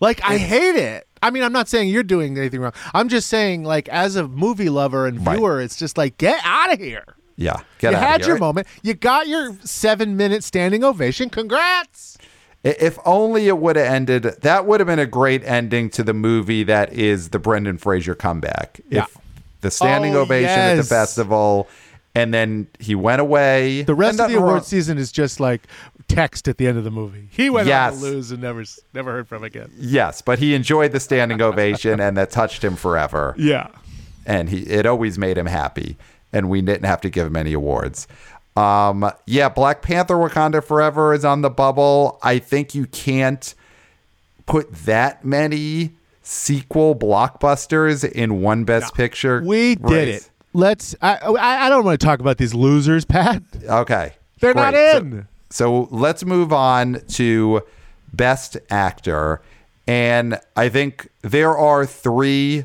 like 0.00 0.20
I 0.22 0.36
hate 0.36 0.74
it. 0.76 1.06
I 1.22 1.30
mean, 1.30 1.44
I'm 1.44 1.52
not 1.52 1.68
saying 1.68 1.88
you're 1.88 2.02
doing 2.02 2.36
anything 2.36 2.60
wrong. 2.60 2.72
I'm 2.92 3.08
just 3.08 3.28
saying, 3.28 3.62
like, 3.62 3.88
as 3.88 4.16
a 4.16 4.26
movie 4.26 4.68
lover 4.68 5.06
and 5.06 5.24
Right. 5.24 5.36
viewer, 5.36 5.60
it's 5.60 5.76
just 5.76 5.96
like 5.96 6.18
get 6.18 6.40
out 6.44 6.72
of 6.72 6.80
here. 6.80 7.04
Yeah, 7.36 7.58
get 7.78 7.92
you 7.92 7.96
outta 7.98 8.06
had 8.06 8.20
here. 8.20 8.30
your 8.30 8.38
moment. 8.38 8.66
You 8.82 8.94
got 8.94 9.28
your 9.28 9.56
seven 9.64 10.16
minute 10.16 10.42
standing 10.44 10.82
ovation. 10.84 11.30
Congrats. 11.30 12.18
If 12.64 12.98
only 13.04 13.48
it 13.48 13.58
would 13.58 13.76
have 13.76 13.86
ended. 13.86 14.24
That 14.42 14.66
would 14.66 14.80
have 14.80 14.86
been 14.88 14.98
a 14.98 15.06
great 15.06 15.42
ending 15.44 15.88
to 15.90 16.02
the 16.02 16.12
movie 16.14 16.62
that 16.64 16.92
is 16.92 17.30
the 17.30 17.38
Brendan 17.38 17.78
Fraser 17.78 18.14
comeback. 18.14 18.80
Yeah. 18.88 19.04
If 19.04 19.16
the 19.62 19.70
standing 19.70 20.14
Oh, 20.14 20.20
ovation 20.20 20.50
at 20.50 20.74
the 20.76 20.82
festival, 20.84 21.68
and 22.14 22.32
then 22.34 22.68
he 22.78 22.94
went 22.94 23.20
away. 23.22 23.82
The 23.82 23.94
rest 23.94 24.20
of 24.20 24.30
the 24.30 24.36
award 24.36 24.52
wrong- 24.52 24.62
season 24.62 24.98
is 24.98 25.10
just 25.10 25.40
like 25.40 25.62
text 26.08 26.46
at 26.46 26.58
the 26.58 26.66
end 26.66 26.76
of 26.76 26.84
the 26.84 26.90
movie. 26.90 27.28
He 27.30 27.48
went 27.48 27.70
on 27.70 27.92
to 27.94 27.98
lose 27.98 28.30
and 28.30 28.42
never 28.42 28.62
never 28.92 29.12
heard 29.12 29.28
from 29.28 29.42
again. 29.44 29.70
Yes, 29.78 30.20
but 30.20 30.38
he 30.38 30.54
enjoyed 30.54 30.92
the 30.92 31.00
standing 31.00 31.40
ovation, 31.40 31.98
and 32.00 32.16
that 32.18 32.30
touched 32.30 32.62
him 32.62 32.76
forever. 32.76 33.34
Yeah. 33.38 33.68
and 34.26 34.48
he 34.50 34.58
it 34.64 34.84
always 34.86 35.18
made 35.18 35.36
him 35.38 35.46
happy 35.46 35.96
and 36.32 36.48
we 36.48 36.60
didn't 36.62 36.84
have 36.84 37.00
to 37.00 37.10
give 37.10 37.26
him 37.26 37.34
any 37.36 37.52
awards 37.54 38.06
um 38.56 39.10
yeah 39.26 39.48
black 39.48 39.82
panther 39.82 40.14
wakanda 40.14 40.62
forever 40.62 41.12
is 41.12 41.24
on 41.24 41.40
the 41.42 41.50
bubble 41.50 42.20
i 42.22 42.38
think 42.38 42.72
you 42.72 42.86
can't 42.86 43.56
put 44.46 44.70
that 44.84 45.24
many 45.24 45.90
sequel 46.22 46.94
blockbusters 46.94 48.04
in 48.10 48.40
one 48.40 48.64
best 48.64 48.94
picture 48.94 49.42
We 49.44 49.74
did 49.74 50.08
it. 50.08 50.30
Let's. 50.54 50.94
I, 51.02 51.16
I 51.16 51.66
I 51.66 51.68
don't 51.68 51.84
want 51.84 51.98
to 52.00 52.04
talk 52.06 52.20
about 52.20 52.38
these 52.38 52.54
losers, 52.54 53.04
Pat. 53.04 53.42
okay 53.64 54.12
They're 54.40 54.54
not 54.54 54.72
great. 54.74 54.92
So- 54.92 54.98
in. 54.98 55.28
so 55.50 55.88
let's 55.90 56.24
move 56.24 56.52
on 56.52 57.00
to 57.14 57.62
best 58.12 58.58
actor 58.70 59.40
and 59.86 60.38
i 60.54 60.68
think 60.68 61.08
there 61.22 61.56
are 61.56 61.86
three 61.86 62.64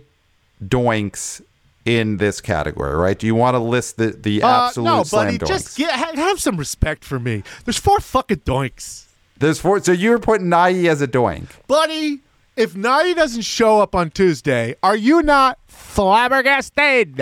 doinks 0.64 1.42
in 1.86 2.18
this 2.18 2.42
category 2.42 2.96
right 2.96 3.18
do 3.18 3.26
you 3.26 3.34
want 3.36 3.56
to 3.56 3.60
list 3.60 3.96
the 3.98 4.08
the 4.12 4.44
Uh, 4.44 4.66
absolute 4.68 4.86
no, 4.86 5.04
slam 5.04 5.26
buddy, 5.26 5.38
doinks 5.40 5.48
just 5.48 5.78
get, 5.78 5.90
have 5.92 6.40
some 6.42 6.58
respect 6.58 7.06
for 7.06 7.18
me. 7.20 7.44
There's 7.64 7.78
four 7.80 8.00
fucking 8.02 8.40
doinks, 8.42 9.06
There's 9.40 9.60
four. 9.60 9.82
So 9.82 9.92
you're 9.94 10.20
putting 10.20 10.48
Nighy 10.48 10.90
as 10.90 11.02
a 11.02 11.08
doink. 11.08 11.48
buddy. 11.68 12.20
If 12.58 12.74
Nighy 12.74 13.16
doesn't 13.16 13.44
show 13.44 13.80
up 13.82 13.94
on 13.94 14.10
Tuesday, 14.10 14.76
are 14.82 14.96
you 14.96 15.22
not 15.22 15.60
flabbergasted? 15.68 17.22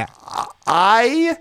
I 0.65 1.37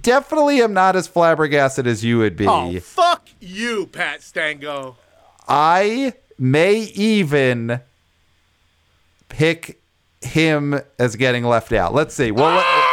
definitely 0.00 0.60
am 0.60 0.72
not 0.72 0.96
as 0.96 1.06
flabbergasted 1.06 1.86
as 1.86 2.04
you 2.04 2.18
would 2.18 2.36
be. 2.36 2.46
Oh, 2.48 2.78
fuck 2.80 3.28
you, 3.40 3.86
Pat 3.86 4.22
Stango. 4.22 4.96
I 5.48 6.14
may 6.36 6.80
even 6.94 7.80
pick 9.28 9.80
him 10.20 10.80
as 10.98 11.14
getting 11.14 11.44
left 11.44 11.72
out. 11.72 11.94
Let's 11.94 12.14
see. 12.14 12.32
Well, 12.32 12.56
let- 12.56 12.64
Ah! 12.66 12.87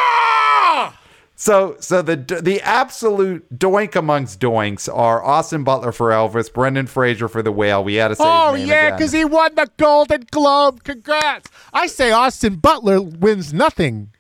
So 1.36 1.76
so 1.80 2.02
the 2.02 2.16
the 2.16 2.62
absolute 2.62 3.46
doink 3.58 3.96
amongst 3.96 4.40
doinks 4.40 4.88
are 4.94 5.24
Austin 5.24 5.64
Butler 5.64 5.92
for 5.92 6.10
Elvis, 6.10 6.52
Brendan 6.52 6.88
Fraser 6.88 7.28
for 7.28 7.42
The 7.42 7.52
Whale. 7.52 7.84
We 7.84 7.96
had 7.96 8.10
to 8.10 8.16
say. 8.16 8.24
Oh 8.26 8.54
yeah, 8.56 8.92
because 8.92 9.12
he 9.12 9.26
won 9.26 9.56
the 9.56 9.70
Golden 9.78 10.26
Globe. 10.32 10.84
Congrats! 10.84 11.50
I 11.74 11.88
say 11.88 12.12
Austin 12.12 12.56
Butler 12.56 13.02
wins 13.02 13.54
nothing. 13.54 14.12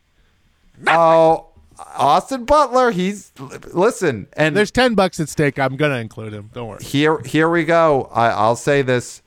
Oh, 0.87 1.47
Austin 1.95 2.45
Butler. 2.45 2.91
He's 2.91 3.31
listen, 3.73 4.27
and 4.33 4.55
There's 4.55 4.71
ten 4.71 4.95
bucks 4.95 5.19
at 5.19 5.29
stake. 5.29 5.57
I'm 5.57 5.77
gonna 5.77 5.99
include 5.99 6.33
him. 6.33 6.49
Don't 6.53 6.67
worry. 6.67 6.83
here 6.83 7.19
here 7.19 7.49
we 7.49 7.63
go. 7.63 8.09
I, 8.13 8.29
I'll 8.29 8.55
say 8.55 8.81
this. 8.81 9.21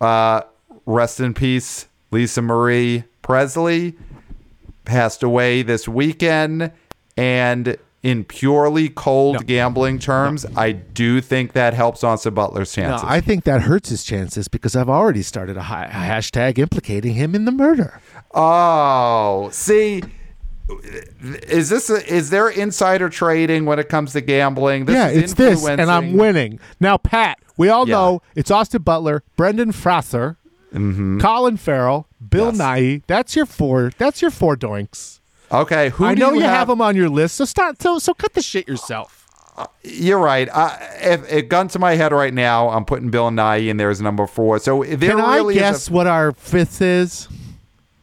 Uh, 0.00 0.42
rest 0.84 1.20
in 1.20 1.34
peace, 1.34 1.86
Lisa 2.10 2.42
Marie 2.42 3.04
Presley 3.22 3.96
passed 4.84 5.22
away 5.22 5.62
this 5.62 5.88
weekend, 5.88 6.70
and 7.16 7.76
in 8.02 8.24
purely 8.24 8.88
cold 8.88 9.46
gambling 9.46 9.98
terms, 9.98 10.46
I 10.56 10.72
do 10.72 11.20
think 11.20 11.54
that 11.54 11.74
helps 11.74 12.04
Austin 12.04 12.34
Butler's 12.34 12.76
No, 12.76 12.82
chances. 12.84 13.08
I 13.08 13.20
think 13.20 13.44
that 13.44 13.62
hurts 13.62 13.88
his 13.88 14.04
chances 14.04 14.46
because 14.48 14.76
I've 14.76 14.88
already 14.88 15.22
started 15.22 15.56
a, 15.56 15.62
hi- 15.62 15.86
a 15.86 15.88
hashtag 15.90 16.58
implicating 16.58 17.14
him 17.14 17.34
in 17.34 17.46
the 17.46 17.52
murder. 17.52 18.00
oh, 18.32 19.48
see. 19.50 20.02
Is 21.48 21.68
this 21.68 21.90
a, 21.90 22.04
is 22.12 22.30
there 22.30 22.48
insider 22.48 23.08
trading 23.08 23.66
when 23.66 23.78
it 23.78 23.88
comes 23.88 24.12
to 24.14 24.20
gambling? 24.20 24.84
This 24.86 24.94
yeah, 24.94 25.08
is 25.08 25.22
it's 25.24 25.34
this, 25.34 25.66
and 25.66 25.80
I'm 25.90 26.14
winning. 26.16 26.58
Now, 26.80 26.96
Pat, 26.98 27.38
we 27.56 27.68
all 27.68 27.88
Yeah. 27.88 27.94
know 27.94 28.22
it's 28.34 28.50
Austin 28.50 28.82
Butler, 28.82 29.22
Brendan 29.36 29.70
Fraser, 29.72 30.36
Colin 30.72 31.56
Farrell, 31.56 32.08
Bill 32.30 32.50
Mm-hmm. 32.52 32.56
Yes. 32.60 32.66
Nighy. 32.80 33.02
That's 33.06 33.36
your 33.36 33.46
four. 33.46 33.92
That's 33.96 34.20
your 34.20 34.30
four 34.32 34.56
doinks. 34.56 35.15
Okay, 35.52 35.90
who 35.90 36.04
I 36.06 36.14
know 36.14 36.32
you, 36.32 36.40
have, 36.40 36.50
have 36.50 36.68
them 36.68 36.80
on 36.80 36.96
your 36.96 37.08
list, 37.08 37.36
so 37.36 37.44
stop. 37.44 37.80
So, 37.80 37.98
so 37.98 38.14
cut 38.14 38.34
the 38.34 38.42
shit 38.42 38.66
yourself. 38.66 39.26
Uh, 39.56 39.66
you're 39.82 40.18
right. 40.18 40.48
I, 40.54 40.96
if 41.00 41.32
it 41.32 41.48
gun 41.48 41.68
to 41.68 41.78
my 41.78 41.94
head 41.94 42.12
right 42.12 42.34
now, 42.34 42.68
I'm 42.68 42.84
putting 42.84 43.10
Bill 43.10 43.30
Nighy 43.30 43.68
in 43.68 43.76
there 43.76 43.90
as 43.90 44.00
number 44.02 44.26
four. 44.26 44.58
So 44.58 44.82
there 44.84 45.16
Can 45.16 45.16
really 45.34 45.56
I 45.56 45.58
guess 45.58 45.88
a, 45.88 45.92
what 45.92 46.06
our 46.06 46.32
fifth 46.32 46.82
is? 46.82 47.28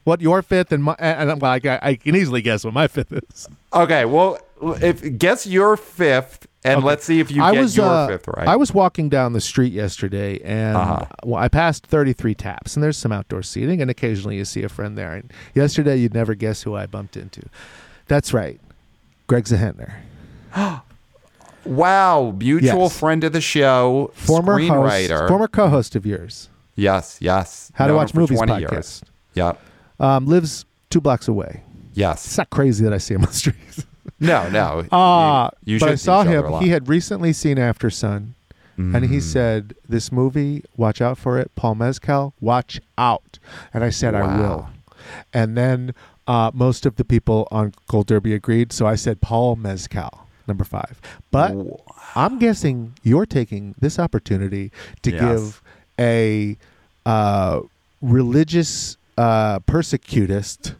What 0.03 0.19
your 0.19 0.41
fifth 0.41 0.71
and 0.71 0.83
my 0.83 0.95
and 0.99 1.29
and- 1.31 1.41
well, 1.41 1.51
I, 1.51 1.79
I 1.81 1.95
can 1.95 2.15
easily 2.15 2.41
guess 2.41 2.63
what 2.65 2.73
my 2.73 2.87
fifth 2.87 3.13
is. 3.13 3.47
okay. 3.73 4.05
Well, 4.05 4.39
if 4.61 5.17
guess 5.17 5.45
your 5.45 5.77
fifth, 5.77 6.47
and 6.66 6.78
Okay. 6.80 6.86
let's 6.88 7.05
see 7.05 7.20
if 7.20 7.30
you 7.32 7.43
I 7.43 7.53
get 7.53 7.61
was 7.61 7.76
your 7.78 7.86
uh, 7.88 8.07
fifth 8.07 8.28
right. 8.28 8.47
I 8.47 8.55
was 8.55 8.74
walking 8.74 9.09
down 9.09 9.34
the 9.34 9.41
street 9.41 9.74
yesterday, 9.74 10.39
and 10.43 10.78
Uh-huh. 10.78 11.05
well, 11.26 11.41
I 11.41 11.47
passed 11.47 11.86
33 11.88 12.36
taps, 12.36 12.76
and 12.76 12.84
there's 12.84 12.97
some 12.97 13.11
outdoor 13.11 13.43
seating, 13.43 13.82
and 13.82 13.89
occasionally 13.91 14.38
you 14.38 14.45
see 14.45 14.64
a 14.64 14.70
friend 14.70 14.97
there. 14.97 15.14
And 15.14 15.32
yesterday, 15.53 15.97
you'd 15.97 16.14
never 16.14 16.36
guess 16.36 16.64
who 16.64 16.76
I 16.76 16.86
bumped 16.86 17.18
into. 17.18 17.41
That's 18.07 18.34
right, 18.34 18.59
Greg 19.28 19.45
Zahentner, 19.45 19.93
wow, 21.66 22.36
mutual 22.38 22.84
Yes. 22.84 22.99
friend 22.99 23.24
of 23.24 23.34
the 23.34 23.41
show, 23.41 24.11
former 24.16 24.59
host, 24.59 25.28
former 25.28 25.47
co-host 25.47 25.95
of 25.95 26.05
yours. 26.05 26.49
yes, 26.76 27.18
yes. 27.22 27.72
How 27.76 27.88
to 27.88 27.93
Watch 27.95 28.14
Movies 28.14 28.38
20 28.38 28.51
podcast. 28.53 28.72
Years. 28.72 29.03
Yep. 29.36 29.59
Um, 29.99 30.26
lives 30.28 30.66
two 30.89 30.99
blocks 31.01 31.28
away. 31.28 31.61
Yes. 31.93 32.26
It's 32.26 32.38
not 32.38 32.49
crazy 32.49 32.84
that 32.84 32.93
I 32.93 32.97
see 32.97 33.14
him 33.14 33.22
on 33.22 33.28
the 33.28 33.34
street. 33.34 33.55
No, 34.24 34.49
no. 34.49 34.86
Ah, 34.91 35.51
you, 35.63 35.76
you 35.76 35.80
but 35.80 35.89
I 35.89 35.95
saw 35.95 36.24
him. 36.24 36.61
He 36.61 36.69
had 36.69 36.88
recently 36.88 37.34
seen 37.34 37.57
Aftersun, 37.57 38.30
and 38.78 38.93
Mm-hmm. 38.95 39.13
he 39.13 39.19
said, 39.19 39.76
"This 39.88 40.11
movie, 40.11 40.63
watch 40.78 40.99
out 41.01 41.17
for 41.19 41.38
it, 41.39 41.51
Paul 41.55 41.76
Mescal, 41.76 42.34
watch 42.41 42.82
out." 42.97 43.38
And 43.74 43.84
I 43.84 43.89
said, 43.91 44.15
"I 44.15 44.39
will." 44.39 44.69
And 45.34 45.55
then 45.57 45.93
uh, 46.28 46.49
most 46.53 46.86
of 46.86 46.95
the 46.95 47.03
people 47.05 47.47
on 47.51 47.74
Gold 47.88 48.07
Derby 48.07 48.34
agreed, 48.34 48.71
so 48.74 48.88
I 48.88 48.95
said 48.95 49.21
Paul 49.21 49.55
Mescal, 49.57 50.26
number 50.47 50.63
five. 50.63 50.99
But 51.30 51.53
I'm 52.15 52.39
guessing 52.39 52.93
you're 53.03 53.26
taking 53.28 53.76
this 53.80 53.99
opportunity 53.99 54.71
to 55.03 55.11
Yes. 55.11 55.21
give 55.21 55.61
a 55.99 56.57
uh, 57.05 57.61
religious 58.01 58.97
uh, 59.17 59.59
persecutist. 59.59 60.74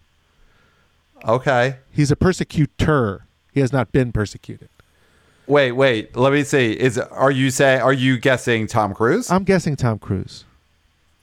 Okay. 1.28 1.76
He's 1.92 2.12
a 2.12 2.16
persecutor. 2.16 3.22
He 3.54 3.60
has 3.60 3.72
not 3.72 3.92
been 3.92 4.12
persecuted. 4.12 4.70
Wait, 5.46 5.74
wait. 5.74 6.16
Let 6.16 6.34
me 6.34 6.44
see. 6.44 6.72
Is 6.74 6.98
are 6.98 7.32
you 7.32 7.52
say 7.52 7.78
are 7.78 7.94
you 7.94 8.18
guessing 8.18 8.68
Tom 8.68 8.94
Cruise? 8.94 9.30
I'm 9.30 9.44
guessing 9.44 9.76
Tom 9.76 10.00
Cruise. 10.00 10.46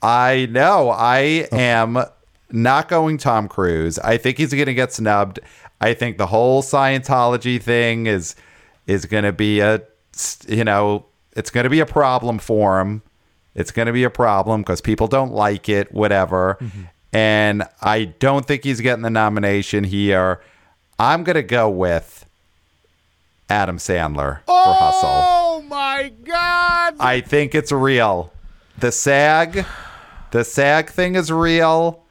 I 0.01 0.47
know. 0.49 0.89
I 0.89 1.47
am 1.51 2.03
not 2.51 2.87
going 2.87 3.17
Tom 3.17 3.47
Cruise. 3.47 3.99
I 3.99 4.17
think 4.17 4.37
he's 4.37 4.53
going 4.53 4.65
to 4.65 4.73
get 4.73 4.93
snubbed. 4.93 5.39
I 5.79 5.93
think 5.93 6.17
the 6.17 6.27
whole 6.27 6.61
Scientology 6.61 7.61
thing 7.61 8.05
is 8.07 8.35
is 8.87 9.05
going 9.05 9.23
to 9.23 9.31
be 9.31 9.59
a 9.59 9.81
you 10.47 10.63
know, 10.63 11.05
it's 11.35 11.49
going 11.49 11.63
to 11.63 11.69
be 11.69 11.79
a 11.79 11.85
problem 11.85 12.39
for 12.39 12.79
him. 12.79 13.01
It's 13.55 13.71
going 13.71 13.85
to 13.87 13.93
be 13.93 14.03
a 14.03 14.09
problem 14.09 14.61
because 14.61 14.81
people 14.81 15.07
don't 15.07 15.31
like 15.31 15.67
it, 15.67 15.91
whatever. 15.91 16.57
Mm-hmm. 16.59 16.81
And 17.13 17.63
I 17.81 18.05
don't 18.05 18.45
think 18.45 18.63
he's 18.63 18.79
getting 18.79 19.03
the 19.03 19.09
nomination 19.09 19.83
here. 19.83 20.41
I'm 20.97 21.23
going 21.23 21.35
to 21.35 21.43
go 21.43 21.69
with 21.69 22.20
Adam 23.51 23.77
Sandler 23.77 24.39
for 24.45 24.73
Hustle. 24.73 25.09
Oh 25.11 25.65
my 25.67 26.13
God! 26.23 26.95
I 27.01 27.19
think 27.19 27.53
it's 27.53 27.71
real. 27.73 28.31
The 28.79 28.93
SAG, 28.93 29.65
the 30.31 30.45
SAG 30.45 30.89
thing 30.89 31.15
is 31.15 31.31
real. 31.31 32.05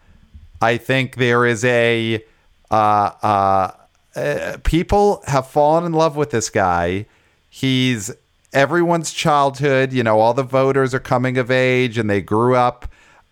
I 0.61 0.77
think 0.77 1.17
there 1.17 1.47
is 1.47 1.65
a 1.65 2.23
uh, 2.71 2.75
uh, 2.75 3.71
uh, 4.15 4.59
people 4.65 5.23
have 5.27 5.49
fallen 5.49 5.85
in 5.85 5.93
love 5.93 6.15
with 6.15 6.31
this 6.31 6.51
guy. 6.51 7.07
He's 7.49 8.13
everyone's 8.53 9.11
childhood. 9.11 9.95
You 9.95 10.03
know, 10.03 10.21
all 10.21 10.35
the 10.35 10.43
voters 10.43 10.93
are 10.93 11.01
coming 11.01 11.39
of 11.39 11.51
age 11.51 11.97
and 11.97 12.11
they 12.11 12.21
grew 12.21 12.55
up 12.55 12.87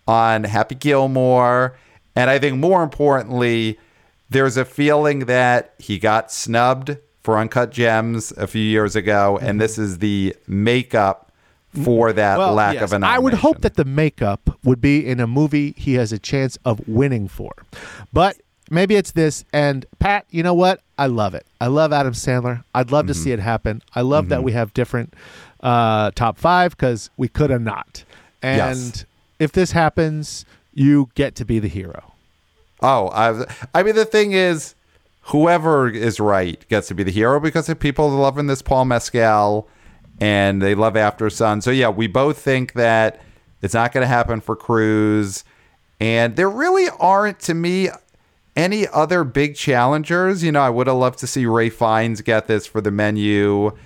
on 0.07 0.45
Happy 0.45 0.73
Gilmore. 0.73 1.77
And 2.15 2.31
I 2.31 2.39
think 2.39 2.57
more 2.57 2.81
importantly, 2.81 3.77
there's 4.31 4.57
a 4.57 4.65
feeling 4.65 5.19
that 5.25 5.75
he 5.77 5.99
got 5.99 6.31
snubbed 6.31 6.97
for 7.29 7.37
Uncut 7.37 7.69
Gems 7.71 8.31
a 8.37 8.47
few 8.47 8.63
years 8.63 8.95
ago, 8.95 9.37
and 9.39 9.61
this 9.61 9.77
is 9.77 9.99
the 9.99 10.35
makeup 10.47 11.31
for 11.83 12.11
that 12.11 12.39
Well, 12.39 12.55
lack 12.55 12.73
yes, 12.73 12.81
of 12.85 12.93
an. 12.93 13.03
I 13.03 13.19
would 13.19 13.35
hope 13.35 13.61
that 13.61 13.75
the 13.75 13.85
makeup 13.85 14.57
would 14.63 14.81
be 14.81 15.05
in 15.05 15.19
a 15.19 15.27
movie 15.27 15.75
he 15.77 15.93
has 15.93 16.11
a 16.11 16.17
chance 16.17 16.57
of 16.65 16.81
winning 16.87 17.27
for. 17.27 17.51
But 18.11 18.37
maybe 18.71 18.95
it's 18.95 19.11
this. 19.11 19.45
And 19.53 19.85
Pat, 19.99 20.25
you 20.31 20.41
know 20.41 20.55
what? 20.55 20.81
I 20.97 21.05
love 21.05 21.35
it. 21.35 21.45
I 21.61 21.67
love 21.67 21.93
Adam 21.93 22.13
Sandler. 22.13 22.63
I'd 22.73 22.89
love 22.91 23.05
to 23.05 23.13
Mm-hmm. 23.13 23.21
see 23.23 23.31
it 23.31 23.39
happen. 23.39 23.83
I 23.93 24.01
love 24.01 24.29
that 24.29 24.41
we 24.41 24.53
have 24.53 24.73
different 24.73 25.13
uh, 25.61 26.09
top 26.15 26.39
five 26.39 26.71
because 26.71 27.11
we 27.15 27.27
could 27.27 27.51
have 27.51 27.61
not. 27.61 28.03
And 28.41 28.57
Yes. 28.57 29.05
if 29.37 29.51
this 29.51 29.71
happens, 29.73 30.45
you 30.73 31.09
get 31.13 31.35
to 31.35 31.45
be 31.45 31.59
the 31.59 31.67
hero. 31.67 32.13
Oh, 32.81 33.09
I, 33.09 33.45
I 33.75 33.83
mean, 33.83 33.93
the 33.93 34.05
thing 34.05 34.31
is, 34.31 34.73
whoever 35.29 35.89
is 35.89 36.19
right 36.19 36.67
gets 36.69 36.87
to 36.87 36.95
be 36.95 37.03
the 37.03 37.11
hero 37.11 37.39
because 37.39 37.69
if 37.69 37.79
people 37.79 38.05
are 38.05 38.19
loving 38.19 38.47
this 38.47 38.61
Paul 38.61 38.85
Mescal 38.85 39.67
and 40.19 40.61
they 40.61 40.75
love 40.75 40.93
Aftersun. 40.93 41.63
So, 41.63 41.71
yeah, 41.71 41.89
we 41.89 42.07
both 42.07 42.39
think 42.39 42.73
that 42.73 43.21
it's 43.61 43.73
not 43.73 43.91
going 43.91 44.01
to 44.01 44.07
happen 44.07 44.41
for 44.41 44.55
Cruise. 44.55 45.43
And 45.99 46.35
there 46.35 46.49
really 46.49 46.89
aren't, 46.99 47.39
to 47.41 47.53
me, 47.53 47.89
any 48.55 48.87
other 48.87 49.23
big 49.23 49.55
challengers. 49.55 50.43
You 50.43 50.51
know, 50.51 50.61
I 50.61 50.69
would 50.69 50.87
have 50.87 50.97
loved 50.97 51.19
to 51.19 51.27
see 51.27 51.45
Ralph 51.45 51.73
Fiennes 51.73 52.21
get 52.21 52.47
this 52.47 52.65
for 52.65 52.81
the 52.81 52.91
menu. 52.91 53.77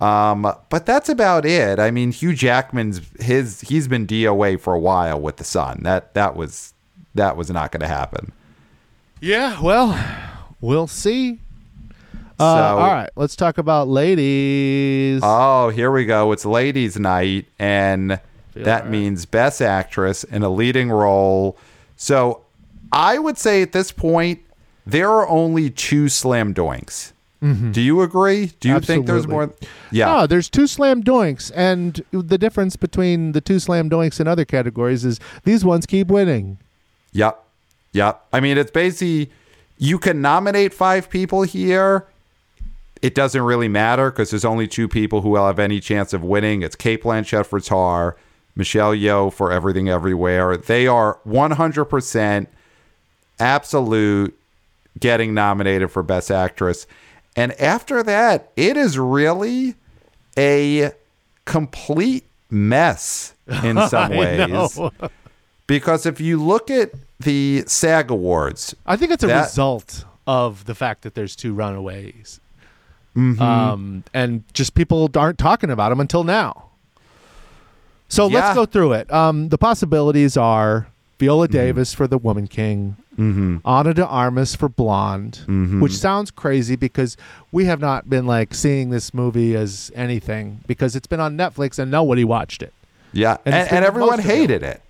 Um, 0.00 0.42
but 0.42 0.86
that's 0.86 1.08
about 1.08 1.44
it. 1.44 1.78
I 1.78 1.90
mean, 1.90 2.12
Hugh 2.12 2.34
Jackman's 2.34 3.00
his 3.18 3.62
he's 3.62 3.88
been 3.88 4.06
DOA 4.06 4.60
for 4.60 4.72
a 4.72 4.78
while 4.78 5.20
with 5.20 5.38
the 5.38 5.44
Son. 5.44 5.80
That 5.82 6.14
that 6.14 6.36
was 6.36 6.72
that 7.16 7.36
was 7.36 7.50
not 7.50 7.72
going 7.72 7.80
to 7.80 7.88
happen. 7.88 8.30
Yeah, 9.20 9.60
well, 9.60 9.88
we'll 10.60 10.86
see. 10.86 11.40
So, 12.38 12.44
Uh, 12.44 12.74
all 12.76 12.92
right, 12.92 13.10
let's 13.16 13.34
talk 13.34 13.58
about 13.58 13.88
ladies. 13.88 15.20
Oh, 15.24 15.70
here 15.70 15.90
we 15.90 16.04
go. 16.04 16.30
It's 16.32 16.44
ladies' 16.44 16.96
night, 16.98 17.46
and 17.58 18.20
that 18.54 18.82
right. 18.82 18.90
means 18.90 19.26
best 19.26 19.60
actress 19.60 20.22
in 20.24 20.42
a 20.42 20.48
leading 20.48 20.90
role. 20.90 21.56
So 21.96 22.42
I 22.92 23.18
would 23.18 23.38
say 23.38 23.60
at 23.62 23.72
this 23.72 23.90
point, 23.90 24.40
there 24.86 25.10
are 25.10 25.28
only 25.28 25.68
two 25.68 26.08
slam 26.08 26.54
doinks. 26.54 27.12
Do 27.40 27.80
you 27.80 28.02
agree? 28.02 28.50
Do 28.58 28.68
you 28.68 28.80
think 28.80 29.06
there's 29.06 29.22
Mm-hmm. 29.22 29.30
More? 29.30 29.54
Yeah. 29.92 30.06
No, 30.06 30.26
there's 30.26 30.50
two 30.50 30.66
slam 30.66 31.04
doinks, 31.04 31.52
and 31.54 32.02
the 32.10 32.36
difference 32.36 32.74
between 32.74 33.30
the 33.30 33.40
two 33.40 33.60
slam 33.60 33.88
doinks 33.88 34.18
in 34.20 34.26
other 34.26 34.44
categories 34.44 35.04
is 35.04 35.20
these 35.44 35.64
ones 35.64 35.86
keep 35.86 36.08
winning. 36.08 36.58
Yep. 37.12 37.40
Yep. 37.92 38.24
I 38.32 38.40
mean, 38.40 38.58
it's 38.58 38.72
basically 38.72 39.30
you 39.78 39.98
can 39.98 40.20
nominate 40.20 40.74
five 40.74 41.08
people 41.08 41.42
here. 41.42 42.06
It 43.00 43.14
doesn't 43.14 43.40
really 43.40 43.68
matter 43.68 44.10
because 44.10 44.30
there's 44.30 44.44
only 44.44 44.66
two 44.66 44.88
people 44.88 45.22
who 45.22 45.30
will 45.30 45.46
have 45.46 45.60
any 45.60 45.78
chance 45.78 46.12
of 46.12 46.24
winning. 46.24 46.62
It's 46.62 46.74
Cate 46.74 47.04
Blanchett 47.04 47.46
for 47.46 47.60
Tar, 47.60 48.16
Michelle 48.56 48.92
Yeoh 48.92 49.32
for 49.32 49.52
Everything 49.52 49.88
Everywhere. 49.88 50.56
They 50.56 50.88
are 50.88 51.18
100% 51.26 52.46
absolute 53.38 54.38
getting 54.98 55.32
nominated 55.32 55.92
for 55.92 56.02
Best 56.02 56.32
Actress. 56.32 56.88
And 57.36 57.52
after 57.60 58.02
that, 58.02 58.50
it 58.56 58.76
is 58.76 58.98
really 58.98 59.76
a 60.36 60.90
complete 61.44 62.24
mess 62.50 63.34
in 63.62 63.76
some 63.88 64.10
ways. 64.10 64.78
Because 65.68 66.04
if 66.06 66.20
you 66.20 66.42
look 66.42 66.70
at 66.70 66.90
the 67.20 67.62
SAG 67.68 68.10
Awards, 68.10 68.74
I 68.86 68.96
think 68.96 69.12
it's 69.12 69.22
a 69.22 69.28
That- 69.28 69.44
result 69.44 70.04
of 70.26 70.64
the 70.64 70.74
fact 70.74 71.02
that 71.02 71.14
there's 71.14 71.36
two 71.36 71.54
runaways, 71.54 72.40
Mm-hmm. 73.16 73.40
um, 73.42 74.04
and 74.14 74.42
just 74.52 74.74
people 74.74 75.08
aren't 75.16 75.38
talking 75.38 75.70
about 75.70 75.88
them 75.90 76.00
until 76.00 76.24
now. 76.24 76.64
So 78.08 78.28
Yeah. 78.28 78.40
let's 78.40 78.54
go 78.54 78.64
through 78.66 78.92
it. 78.94 79.12
Um, 79.12 79.48
the 79.50 79.58
possibilities 79.58 80.36
are 80.36 80.86
Viola 81.18 81.46
Mm-hmm. 81.48 81.52
Davis 81.56 81.94
for 81.94 82.06
The 82.06 82.18
Woman 82.18 82.46
King, 82.46 82.96
Ana 83.64 83.92
de 83.92 84.06
Armas 84.06 84.54
for 84.54 84.68
Blonde, 84.68 85.40
Mm-hmm. 85.46 85.80
which 85.80 85.92
sounds 85.96 86.30
crazy 86.30 86.76
because 86.76 87.16
we 87.52 87.64
have 87.66 87.80
not 87.80 88.08
been 88.08 88.26
like 88.26 88.54
seeing 88.54 88.90
this 88.90 89.12
movie 89.12 89.56
as 89.56 89.90
anything 89.94 90.60
because 90.66 90.94
it's 90.96 91.08
been 91.08 91.20
on 91.20 91.36
Netflix 91.36 91.78
and 91.78 91.90
nobody 91.90 92.24
watched 92.24 92.62
it. 92.62 92.72
yeah, 93.12 93.36
And 93.44 93.54
and, 93.54 93.72
and, 93.72 93.84
everyone 93.84 94.20
hated 94.20 94.62
it. 94.62 94.80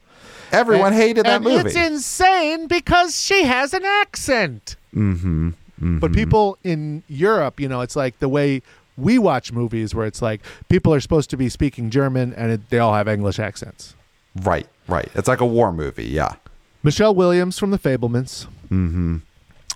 Everyone 0.53 0.93
And- 0.93 0.97
hated 1.03 1.27
that 1.27 1.37
and 1.37 1.45
movie. 1.45 1.69
It's 1.69 1.77
insane 1.77 2.67
because 2.67 3.21
she 3.21 3.45
has 3.45 3.75
an 3.75 3.85
accent. 3.85 4.77
Mm-hmm, 4.95 5.99
But 5.99 6.13
people 6.13 6.59
in 6.65 7.03
Europe, 7.09 7.61
you 7.61 7.69
know, 7.69 7.81
it's 7.83 7.95
like 7.97 8.19
the 8.19 8.29
way 8.29 8.63
we 8.97 9.19
watch 9.19 9.53
movies 9.53 9.95
where 9.95 10.07
it's 10.07 10.21
like 10.23 10.41
people 10.69 10.93
are 10.93 11.01
supposed 11.01 11.31
to 11.31 11.37
be 11.37 11.49
speaking 11.49 11.89
German 11.91 12.33
and 12.35 12.51
it, 12.53 12.71
they 12.71 12.79
all 12.79 12.95
have 12.95 13.07
English 13.09 13.39
accents. 13.39 13.95
right, 14.43 14.67
right. 14.89 15.09
It's 15.15 15.29
like 15.29 15.41
a 15.41 15.47
war 15.47 15.73
movie. 15.73 16.07
Yeah. 16.07 16.35
Michelle 16.83 17.15
Williams 17.15 17.59
from 17.59 17.71
The 17.71 17.79
Fabelmans. 17.79 18.47
Mm-hmm. 18.71 19.17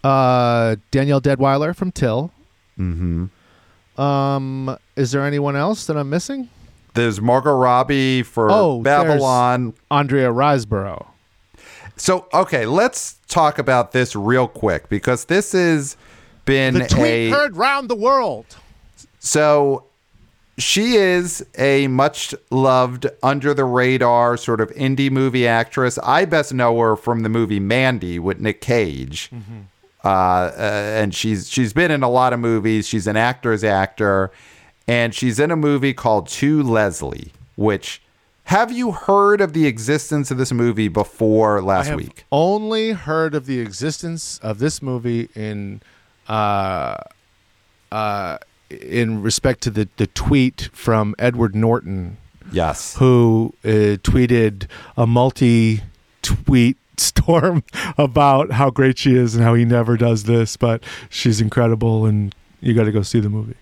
Uh, 0.02 0.76
Danielle 0.90 1.20
Deadwyler 1.20 1.74
from 1.76 1.92
Till. 1.92 2.32
Mm-hmm. 2.78 4.00
Um, 4.00 4.76
is 4.96 5.12
there 5.12 5.24
anyone 5.24 5.54
else 5.54 5.86
that 5.86 5.96
I'm 5.96 6.10
missing? 6.10 6.48
There's 6.94 7.20
Margot 7.20 7.54
Robbie 7.54 8.22
for 8.22 8.50
Oh, 8.50 8.80
Babylon. 8.82 9.74
Andrea 9.90 10.30
Riseborough. 10.30 11.06
So, 11.96 12.26
okay, 12.34 12.66
let's 12.66 13.16
talk 13.28 13.58
about 13.58 13.92
this 13.92 14.16
real 14.16 14.48
quick 14.48 14.88
because 14.88 15.26
this 15.26 15.52
has 15.52 15.96
been 16.44 16.74
The 16.74 16.86
tweet 16.88 17.04
a 17.04 17.30
heard 17.30 17.56
round 17.56 17.88
the 17.88 17.94
world. 17.94 18.46
So 19.20 19.84
she 20.58 20.96
is 20.96 21.44
a 21.56 21.86
much 21.88 22.34
loved, 22.50 23.06
under 23.22 23.54
the 23.54 23.64
radar 23.64 24.36
sort 24.36 24.60
of 24.60 24.70
indie 24.70 25.10
movie 25.10 25.46
actress. 25.46 25.98
I 26.02 26.24
best 26.24 26.52
know 26.52 26.78
her 26.80 26.96
from 26.96 27.22
the 27.22 27.28
movie 27.28 27.60
Mandy 27.60 28.18
with 28.18 28.40
Nick 28.40 28.60
Cage. 28.60 29.30
Uh, 30.04 30.08
uh, 30.08 30.50
and 30.58 31.14
she's 31.14 31.48
she's 31.48 31.72
been 31.72 31.92
in 31.92 32.02
a 32.02 32.10
lot 32.10 32.32
of 32.32 32.40
movies. 32.40 32.88
She's 32.88 33.06
an 33.06 33.16
actor's 33.16 33.62
actor, 33.62 34.32
and 34.88 35.14
she's 35.14 35.38
in 35.38 35.50
a 35.50 35.56
movie 35.56 35.92
called 35.94 36.28
To 36.28 36.62
Leslie. 36.62 37.32
Which 37.56 38.00
have 38.44 38.72
you 38.72 38.92
heard 38.92 39.40
of 39.40 39.52
the 39.52 39.66
existence 39.66 40.30
of 40.30 40.38
this 40.38 40.52
movie 40.52 40.88
before 40.88 41.62
last 41.62 41.94
week? 41.94 42.24
only 42.32 42.90
heard 42.92 43.34
of 43.34 43.46
the 43.46 43.60
existence 43.60 44.38
of 44.42 44.58
this 44.58 44.82
movie 44.82 45.28
in 45.34 45.80
uh 46.28 46.96
uh 47.90 48.38
in 48.70 49.22
respect 49.22 49.60
to 49.62 49.70
the 49.70 49.88
the 49.96 50.06
tweet 50.08 50.70
from 50.72 51.14
Edward 51.18 51.54
Norton 51.54 52.16
Yes. 52.50 52.96
who 52.96 53.54
uh, 53.64 53.96
tweeted 54.02 54.66
a 54.96 55.06
multi 55.06 55.82
tweet 56.22 56.76
storm 56.98 57.62
about 57.96 58.52
how 58.52 58.70
great 58.70 58.98
she 58.98 59.14
is 59.14 59.34
and 59.34 59.42
how 59.44 59.54
he 59.54 59.64
never 59.64 59.96
does 59.96 60.24
this, 60.24 60.56
but 60.56 60.82
she's 61.08 61.40
incredible 61.40 62.04
and 62.06 62.34
you 62.60 62.74
got 62.74 62.84
to 62.84 62.92
go 62.92 63.02
see 63.02 63.20
the 63.20 63.30
movie. 63.30 63.54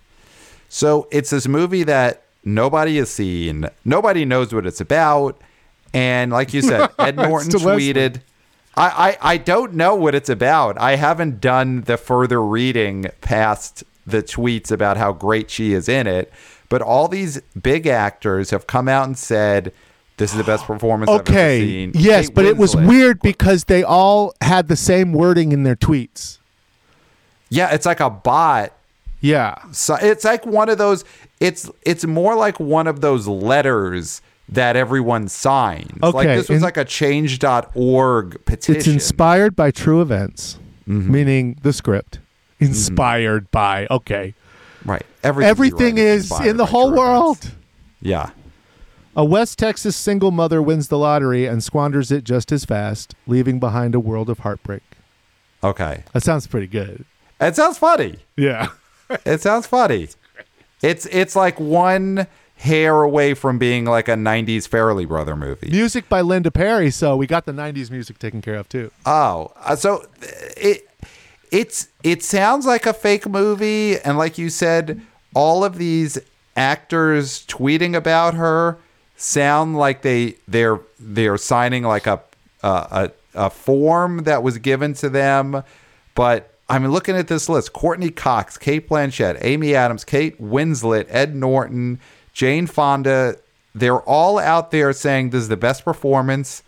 So 0.71 1.09
it's 1.11 1.31
this 1.31 1.47
movie 1.49 1.83
that 1.83 2.23
nobody 2.45 2.97
has 2.99 3.11
seen. 3.11 3.66
Nobody 3.85 4.25
knows 4.25 4.55
what 4.55 4.64
it's 4.66 4.81
about. 4.81 5.39
And 5.93 6.31
like 6.31 6.55
you 6.55 6.62
said, 6.62 6.89
Ed 6.99 7.16
Norton 7.16 7.51
tweeted. 7.51 8.23
I, 8.77 9.18
I, 9.21 9.33
I 9.33 9.37
don't 9.37 9.75
know 9.75 9.97
what 9.97 10.14
it's 10.14 10.29
about. 10.29 10.79
I 10.79 10.95
haven't 10.95 11.41
done 11.41 11.83
the 11.83 11.97
further 11.97 12.41
reading 12.41 13.07
past 13.21 13.83
the 14.07 14.23
tweets 14.23 14.71
about 14.71 14.97
how 14.97 15.12
great 15.12 15.51
she 15.51 15.73
is 15.73 15.89
in 15.89 16.07
it. 16.07 16.33
But 16.68 16.81
all 16.81 17.09
these 17.09 17.41
big 17.61 17.89
actors 17.89 18.51
have 18.51 18.68
come 18.68 18.89
out 18.89 19.07
and 19.07 19.18
said 19.18 19.73
this 20.18 20.31
is 20.31 20.37
the 20.39 20.45
best 20.45 20.66
performance 20.66 21.11
I've 21.11 21.21
ever 21.23 21.31
Okay. 21.33 21.61
seen. 21.61 21.93
Yes, 21.97 22.29
Kate 22.29 22.35
but 22.37 22.45
it 22.45 22.57
was 22.57 22.77
weird 22.77 23.21
because 23.23 23.64
they 23.64 23.83
all 23.83 24.35
had 24.41 24.68
the 24.68 24.77
same 24.77 25.12
wording 25.12 25.51
in 25.51 25.64
their 25.64 25.75
tweets. 25.75 26.39
Yeah, 27.49 27.75
it's 27.75 27.87
like 27.87 27.99
a 27.99 28.09
bot 28.09 28.73
Yeah. 29.21 29.57
So 29.73 29.97
it's 30.01 30.25
like 30.25 30.47
one 30.47 30.68
of 30.68 30.79
those. 30.79 31.05
It's 31.41 31.71
it's 31.83 32.05
more 32.05 32.35
like 32.37 32.59
one 32.61 32.87
of 32.87 33.01
those 33.01 33.27
letters 33.29 34.21
that 34.49 34.77
everyone 34.77 35.29
signs. 35.29 35.99
Okay. 36.03 36.16
like 36.16 36.27
this 36.27 36.49
was 36.49 36.57
in- 36.59 36.62
like 36.62 36.77
a 36.77 36.85
Change.org 36.85 38.45
petition. 38.45 38.77
It's 38.77 38.87
inspired 38.87 39.55
by 39.57 39.71
true 39.71 40.01
events, 40.03 40.59
Mm-hmm. 40.89 41.12
meaning 41.12 41.59
the 41.62 41.73
script. 41.73 42.18
Inspired 42.59 43.51
by, 43.51 43.87
okay. 43.91 44.35
right. 44.85 45.05
Everything, 45.23 45.49
Everything 45.51 45.99
is 45.99 46.31
in 46.41 46.57
the 46.57 46.66
whole 46.66 46.93
world. 46.93 47.39
events. 47.39 47.57
Yeah. 48.03 48.31
A 49.16 49.25
West 49.25 49.59
Texas 49.59 49.97
single 49.97 50.31
mother 50.31 50.61
wins 50.61 50.89
the 50.89 50.99
lottery 50.99 51.47
and 51.47 51.62
squanders 51.64 52.11
it 52.11 52.25
just 52.25 52.53
as 52.53 52.64
fast, 52.64 53.14
leaving 53.27 53.61
behind 53.61 53.95
a 53.95 54.01
world 54.01 54.29
of 54.29 54.41
heartbreak. 54.41 54.83
Okay. 55.62 56.05
That 56.12 56.23
sounds 56.23 56.47
pretty 56.47 56.66
good. 56.66 57.05
It 57.41 57.57
sounds 57.57 57.79
funny. 57.79 58.16
Yeah. 58.37 58.68
It 59.25 59.41
sounds 59.41 59.67
funny. 59.67 60.09
It's 60.83 61.07
it's 61.07 61.37
like 61.37 61.59
one 61.61 62.27
hair 62.57 63.03
away 63.03 63.35
from 63.35 63.59
being 63.59 63.85
like 63.85 64.09
a 64.09 64.15
'90s 64.15 64.69
Farrelly 64.69 65.07
Brother 65.07 65.37
movie. 65.37 65.71
music 65.71 66.09
by 66.09 66.21
Linda 66.21 66.51
Perry, 66.51 66.91
so 66.91 67.17
we 67.17 67.27
got 67.27 67.47
the 67.47 67.53
90s 67.53 67.91
music 67.91 68.19
taken 68.19 68.41
care 68.41 68.55
of 68.57 68.69
too. 68.69 68.91
Oh, 69.07 69.53
uh, 69.57 69.77
so 69.77 70.07
it 70.57 70.89
it's 71.51 71.89
it 72.03 72.23
sounds 72.23 72.67
like 72.67 72.87
a 72.87 72.93
fake 72.93 73.27
movie, 73.29 73.99
and 74.01 74.17
like 74.17 74.39
you 74.39 74.49
said, 74.51 75.01
all 75.35 75.65
of 75.65 75.77
these 75.79 76.19
actors 76.57 77.45
tweeting 77.47 77.95
about 77.97 78.35
her 78.35 78.79
sound 79.17 79.77
like 79.77 80.03
they 80.03 80.37
they're 80.49 80.81
they're 80.99 81.37
signing 81.39 81.83
like 81.83 82.07
a 82.07 82.21
a 82.63 82.69
a, 82.69 83.11
a 83.47 83.51
form 83.51 84.25
that 84.25 84.43
was 84.43 84.59
given 84.59 84.95
to 84.95 85.09
them, 85.11 85.63
but. 86.15 86.47
I'm 86.71 86.87
looking 86.87 87.16
at 87.16 87.29
this 87.29 87.49
list: 87.49 87.73
Courteney 87.73 88.11
Cox, 88.11 88.57
Cate 88.57 88.89
Blanchett, 88.89 89.39
Amy 89.43 89.75
Adams, 89.75 90.05
Kate 90.05 90.41
Winslet, 90.41 91.07
Ed 91.09 91.35
Norton, 91.35 92.01
Jane 92.33 92.66
Fonda. 92.66 93.37
They're 93.75 94.01
all 94.01 94.39
out 94.39 94.71
there 94.71 94.93
saying 94.93 95.31
this 95.31 95.43
is 95.43 95.49
the 95.49 95.57
best 95.57 95.85
performance 95.85 96.62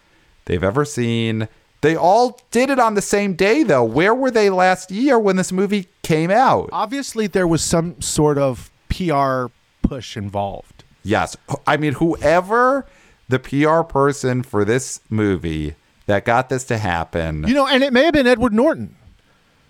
they've 0.44 0.62
ever 0.62 0.84
seen. 0.84 1.48
They 1.80 1.96
all 1.96 2.40
did 2.52 2.70
it 2.70 2.78
on 2.78 2.94
the 2.94 3.02
same 3.02 3.34
day, 3.34 3.64
though. 3.64 3.82
Where 3.82 4.14
were 4.14 4.30
they 4.30 4.50
last 4.50 4.90
year 4.92 5.18
when 5.18 5.36
this 5.36 5.50
movie 5.50 5.88
came 6.02 6.30
out? 6.30 6.68
Obviously, 6.72 7.26
there 7.26 7.46
was 7.46 7.62
some 7.62 8.00
sort 8.00 8.38
of 8.38 8.70
PR 8.88 9.46
push 9.82 10.16
involved. 10.16 10.84
Yes. 11.02 11.36
I 11.66 11.76
mean, 11.76 11.94
whoever 11.94 12.86
the 13.28 13.40
PR 13.40 13.82
person 13.82 14.42
for 14.42 14.64
this 14.64 15.00
movie 15.10 15.74
that 16.06 16.24
got 16.24 16.48
this 16.48 16.64
to 16.64 16.78
happen. 16.78 17.44
You 17.48 17.54
know, 17.54 17.66
and 17.66 17.82
it 17.82 17.92
may 17.92 18.04
have 18.04 18.14
been 18.14 18.28
Edward 18.28 18.52
Norton. 18.52 18.94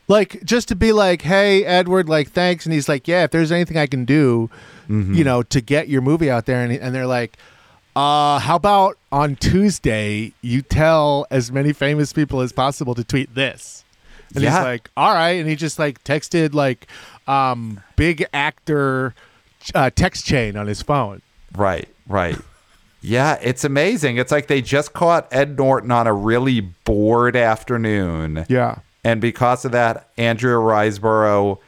Like, 0.08 0.42
just 0.44 0.68
to 0.68 0.76
be 0.76 0.92
like, 0.92 1.22
hey, 1.22 1.64
Edward, 1.64 2.08
like, 2.08 2.30
thanks. 2.30 2.66
And 2.66 2.72
he's 2.72 2.88
like, 2.88 3.06
yeah, 3.08 3.24
if 3.24 3.30
there's 3.30 3.52
anything 3.52 3.76
I 3.76 3.86
can 3.86 4.04
do, 4.04 4.50
you 4.88 5.24
know, 5.24 5.42
to 5.44 5.60
get 5.62 5.88
your 5.88 6.02
movie 6.02 6.30
out 6.30 6.44
there. 6.44 6.62
And, 6.62 6.70
and 6.72 6.94
they're 6.94 7.06
like, 7.06 7.38
uh, 7.96 8.38
how 8.40 8.56
about 8.56 8.98
on 9.10 9.36
Tuesday, 9.36 10.32
you 10.42 10.60
tell 10.60 11.26
as 11.30 11.50
many 11.50 11.72
famous 11.72 12.12
people 12.12 12.40
as 12.40 12.52
possible 12.52 12.94
to 12.96 13.04
tweet 13.04 13.34
this? 13.34 13.84
And 14.34 14.42
Yeah. 14.44 14.50
he's 14.58 14.64
like, 14.64 14.90
all 14.96 15.14
right. 15.14 15.32
And 15.40 15.48
he 15.48 15.56
just 15.56 15.78
like 15.78 16.02
texted 16.04 16.52
like 16.52 16.86
um, 17.26 17.80
big 17.96 18.24
actor 18.34 19.14
uh, 19.74 19.90
text 19.90 20.26
chain 20.26 20.56
on 20.56 20.66
his 20.66 20.82
phone. 20.82 21.22
Right, 21.56 21.88
right. 22.06 22.36
Yeah, 23.00 23.38
it's 23.42 23.64
amazing. 23.64 24.16
It's 24.16 24.32
like 24.32 24.46
they 24.46 24.60
just 24.62 24.92
caught 24.92 25.26
Ed 25.32 25.56
Norton 25.56 25.90
on 25.90 26.06
a 26.06 26.12
really 26.12 26.60
bored 26.60 27.34
afternoon. 27.36 28.44
Yeah. 28.48 28.78
And 29.04 29.20
because 29.20 29.64
of 29.64 29.72
that, 29.72 30.08
Andrea 30.16 30.56
Riseborough 30.56 31.58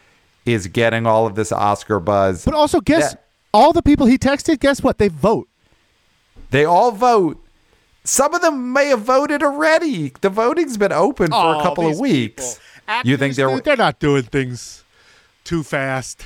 is 0.46 0.66
getting 0.68 1.06
all 1.06 1.26
of 1.26 1.34
this 1.34 1.50
Oscar 1.52 1.98
buzz. 1.98 2.44
But 2.44 2.54
also, 2.54 2.80
guess 2.80 3.12
That- 3.12 3.24
all 3.52 3.72
the 3.72 3.82
people 3.82 4.06
he 4.06 4.18
texted, 4.18 4.60
guess 4.60 4.82
what? 4.82 4.98
They 4.98 5.08
vote. 5.08 5.48
They 6.50 6.64
all 6.64 6.92
vote. 6.92 7.40
Some 8.04 8.34
of 8.34 8.42
them 8.42 8.72
may 8.72 8.88
have 8.88 9.00
voted 9.00 9.42
already. 9.42 10.12
The 10.20 10.28
voting's 10.28 10.76
been 10.76 10.92
open 10.92 11.28
for 11.30 11.54
a 11.54 11.58
Oh, 11.58 11.62
couple 11.62 11.88
of 11.88 11.98
weeks. 11.98 12.60
You 13.02 13.16
think 13.16 13.34
they're 13.34 13.58
they're 13.60 13.76
not 13.78 13.98
doing 13.98 14.24
things 14.24 14.84
too 15.42 15.62
fast. 15.62 16.22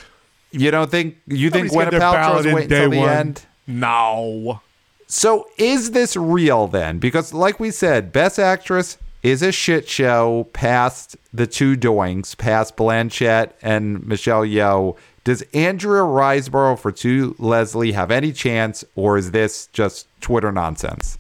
you 0.51 0.71
don't 0.71 0.91
think 0.91 1.17
you 1.27 1.51
think 1.51 1.73
Nobody's 1.73 1.73
getting 1.73 1.89
Gwyneth 1.89 1.91
their 1.91 2.01
Paltrow's 2.01 2.15
ballot 2.27 2.47
in 2.47 2.55
waiting 2.55 2.69
day 2.69 2.77
until 2.85 2.91
the 2.91 2.99
one. 2.99 3.09
end? 3.11 3.43
No. 3.69 4.61
So 5.07 5.47
is 5.57 5.93
this 5.93 6.17
real 6.17 6.67
then? 6.67 6.99
Because 6.99 7.33
like 7.33 7.61
we 7.61 7.71
said, 7.71 8.13
Best 8.13 8.39
Actress 8.41 8.99
is 9.23 9.43
a 9.43 9.53
shit 9.53 9.89
show 9.89 10.49
past 10.53 11.17
the 11.33 11.47
two 11.47 11.77
doings, 11.77 12.35
past 12.35 12.77
Blanchett 12.77 13.53
and 13.63 14.07
Michelle 14.07 14.43
Yeoh. 14.43 14.97
Does 15.25 15.43
Andrea 15.53 16.03
Riseborough 16.03 16.79
for 16.79 16.93
To 16.93 17.35
Leslie 17.39 17.93
have 17.93 18.11
any 18.11 18.33
chance, 18.33 18.85
or 18.95 19.19
is 19.19 19.33
this 19.33 19.69
just 19.73 20.07
Twitter 20.21 20.51
nonsense? 20.53 21.19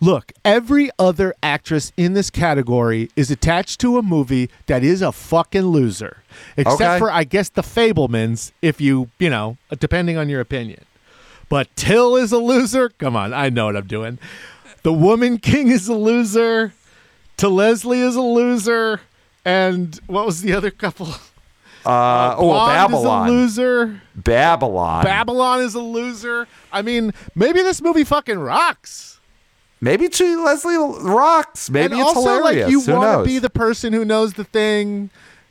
Look, 0.00 0.32
every 0.44 0.90
other 0.98 1.34
actress 1.42 1.92
in 1.96 2.14
this 2.14 2.28
category 2.28 3.08
is 3.16 3.30
attached 3.30 3.80
to 3.80 3.96
a 3.96 4.02
movie 4.02 4.50
that 4.66 4.82
is 4.82 5.00
a 5.00 5.12
fucking 5.12 5.62
loser. 5.62 6.18
Except 6.56 6.80
Okay. 6.82 6.98
for, 6.98 7.10
I 7.10 7.24
guess, 7.24 7.48
the 7.48 7.62
Fabelmans, 7.62 8.50
if 8.60 8.80
you, 8.80 9.08
you 9.18 9.30
know, 9.30 9.56
depending 9.78 10.18
on 10.18 10.28
your 10.28 10.40
opinion. 10.40 10.84
But 11.48 11.68
Till 11.76 12.16
is 12.16 12.32
a 12.32 12.38
loser. 12.38 12.88
Come 12.98 13.14
on, 13.16 13.32
I 13.32 13.48
know 13.48 13.66
what 13.66 13.76
I'm 13.76 13.86
doing. 13.86 14.18
The 14.82 14.92
Woman 14.92 15.38
King 15.38 15.68
is 15.68 15.88
a 15.88 15.94
loser. 15.94 16.74
To 17.38 17.48
Leslie 17.48 18.00
is 18.00 18.16
a 18.16 18.20
loser. 18.22 19.00
And 19.44 19.98
what 20.06 20.24
was 20.26 20.40
the 20.42 20.52
other 20.54 20.70
couple? 20.70 21.08
Uh, 21.86 22.34
oh, 22.38 22.66
Babylon. 22.66 23.28
is 23.28 23.28
a 23.28 23.30
loser. 23.60 24.00
Babylon. 24.14 25.04
Babylon 25.04 25.60
is 25.60 25.74
a 25.74 25.80
loser. 25.82 26.48
I 26.72 26.80
mean, 26.80 27.12
maybe 27.34 27.60
this 27.62 27.82
movie 27.82 28.04
fucking 28.04 28.38
rocks. 28.38 29.20
Maybe 29.82 30.08
To 30.08 30.44
Leslie 30.44 30.76
rocks. 30.78 31.68
Maybe 31.68 31.92
and 31.92 32.00
it's 32.00 32.16
also, 32.16 32.20
hilarious. 32.38 32.64
like, 32.64 32.70
you 32.70 32.80
want 32.94 33.20
to 33.20 33.24
be 33.30 33.38
the 33.38 33.50
person 33.50 33.92
who 33.92 34.02
knows 34.02 34.32
the 34.32 34.44
thing 34.44 35.10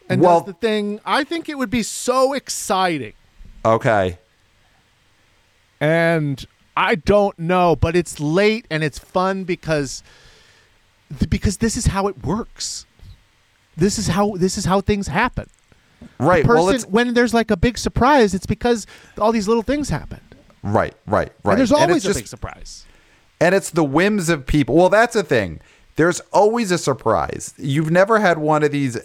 and 0.10 0.22
Well- 0.22 0.40
does 0.40 0.48
the 0.48 0.54
thing. 0.54 1.00
I 1.06 1.24
think 1.24 1.50
it 1.50 1.58
would 1.60 1.70
be 1.70 1.84
so 1.84 2.34
exciting. 2.34 3.14
okay. 3.64 4.18
And 5.80 6.46
I 6.78 6.96
don't 6.96 7.38
know, 7.38 7.76
but 7.76 7.96
it's 7.96 8.20
late 8.20 8.66
and 8.72 8.84
it's 8.84 8.98
fun 8.98 9.44
because 9.44 10.02
th- 11.20 11.30
because 11.30 11.58
this 11.58 11.78
is 11.78 11.88
how 11.88 12.08
it 12.08 12.24
works. 12.26 12.86
This 13.78 13.98
is 13.98 14.08
how 14.08 14.36
this 14.38 14.58
is 14.58 14.66
how 14.66 14.82
things 14.82 15.08
happen. 15.08 15.50
Right. 16.20 16.44
Person, 16.46 16.56
well, 16.66 16.70
it's 16.70 16.86
when 16.86 17.14
there's 17.14 17.34
like 17.34 17.50
a 17.52 17.58
big 17.58 17.78
surprise, 17.78 18.34
it's 18.34 18.46
because 18.46 18.86
all 19.18 19.32
these 19.32 19.48
little 19.48 19.64
things 19.64 19.90
happened. 19.90 20.22
right, 20.62 20.94
right, 21.08 21.32
right. 21.44 21.52
And 21.54 21.60
there's 21.60 21.72
always 21.72 22.04
a 22.06 22.10
just- 22.10 22.20
big 22.20 22.28
surprise. 22.28 22.86
and 23.42 23.56
it's 23.56 23.70
the 23.72 23.84
whims 23.84 24.30
of 24.30 24.46
people. 24.46 24.76
Well, 24.76 24.90
that's 24.90 25.14
the 25.14 25.24
thing. 25.24 25.60
There's 25.96 26.20
always 26.32 26.72
a 26.72 26.78
surprise. 26.78 27.54
You've 27.58 27.92
never 27.92 28.20
had 28.20 28.38
one 28.40 28.64
of 28.64 28.72
these 28.72 28.98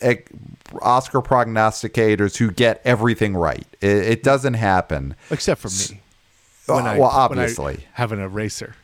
Oscar 0.81 1.21
prognosticators 1.21 2.37
who 2.39 2.51
get 2.51 2.81
everything 2.85 3.37
right. 3.37 3.67
It, 3.81 3.97
it 3.97 4.23
doesn't 4.23 4.55
happen. 4.55 5.15
Except 5.31 5.61
for 5.61 5.69
me. 5.69 6.01
Uh, 6.69 6.75
When 6.75 6.87
I- 6.87 6.99
well, 6.99 7.09
when 7.29 7.39
I 7.39 7.43
obviously. 7.45 7.87
have 7.93 8.13
an 8.13 8.21
eraser. 8.21 8.75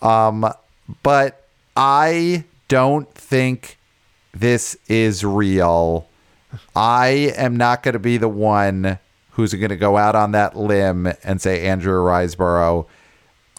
but 0.00 1.45
I 1.76 2.44
don't 2.68 3.12
think 3.14 3.78
this 4.32 4.76
is 4.88 5.24
real. 5.24 6.08
I 6.74 7.32
am 7.36 7.56
not 7.56 7.82
going 7.82 7.92
to 7.94 7.98
be 7.98 8.16
the 8.16 8.28
one 8.28 8.98
who's 9.32 9.52
going 9.52 9.68
to 9.68 9.76
go 9.76 9.96
out 9.96 10.14
on 10.14 10.32
that 10.32 10.56
limb 10.56 11.06
and 11.22 11.40
say 11.40 11.66
Andrew 11.66 12.02
Riseborough. 12.02 12.86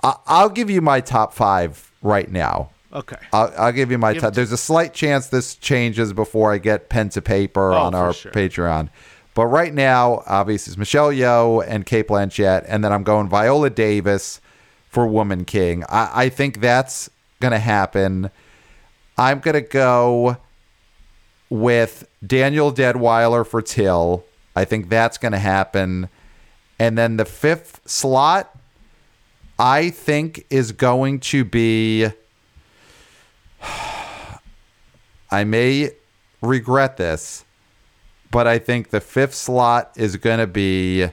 I- 0.04 0.16
I'll 0.26 0.50
give 0.50 0.70
you 0.70 0.82
my 0.82 1.02
top 1.02 1.34
five 1.34 1.92
right 2.02 2.30
now. 2.32 2.72
Okay. 2.94 3.18
I'll, 3.34 3.54
I'll 3.58 3.72
give 3.72 3.92
you 3.92 3.98
my 3.98 4.14
Give 4.14 4.24
top. 4.24 4.34
There's 4.34 4.52
a 4.52 4.58
slight 4.58 4.94
chance 4.94 5.28
this 5.28 5.56
changes 5.56 6.14
before 6.14 6.52
I 6.54 6.58
get 6.58 6.90
pen 6.90 7.10
to 7.10 7.22
paper 7.22 7.74
Oh, 7.74 7.78
on 7.78 7.94
our 7.96 8.14
sure. 8.14 8.32
Patreon. 8.32 8.90
But 9.36 9.48
right 9.48 9.74
now, 9.74 10.24
obviously, 10.26 10.72
it's 10.72 10.78
Michelle 10.80 11.12
Yeoh 11.12 11.64
and 11.68 11.86
Cate 11.86 12.08
Blanchett, 12.08 12.66
and 12.68 12.84
then 12.84 12.92
I'm 12.92 13.04
going 13.04 13.28
Viola 13.30 13.70
Davis, 13.70 14.42
for 14.90 15.06
Woman 15.06 15.46
King. 15.46 15.84
I, 15.90 16.24
I 16.24 16.30
think 16.30 16.60
that's 16.60 17.10
to 17.52 17.60
happen. 17.60 18.32
I'm 19.18 19.40
to 19.56 19.62
go 19.62 20.38
with 21.50 22.08
Daniel 22.26 22.72
Deadwyler 22.72 23.46
for 23.46 23.62
Till. 23.62 24.26
I 24.56 24.66
think 24.66 24.90
that's 24.90 25.18
to 25.32 25.40
happen. 25.40 26.10
And 26.80 26.98
then 26.98 27.18
the 27.18 27.26
fifth 27.26 27.82
slot, 27.86 28.56
I 29.58 29.90
think, 29.90 30.46
is 30.50 30.72
going 30.72 31.20
to 31.22 31.44
be. 31.44 32.08
I 35.30 35.44
may 35.44 35.92
regret 36.42 36.98
this, 36.98 37.44
but 38.32 38.48
I 38.48 38.60
think 38.60 38.92
the 38.92 39.02
fifth 39.02 39.36
slot 39.36 39.92
is 39.96 40.16
going 40.16 40.40
to 40.40 40.48
be 40.48 41.10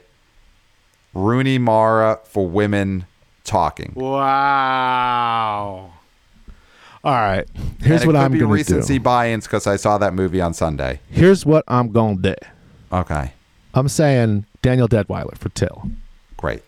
Rooney 1.15 1.59
Mara 1.59 2.21
for 2.25 2.47
women 2.47 3.07
talking. 3.45 3.93
Wow. 3.97 5.94
All 7.05 7.13
right. 7.13 7.47
Here's 7.81 8.07
what 8.07 8.17
I'm 8.17 8.31
going 8.31 8.41
to 8.41 8.47
do. 8.47 8.53
recency 8.53 8.99
buy-ins 8.99 9.45
because 9.45 9.67
I 9.67 9.77
saw 9.77 9.99
that 9.99 10.15
movie 10.15 10.41
on 10.41 10.55
Sunday. 10.55 11.01
Here's 11.11 11.45
what 11.45 11.63
I'm 11.69 11.93
going 11.93 12.23
to 12.23 12.31
do. 12.31 12.35
Okay, 12.91 13.33
I'm 13.75 13.89
saying 13.89 14.47
Daniel 14.63 14.89
Deadwyler 14.89 15.37
for 15.37 15.51
Till. 15.51 15.91
great. 16.37 16.63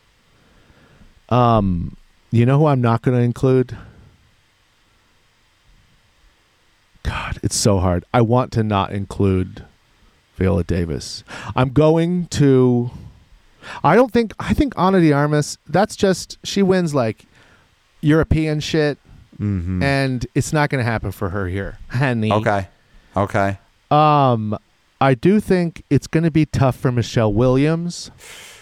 Um, 1.29 1.97
you 2.31 2.45
know 2.45 2.59
who 2.59 2.67
I'm 2.67 2.81
not 2.81 3.03
going 3.03 3.17
to 3.17 3.23
include? 3.23 3.77
God, 7.03 7.39
it's 7.43 7.57
so 7.57 7.79
hard. 7.79 8.05
I 8.13 8.21
want 8.21 8.53
to 8.53 8.63
not 8.65 8.91
include 8.93 9.65
Viola 10.37 10.65
Davis. 10.65 11.23
I'm 11.55 11.71
going 11.71 12.27
to. 12.27 12.91
I 13.83 13.95
don't 13.95 14.13
think. 14.13 14.35
I 14.39 14.53
think 14.53 14.75
Ana 14.77 15.01
de 15.01 15.13
Armas. 15.13 15.57
That's 15.69 15.97
just 15.97 16.39
she 16.45 16.63
wins 16.63 16.95
like 16.95 17.25
European 18.01 18.61
shit, 18.61 18.99
and 19.39 20.27
it's 20.35 20.53
not 20.53 20.71
going 20.71 20.85
to 20.85 20.91
happen 20.91 21.13
for 21.13 21.29
her 21.31 21.49
here, 21.49 21.79
honey. 21.89 22.33
Okay, 22.33 22.69
okay. 23.17 23.59
Um, 23.91 24.59
I 25.01 25.15
do 25.15 25.41
think 25.41 25.83
it's 25.91 26.07
going 26.07 26.25
to 26.25 26.31
be 26.31 26.47
tough 26.47 26.77
for 26.77 26.91
Michelle 26.91 27.33
Williams, 27.33 28.11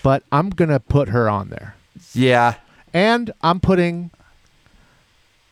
but 0.03 0.23
I'm 0.33 0.51
going 0.51 0.71
to 0.71 0.81
put 0.81 1.09
her 1.09 1.29
on 1.29 1.49
there. 1.51 1.77
Yeah. 2.13 2.55
And 2.93 3.33
I'm 3.43 3.61
putting 3.61 4.11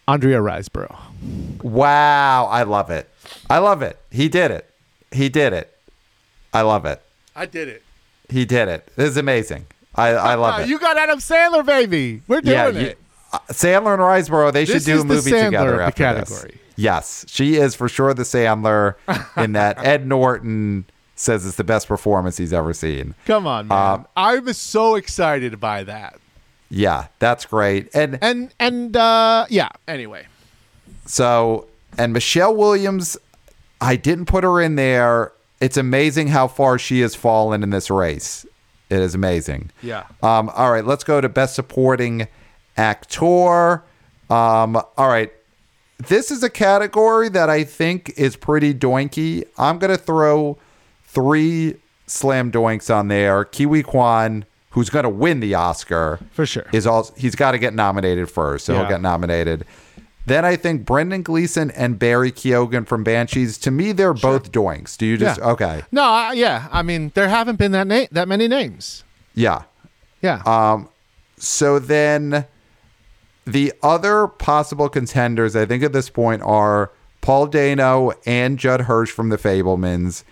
Andrea 0.09 0.39
Riseborough. 0.39 1.63
Wow, 1.63 2.47
I 2.47 2.65
love 2.65 2.91
it. 2.91 3.09
I 3.49 3.59
love 3.59 3.83
it. 3.83 3.99
He 4.11 4.29
did 4.29 4.51
it. 4.51 4.69
He 5.13 5.29
did 5.29 5.53
it. 5.53 5.77
I 6.53 6.63
love 6.63 6.85
it. 6.85 7.01
I 7.35 7.47
did 7.47 7.69
it. 7.69 7.83
He 8.29 8.45
did 8.45 8.69
it. 8.69 8.91
This 8.97 9.11
is 9.11 9.17
amazing. 9.17 9.67
I, 9.95 10.09
I 10.09 10.35
love 10.35 10.61
it. 10.63 10.69
You 10.69 10.79
got 10.79 10.97
Adam 10.97 11.19
Sandler, 11.19 11.65
baby. 11.65 12.23
We're 12.27 12.41
doing 12.41 12.75
yeah, 12.75 12.81
it. 12.81 12.99
Sandler 13.51 13.95
and 13.95 14.03
Riseborough, 14.03 14.53
they 14.53 14.65
This 14.65 14.85
should 14.85 14.93
do 14.93 15.01
a 15.01 15.05
movie 15.05 15.31
together 15.31 15.81
after 15.81 15.97
category. 15.97 16.51
this. 16.53 16.59
Yes, 16.77 17.25
she 17.29 17.57
is 17.57 17.75
for 17.75 17.89
sure 17.89 18.15
the 18.15 18.23
Sandler 18.23 18.95
in 19.37 19.53
that 19.55 19.85
Ed 19.85 20.07
Norton 20.07 20.85
says 21.15 21.47
it's 21.47 21.57
the 21.57 21.65
best 21.65 21.87
performance 21.89 22.37
he's 22.39 22.53
ever 22.53 22.73
seen. 22.73 23.15
Come 23.27 23.47
on, 23.47 23.69
man. 23.69 23.79
Um, 23.79 24.07
I'm 24.17 24.53
so 24.55 24.95
excited 24.97 25.61
by 25.61 25.85
that. 25.85 26.19
Yeah, 26.71 27.09
that's 27.19 27.45
great. 27.45 27.89
And 27.95 28.19
And 28.23 28.53
and 28.59 28.97
uh 28.97 29.45
yeah, 29.51 29.69
anyway. 29.87 30.27
So, 31.07 31.67
and 31.99 32.13
Michelle 32.13 32.55
Williams, 32.57 33.17
I 33.81 33.97
didn't 33.97 34.27
put 34.27 34.45
her 34.45 34.61
in 34.61 34.77
there. 34.77 35.33
It's 35.61 35.77
amazing 35.77 36.29
how 36.29 36.49
far 36.49 36.79
she 36.79 37.01
has 37.01 37.15
fallen 37.15 37.63
in 37.63 37.71
this 37.71 37.91
race. 37.91 38.47
It 38.89 38.99
is 39.01 39.15
amazing. 39.15 39.71
Yeah. 39.83 40.05
Um, 40.23 40.49
all 40.51 40.71
right, 40.73 40.85
let's 40.85 41.05
go 41.05 41.21
to 41.21 41.29
Best 41.29 41.55
Supporting 41.55 42.27
Actor. 42.77 43.83
Um, 44.31 44.77
all 44.97 45.09
right. 45.09 45.33
This 46.09 46.31
is 46.31 46.43
a 46.43 46.51
category 46.51 47.29
that 47.29 47.49
I 47.49 47.65
think 47.65 48.13
is 48.17 48.35
pretty 48.37 48.75
doinky. 48.75 49.45
I'm 49.59 49.79
going 49.79 49.91
to 49.93 49.97
throw 49.97 50.59
three 51.05 51.77
slam 52.07 52.51
doinks 52.51 52.93
on 52.95 53.09
there. 53.09 53.45
Ke 53.45 53.59
Huy 53.69 53.83
Quan, 53.85 54.45
who's 54.71 54.91
going 54.91 55.05
to 55.05 55.09
win 55.09 55.41
the 55.41 55.55
Oscar, 55.55 56.19
For 56.33 56.45
sure. 56.45 56.67
is 56.73 56.87
also 56.87 57.15
he's 57.17 57.35
got 57.37 57.53
to 57.53 57.59
get 57.59 57.73
nominated 57.75 58.31
first, 58.31 58.65
so 58.67 58.73
Yeah. 58.73 58.81
he'll 58.81 58.89
get 58.89 59.01
nominated. 59.01 59.65
Then 60.27 60.45
I 60.45 60.55
think 60.57 60.85
Brendan 60.85 61.23
Gleeson 61.23 61.71
and 61.73 61.99
Barry 61.99 62.31
Keoghan 62.33 62.87
from 62.87 63.03
Banshees. 63.05 63.59
To 63.59 63.71
me, 63.73 63.91
they're 63.93 64.15
both 64.15 64.53
doinks. 64.53 64.97
Do 64.97 65.05
you 65.05 65.17
just 65.17 65.39
Yeah. 65.41 65.51
okay? 65.51 65.83
No, 65.93 66.03
I, 66.05 66.33
yeah. 66.33 66.69
I 66.73 66.83
mean, 66.83 67.11
there 67.15 67.29
haven't 67.29 67.57
been 67.57 67.73
that 67.73 67.87
na- 67.89 68.07
that 68.13 68.29
many 68.29 68.47
names. 68.49 69.03
Yeah. 69.35 69.63
Yeah. 70.21 70.43
Um, 70.47 70.89
so 71.39 71.79
then 71.81 72.47
the 73.45 73.73
other 73.83 74.27
possible 74.27 74.89
contenders, 74.89 75.57
I 75.57 75.67
think 75.67 75.83
at 75.83 75.93
this 75.93 76.11
point, 76.11 76.43
are 76.43 76.91
Paul 77.21 77.47
Dano 77.47 78.13
and 78.27 78.59
Judd 78.59 78.83
Hirsch 78.83 79.11
from 79.11 79.29
The 79.29 79.39
Fabelmans, 79.39 80.25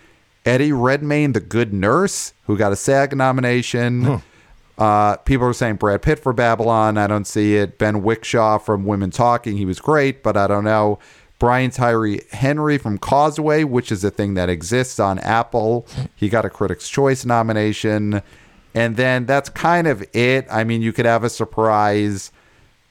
Eddie 0.45 0.71
Redmayne, 0.71 1.33
the 1.33 1.39
good 1.39 1.73
nurse, 1.73 2.33
who 2.47 2.57
got 2.57 2.71
a 2.71 2.75
SAG 2.75 3.15
nomination. 3.15 4.21
Uh, 4.77 5.15
people 5.17 5.45
are 5.45 5.53
saying 5.53 5.75
Brad 5.75 6.01
Pitt 6.01 6.17
for 6.17 6.33
Babylon. 6.33 6.97
I 6.97 7.05
don't 7.05 7.27
see 7.27 7.55
it. 7.55 7.77
Ben 7.77 8.01
Whishaw 8.01 8.57
from 8.57 8.85
Women 8.85 9.11
Talking. 9.11 9.55
He 9.57 9.65
was 9.65 9.79
great, 9.79 10.23
but 10.23 10.35
I 10.35 10.47
don't 10.47 10.63
know. 10.63 10.97
Brian 11.37 11.69
Tyree 11.69 12.21
Henry 12.31 12.77
from 12.77 12.97
Causeway, 12.97 13.63
which 13.63 13.91
is 13.91 14.03
a 14.03 14.09
thing 14.09 14.33
that 14.35 14.49
exists 14.49 14.99
on 14.99 15.19
Apple. 15.19 15.85
He 16.15 16.29
got 16.29 16.45
a 16.45 16.49
Critics' 16.49 16.89
Choice 16.89 17.25
nomination. 17.25 18.23
And 18.73 18.95
then 18.95 19.25
that's 19.25 19.49
kind 19.49 19.85
of 19.87 20.03
it. 20.15 20.47
I 20.49 20.63
mean, 20.63 20.81
you 20.81 20.93
could 20.93 21.05
have 21.05 21.23
a 21.23 21.29
surprise, 21.29 22.31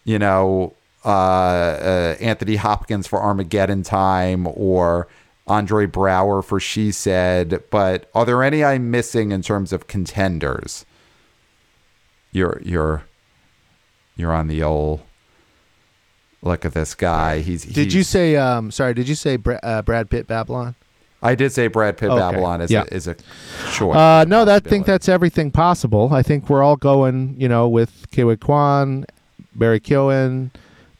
you 0.05 0.19
know, 0.19 0.75
uh, 1.05 1.09
uh, 1.09 2.17
Anthony 2.21 2.57
Hopkins 2.57 3.07
for 3.07 3.21
Armageddon 3.23 3.83
Time 3.83 4.47
or 4.47 5.07
Andre 5.47 5.87
Braugher 5.87 6.45
for 6.45 6.61
She 6.61 6.93
Said. 6.93 7.63
But 7.71 8.09
are 8.15 8.25
there 8.25 8.43
any 8.43 8.63
I'm 8.65 8.91
missing 8.91 9.33
in 9.33 9.43
terms 9.43 9.73
of 9.73 9.87
contenders? 9.87 10.85
You're 12.33 12.61
you're 12.65 13.05
you're 14.17 14.33
on 14.33 14.47
the 14.49 14.63
old 14.63 15.01
look 16.43 16.65
at 16.65 16.75
this 16.75 16.95
guy. 16.95 17.41
He's 17.41 17.65
did 17.65 17.77
he's- 17.77 17.95
you 17.95 18.03
say 18.03 18.37
um 18.37 18.71
sorry, 18.71 18.95
did 18.95 19.09
you 19.09 19.15
say 19.15 19.39
uh, 19.63 19.83
Brad 19.83 20.11
Pitt 20.11 20.27
Babylon? 20.27 20.75
I 21.23 21.35
did 21.35 21.53
say 21.53 21.67
Brad 21.67 21.99
Pitt 21.99 22.09
Okay. 22.11 22.19
Babylon 22.19 22.63
is 22.63 22.71
Yeah. 22.71 22.85
a, 22.91 22.95
is 22.95 23.07
a 23.07 23.15
choice. 23.73 23.97
Uh, 23.97 24.25
no, 24.27 24.45
that 24.47 24.65
think 24.65 24.87
that's 24.87 25.07
everything 25.09 25.51
possible. 25.51 26.15
I 26.15 26.23
think 26.23 26.49
we're 26.49 26.63
all 26.63 26.77
going, 26.77 27.35
you 27.39 27.47
know, 27.49 27.69
with 27.69 28.07
Ke 28.11 28.21
Huy 28.21 28.37
Quan, 28.39 29.05
Barry 29.55 29.81
Keoghan, 29.81 30.51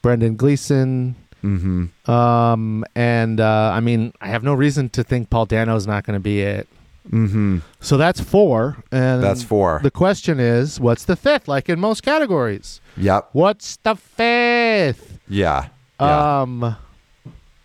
Brendan 0.01 0.35
Gleeson. 0.35 1.15
Mm-hmm. 1.43 2.11
Um, 2.11 2.85
and 2.95 3.39
uh, 3.39 3.71
I 3.73 3.79
mean, 3.79 4.13
I 4.21 4.27
have 4.27 4.43
no 4.43 4.53
reason 4.53 4.89
to 4.89 5.03
think 5.03 5.29
Paul 5.29 5.45
Dano's 5.47 5.87
not 5.87 6.03
going 6.05 6.15
to 6.15 6.19
be 6.23 6.41
it. 6.41 6.67
Mm-hmm. 7.09 7.59
So 7.79 7.97
that's 7.97 8.21
four, 8.21 8.77
and 8.91 9.23
That's 9.23 9.41
four. 9.41 9.79
The 9.81 9.89
question 9.89 10.39
is, 10.39 10.79
what's 10.79 11.03
the 11.05 11.15
fifth? 11.15 11.47
Like 11.47 11.67
in 11.67 11.79
most 11.79 12.03
categories, 12.03 12.79
Yep. 12.95 13.29
what's 13.33 13.77
the 13.77 13.95
fifth? 13.95 15.17
Yeah. 15.27 15.69
Yeah. 15.99 16.41
Um, 16.41 16.75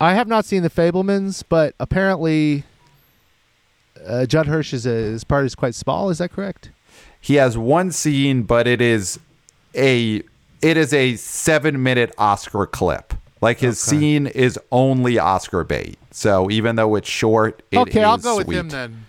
I 0.00 0.14
have 0.14 0.26
not 0.26 0.46
seen 0.46 0.62
the 0.62 0.70
Fabelmans, 0.70 1.42
but 1.46 1.74
apparently, 1.78 2.64
uh, 4.06 4.24
Judd 4.26 4.46
Hirsch 4.46 4.72
is 4.72 4.84
his 4.84 5.24
part 5.24 5.44
is 5.46 5.54
quite 5.54 5.74
small. 5.74 6.08
Is 6.10 6.18
that 6.18 6.30
correct? 6.32 6.70
he 7.20 7.34
has 7.34 7.58
one 7.58 7.90
scene, 7.90 8.42
but 8.44 8.66
it 8.68 8.80
is 8.80 9.18
a 9.74 10.22
it 10.62 10.76
is 10.76 10.92
a 10.92 11.16
seven 11.16 11.82
minute 11.82 12.14
Oscar 12.18 12.66
clip. 12.66 13.14
Like 13.40 13.58
his 13.58 13.78
scene 13.78 14.26
is 14.26 14.58
only 14.72 15.18
Oscar 15.18 15.62
bait. 15.62 15.98
So 16.10 16.50
even 16.50 16.76
though 16.76 16.94
it's 16.94 17.08
short, 17.08 17.62
it 17.70 17.78
okay, 17.78 18.02
I'll 18.02 18.16
go 18.18 18.38
with 18.38 18.50
him 18.50 18.70
then. 18.70 19.04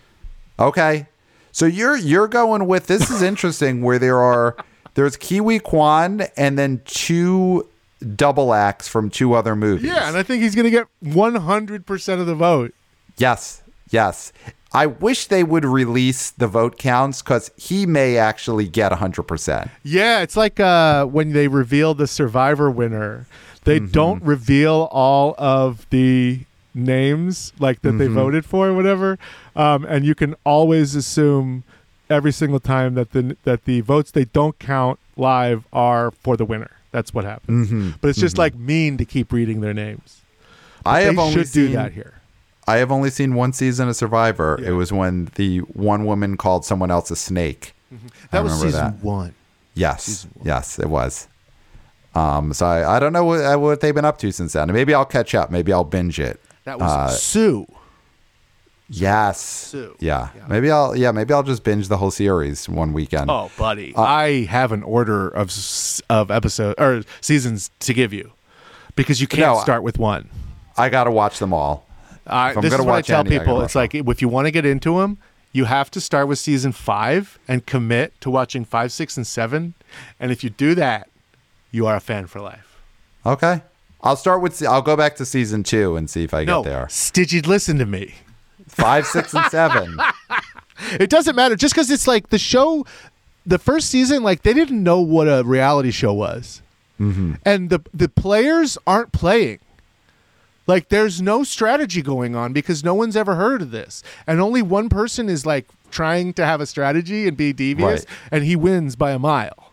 Okay. 0.60 1.08
So 1.52 1.66
you're 1.66 1.98
you're 1.98 2.28
going 2.28 2.68
with 2.68 2.88
this 2.88 3.10
is 3.10 3.22
interesting 3.22 3.82
where 3.82 3.98
there 3.98 4.20
are 4.20 4.56
there's 4.95 5.16
Ke 5.16 5.39
Huy 5.39 5.60
Quan 5.60 6.22
and 6.36 6.58
then 6.60 6.82
two 6.86 7.68
double 8.16 8.54
acts 8.54 8.88
from 8.88 9.10
two 9.10 9.34
other 9.34 9.56
movies. 9.56 9.89
Yeah, 9.89 10.08
and 10.08 10.18
I 10.18 10.24
think 10.24 10.43
he's 10.43 10.56
going 10.56 10.66
to 10.66 10.72
get 10.72 10.88
100% 11.04 12.20
of 12.20 12.26
the 12.28 12.36
vote. 12.36 12.74
Yes, 13.18 13.64
yes. 13.89 14.32
I 14.74 14.86
wish 14.86 15.28
they 15.28 15.43
would 15.43 15.65
release 15.65 16.32
the 16.32 16.47
vote 16.47 16.78
counts 16.78 17.22
because 17.22 17.51
he 17.57 17.86
may 17.86 18.18
actually 18.18 18.68
get 18.68 18.91
100%. 18.91 19.70
Yeah, 19.84 20.22
it's 20.22 20.36
like 20.36 20.59
uh, 20.59 21.05
when 21.05 21.34
they 21.34 21.47
reveal 21.47 21.93
the 21.93 22.07
Survivor 22.07 22.70
winner, 22.70 23.26
they 23.63 23.80
don't 23.80 24.22
reveal 24.24 24.88
all 24.91 25.36
of 25.38 25.86
the 25.89 26.41
names 26.74 27.53
like 27.59 27.82
that 27.82 27.93
they 27.93 28.07
voted 28.07 28.45
for 28.45 28.68
or 28.70 28.74
whatever, 28.74 29.18
um, 29.55 29.84
and 29.86 30.05
you 30.05 30.15
can 30.15 30.36
always 30.45 30.95
assume 30.95 31.63
every 32.09 32.32
single 32.32 32.59
time 32.59 32.93
that 32.93 33.11
the 33.11 33.36
that 33.43 33.65
the 33.65 33.82
votes 33.82 34.11
they 34.11 34.26
don't 34.26 34.57
count 34.59 34.99
live 35.18 35.65
are 35.74 36.11
for 36.11 36.38
the 36.38 36.45
winner. 36.45 36.72
That's 36.91 37.13
what 37.13 37.26
happens. 37.26 37.95
But 37.99 38.09
it's 38.09 38.20
just 38.20 38.38
like 38.38 38.55
mean 38.55 38.97
to 38.97 39.05
keep 39.05 39.32
reading 39.34 39.61
their 39.61 39.74
names. 39.74 40.22
I 40.86 41.01
they 41.01 41.05
have 41.07 41.20
only 41.20 41.34
should 41.34 41.51
do 41.51 41.70
that 41.70 41.91
here. 41.93 42.16
I 42.68 42.78
have 42.78 42.91
only 42.91 43.09
seen 43.09 43.34
one 43.36 43.53
season 43.53 43.88
of 43.88 43.95
Survivor. 43.95 44.59
It 44.61 44.72
was 44.74 44.91
when 44.91 45.30
the 45.36 45.59
one 45.59 46.05
woman 46.05 46.36
called 46.38 46.65
someone 46.65 46.91
else 46.91 47.09
a 47.11 47.15
snake. 47.15 47.74
I 47.91 47.97
That 48.32 48.43
was 48.43 48.53
season 48.59 48.72
that. 48.97 49.03
one. 49.03 49.34
Yes, 49.74 50.28
yes, 50.43 50.78
it 50.80 50.89
was. 50.89 51.28
Um, 52.15 52.51
so 52.51 52.65
I, 52.65 52.95
I 52.97 52.99
don't 52.99 53.13
know 53.13 53.24
what, 53.24 53.39
uh, 53.41 53.57
what 53.57 53.80
they've 53.80 53.93
been 53.95 54.03
up 54.05 54.18
to 54.20 54.32
since 54.32 54.53
then. 54.53 54.72
Maybe 54.74 54.93
I'll 54.93 55.05
catch 55.05 55.34
up. 55.36 55.51
Maybe 55.51 55.72
I'll 55.72 55.84
binge 55.84 56.20
it. 56.20 56.41
That 56.65 56.80
was 56.80 56.91
Uh, 56.91 57.07
Sue. 57.09 57.68
Yes. 58.89 59.39
Sue. 59.41 59.95
Yeah. 59.99 60.30
Maybe 60.47 60.72
I'll 60.72 60.95
yeah, 60.95 61.11
maybe 61.11 61.34
I'll 61.34 61.43
just 61.43 61.63
binge 61.63 61.88
the 61.89 61.97
whole 61.97 62.11
series 62.11 62.70
one 62.70 62.93
weekend. 62.93 63.30
Oh, 63.30 63.51
buddy, 63.57 63.93
I 63.95 64.43
have 64.49 64.72
an 64.72 64.84
order 64.84 65.28
of 65.30 65.51
of 66.09 66.32
episode 66.32 66.76
or 66.78 67.03
seasons 67.22 67.70
to 67.82 67.93
give 67.93 68.13
you 68.13 68.32
because 68.95 69.20
you 69.22 69.28
can't 69.28 69.41
No, 69.55 69.59
start 69.61 69.84
with 69.84 69.97
one. 69.99 70.30
I 70.78 70.89
got 70.89 71.03
to 71.05 71.11
watch 71.11 71.39
them 71.39 71.53
all. 71.53 71.86
Uh, 72.28 72.59
this 72.61 72.73
is 72.73 72.82
what 72.82 72.95
I 72.95 73.01
tell 73.01 73.21
any, 73.21 73.38
people. 73.38 73.61
It's 73.61 73.75
like 73.75 73.95
if 73.95 74.21
you 74.21 74.28
want 74.28 74.45
to 74.47 74.51
get 74.51 74.65
into 74.65 74.99
them, 74.99 75.17
you 75.53 75.65
have 75.65 75.89
to 75.91 76.01
start 76.01 76.28
with 76.28 76.39
season 76.39 76.71
five 76.71 77.39
and 77.47 77.65
commit 77.65 78.19
to 78.21 78.30
watching 78.30 78.65
five, 78.65 78.91
six, 78.91 79.17
and 79.17 79.25
seven. 79.25 79.73
And 80.19 80.32
if 80.32 80.43
you 80.43 80.49
do 80.49 80.75
that, 80.75 81.09
you 81.71 81.88
are 81.88 81.95
a 81.95 81.99
fan 81.99 82.28
for 82.28 82.39
life. 82.41 82.80
Okay. 83.25 83.61
I'll 84.01 84.15
start 84.15 84.41
with 84.41 84.61
I'll 84.65 84.82
go 84.84 84.95
back 84.95 85.15
to 85.15 85.25
season 85.25 85.63
2 85.63 85.95
and 85.97 86.09
see 86.09 86.23
if 86.23 86.34
I 86.34 86.43
No, 86.43 86.61
get 86.63 86.69
there. 86.69 87.25
you 87.32 87.41
listen 87.41 87.78
to 87.80 87.86
me? 87.86 88.13
5, 88.67 89.05
6 89.07 89.34
and 89.34 89.45
7. 89.51 89.97
It 90.99 91.09
doesn't 91.09 91.36
matter 91.36 91.55
just 91.55 91.73
because 91.73 91.89
it's 91.89 92.07
like 92.07 92.30
the 92.30 92.38
show, 92.38 92.86
the 93.47 93.57
first 93.57 93.89
season, 93.89 94.21
like 94.21 94.43
they 94.43 94.53
didn't 94.53 94.84
know 94.84 94.99
what 95.01 95.25
a 95.28 95.43
reality 95.43 95.89
show 95.91 96.13
was, 96.13 96.61
Mm-hmm. 96.99 97.34
and 97.45 97.69
the 97.71 97.80
the 97.93 98.07
players 98.09 98.78
aren't 98.86 99.11
playing. 99.11 99.57
Like 100.68 100.89
there's 100.89 101.22
no 101.22 101.43
strategy 101.43 102.01
going 102.01 102.36
on 102.36 102.53
because 102.53 102.84
no 102.84 102.93
one's 102.93 103.15
ever 103.15 103.36
heard 103.36 103.61
of 103.61 103.72
this, 103.72 104.03
and 104.28 104.39
only 104.41 104.61
one 104.61 104.89
person 104.89 105.30
is 105.30 105.45
like 105.45 105.65
trying 105.89 106.34
to 106.34 106.45
have 106.45 106.59
a 106.61 106.65
strategy 106.65 107.28
and 107.28 107.36
be 107.38 107.53
devious, 107.53 108.01
Right. 108.01 108.05
and 108.32 108.43
he 108.43 108.55
wins 108.57 108.95
by 108.97 109.11
a 109.11 109.20
mile. 109.20 109.72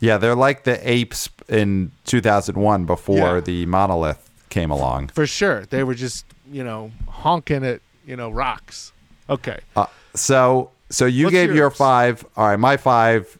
Yeah, 0.00 0.16
they're 0.18 0.34
like 0.34 0.64
the 0.64 0.78
apes 0.88 1.28
in 1.48 1.92
2001 2.06 2.84
before 2.86 3.16
Yeah. 3.36 3.40
the 3.40 3.66
monolith 3.66 4.28
came 4.50 4.70
along. 4.70 5.08
For 5.08 5.26
sure, 5.26 5.66
they 5.66 5.84
were 5.84 5.94
just 5.94 6.24
you 6.50 6.64
know 6.64 6.90
honking 7.08 7.64
at 7.64 7.80
you 8.06 8.16
know 8.16 8.30
rocks. 8.30 8.92
Okay, 9.30 9.58
Uh, 9.76 9.86
so 10.14 10.70
so 10.90 11.06
you 11.06 11.26
What's 11.26 11.32
gave 11.34 11.54
your 11.54 11.70
5. 11.70 12.24
All 12.36 12.48
right, 12.48 12.58
my 12.58 12.76
5 12.76 13.38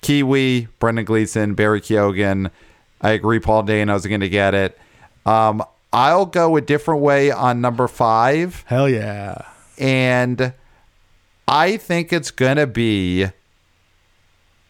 Ke 0.00 0.22
Huy, 0.24 0.66
Brendan 0.80 1.04
Gleeson, 1.04 1.54
Barry 1.54 1.80
Keoghan. 1.80 2.50
I 3.00 3.10
agree 3.10 3.38
Paul 3.40 3.62
Dano's 3.64 4.06
going 4.06 4.20
to 4.20 4.28
get 4.28 4.54
it. 4.54 4.78
Um 5.26 5.62
I'll 5.92 6.26
go 6.26 6.56
a 6.56 6.60
different 6.60 7.02
way 7.02 7.30
on 7.30 7.60
number 7.60 7.86
5. 7.86 8.64
hell 8.66 8.88
yeah. 8.88 9.46
and 9.78 10.54
I 11.46 11.76
think 11.76 12.12
it's 12.12 12.30
gonna 12.30 12.66
be 12.66 13.26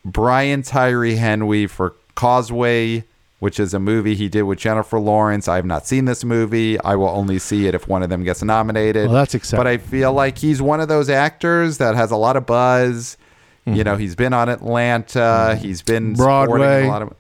Brian 0.05 0.62
Tyree 0.62 1.16
Henry 1.16 1.66
for 1.66 1.95
Causeway, 2.14 3.05
which 3.39 3.61
is 3.61 3.75
a 3.75 3.79
movie 3.79 4.14
he 4.14 4.29
did 4.29 4.43
with 4.43 4.59
Jennifer 4.59 4.99
Lawrence. 4.99 5.49
I 5.49 5.57
have 5.57 5.64
not 5.64 5.87
seen 5.87 6.07
this 6.07 6.25
movie. 6.25 6.81
I 6.81 6.97
will 6.97 7.09
only 7.09 7.39
see 7.39 7.66
it 7.66 7.75
if 7.75 7.89
one 7.89 8.03
of 8.03 8.09
them 8.09 8.25
gets 8.25 8.43
nominated. 8.43 9.07
Well, 9.07 9.14
that's 9.14 9.35
exciting. 9.35 9.61
But 9.61 9.66
I 9.66 9.79
feel 9.79 10.12
like 10.12 10.39
he's 10.39 10.61
one 10.61 10.81
of 10.81 10.89
those 10.89 11.09
actors 11.09 11.79
that 11.79 11.95
has 11.95 12.11
a 12.11 12.16
lot 12.16 12.37
of 12.37 12.47
buzz. 12.47 13.16
You 13.64 13.73
mm-hmm. 13.73 13.83
know, 13.83 13.97
he's 13.97 14.16
been 14.16 14.33
on 14.33 14.49
Atlanta. 14.49 15.18
Mm-hmm. 15.55 15.64
He's 15.64 15.83
been 15.83 16.14
Broadway. 16.14 16.85
A 16.85 16.89
lot 16.89 17.03
of, 17.03 17.14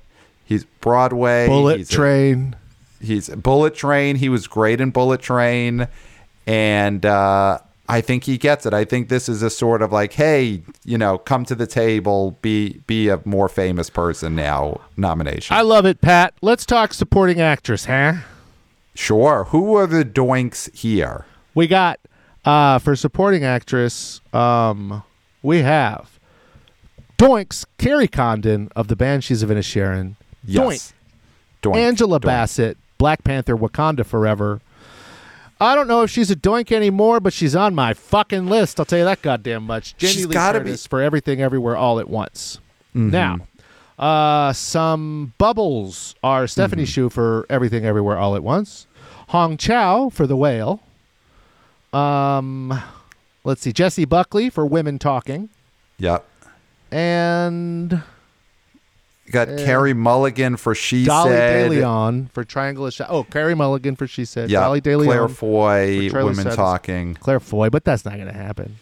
he's 0.44 0.64
Broadway. 0.80 1.46
Bullet 1.46 1.78
he's 1.78 1.90
a- 1.90 1.92
train. 1.92 2.56
He's 3.02 3.28
Bullet 3.28 3.74
Train. 3.74 4.16
He 4.16 4.28
was 4.28 4.46
great 4.46 4.80
in 4.80 4.90
Bullet 4.90 5.20
Train, 5.20 5.88
and 6.46 7.04
uh, 7.04 7.58
I 7.88 8.00
think 8.00 8.24
he 8.24 8.38
gets 8.38 8.64
it. 8.64 8.72
I 8.72 8.84
think 8.84 9.08
this 9.08 9.28
is 9.28 9.42
a 9.42 9.50
sort 9.50 9.82
of 9.82 9.92
like, 9.92 10.12
hey, 10.12 10.62
you 10.84 10.96
know, 10.96 11.18
come 11.18 11.44
to 11.46 11.54
the 11.54 11.66
table, 11.66 12.38
be 12.42 12.80
be 12.86 13.08
a 13.08 13.20
more 13.24 13.48
famous 13.48 13.90
person 13.90 14.34
now. 14.36 14.80
Nomination. 14.96 15.56
I 15.56 15.62
love 15.62 15.84
it, 15.84 16.00
Pat. 16.00 16.34
Let's 16.42 16.64
talk 16.64 16.94
supporting 16.94 17.40
actress, 17.40 17.86
huh? 17.86 18.14
sure. 18.94 19.44
Who 19.44 19.74
are 19.76 19.86
the 19.86 20.04
doinks 20.04 20.72
here? 20.74 21.24
We 21.54 21.66
got 21.66 21.98
uh 22.44 22.78
for 22.78 22.94
supporting 22.96 23.44
actress, 23.44 24.20
um 24.32 25.02
we 25.42 25.62
have 25.62 26.18
Doinks, 27.18 27.64
Kerry 27.78 28.08
Condon 28.08 28.68
of 28.74 28.88
the 28.88 28.96
Banshees 28.96 29.42
of 29.42 29.50
Inisherin. 29.50 30.16
Yes. 30.44 30.92
Doink. 31.62 31.76
Angela 31.76 32.18
Doink. 32.18 32.24
Bassett, 32.24 32.78
Black 33.02 33.24
Panther 33.24 33.56
Wakanda 33.56 34.06
Forever. 34.06 34.60
I 35.60 35.74
don't 35.74 35.88
know 35.88 36.02
if 36.02 36.10
she's 36.10 36.30
a 36.30 36.36
doink 36.36 36.70
anymore, 36.70 37.18
but 37.18 37.32
she's 37.32 37.56
on 37.56 37.74
my 37.74 37.94
fucking 37.94 38.46
list. 38.46 38.78
I'll 38.78 38.86
tell 38.86 39.00
you 39.00 39.04
that 39.06 39.22
goddamn 39.22 39.64
much. 39.64 39.96
Jamie 39.96 40.12
She's 40.12 40.26
Lee 40.26 40.32
gotta 40.32 40.60
be- 40.60 40.66
Curtis 40.66 40.86
for 40.86 41.02
Everything 41.02 41.42
Everywhere 41.42 41.76
All 41.76 41.98
at 41.98 42.08
Once. 42.08 42.60
Mm-hmm. 42.94 43.10
Now, 43.10 43.38
uh, 43.98 44.52
some 44.52 45.32
bubbles 45.38 46.14
are 46.22 46.46
Stephanie 46.46 46.84
Mm-hmm. 46.84 46.90
Hsu 47.06 47.10
for 47.10 47.44
Everything 47.50 47.84
Everywhere 47.84 48.18
All 48.18 48.36
at 48.36 48.44
Once, 48.44 48.86
Hong 49.30 49.56
Chau 49.56 50.08
for 50.08 50.28
The 50.28 50.36
Whale. 50.36 50.80
Um, 51.92 52.80
let's 53.42 53.62
see, 53.62 53.72
Jessie 53.72 54.04
Buckley 54.04 54.48
for 54.48 54.64
Women 54.64 55.00
Talking, 55.00 55.48
Yep. 55.98 56.24
and 56.92 58.00
Got 59.32 59.48
Carey 59.58 59.94
Mulligan 59.94 60.56
for 60.56 60.74
She 60.74 61.04
Dolly 61.04 61.30
Said. 61.30 61.68
De 61.68 61.70
Leon 61.70 62.30
for 62.32 62.44
Triangle 62.44 62.86
of 62.86 62.92
Shadow. 62.92 63.10
Oh, 63.12 63.24
Carey 63.24 63.54
Mulligan 63.54 63.96
for 63.96 64.06
She 64.06 64.24
Said. 64.24 64.50
Yeah. 64.50 64.60
Dolly 64.60 64.80
De 64.80 64.94
Leon. 64.96 65.06
Claire 65.08 65.28
Foy, 65.28 66.10
Women. 66.12 66.54
Talking. 66.54 67.14
Claire 67.14 67.40
Foy, 67.40 67.70
but 67.70 67.84
that's 67.84 68.04
not 68.04 68.14
going 68.14 68.26
to 68.28 68.32
happen. 68.34 68.76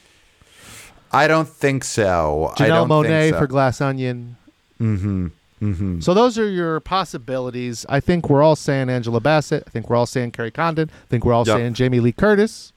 I 1.12 1.26
don't 1.26 1.48
think 1.48 1.84
so. 1.84 2.53
I 2.57 2.62
Janelle 2.62 2.68
don't 2.68 2.88
Monet 2.88 3.30
so. 3.30 3.38
for 3.38 3.46
Glass 3.46 3.80
Onion. 3.80 4.36
Mm-hmm. 4.80 5.28
Mm-hmm. 5.62 6.01
So 6.01 6.14
those 6.14 6.38
are 6.38 6.48
your 6.48 6.80
possibilities. 6.80 7.84
I 7.88 8.01
think 8.01 8.30
we're 8.30 8.42
all 8.42 8.57
saying 8.57 8.88
Angela 8.88 9.20
Bassett. 9.20 9.64
I 9.66 9.70
think 9.70 9.90
we're 9.90 9.96
all 9.96 10.07
saying 10.07 10.30
Kerry 10.32 10.51
Condon. 10.51 10.90
I 10.90 11.07
think 11.09 11.24
we're 11.24 11.34
all 11.34 11.46
Yep. 11.46 11.57
saying 11.57 11.74
Jamie 11.74 12.01
Lee 12.01 12.12
Curtis. 12.12 12.72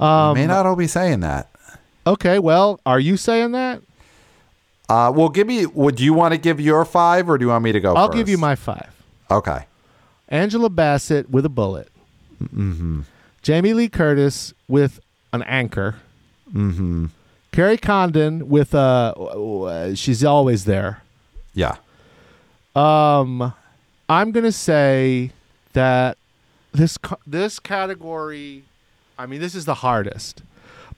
May 0.00 0.46
not 0.46 0.66
all 0.66 0.74
be 0.76 0.86
saying 0.88 1.20
that. 1.20 1.48
Okay, 2.06 2.38
well, 2.40 2.80
are 2.84 2.98
you 2.98 3.16
saying 3.16 3.52
that? 3.52 3.80
Uh, 4.88 5.12
well, 5.14 5.28
give 5.28 5.46
me. 5.46 5.66
Would 5.66 6.00
you 6.00 6.12
want 6.12 6.32
to 6.32 6.38
give 6.38 6.60
your 6.60 6.84
five, 6.84 7.28
or 7.28 7.38
do 7.38 7.44
you 7.44 7.48
want 7.48 7.64
me 7.64 7.72
to 7.72 7.80
go? 7.80 7.94
I'll 7.94 8.08
first? 8.08 8.16
give 8.16 8.28
you 8.28 8.38
my 8.38 8.54
five. 8.54 8.90
Okay. 9.30 9.66
Angela 10.28 10.70
Bassett 10.70 11.30
with 11.30 11.44
a 11.44 11.48
bullet. 11.48 11.88
Mm-hmm. 12.42 13.02
Jamie 13.42 13.74
Lee 13.74 13.88
Curtis 13.88 14.52
with 14.68 15.00
an 15.32 15.42
anchor. 15.44 15.96
Mm-hmm. 16.52 17.06
Kerry 17.52 17.76
Condon 17.76 18.48
with 18.48 18.74
a. 18.74 18.78
Uh, 18.78 19.94
she's 19.94 20.24
always 20.24 20.64
there. 20.64 21.02
Yeah. 21.54 21.76
Um, 22.74 23.52
I'm 24.08 24.32
gonna 24.32 24.52
say 24.52 25.32
that 25.74 26.16
this 26.72 26.98
this 27.26 27.58
category. 27.58 28.64
I 29.18 29.26
mean, 29.26 29.40
this 29.40 29.54
is 29.54 29.66
the 29.66 29.74
hardest, 29.74 30.42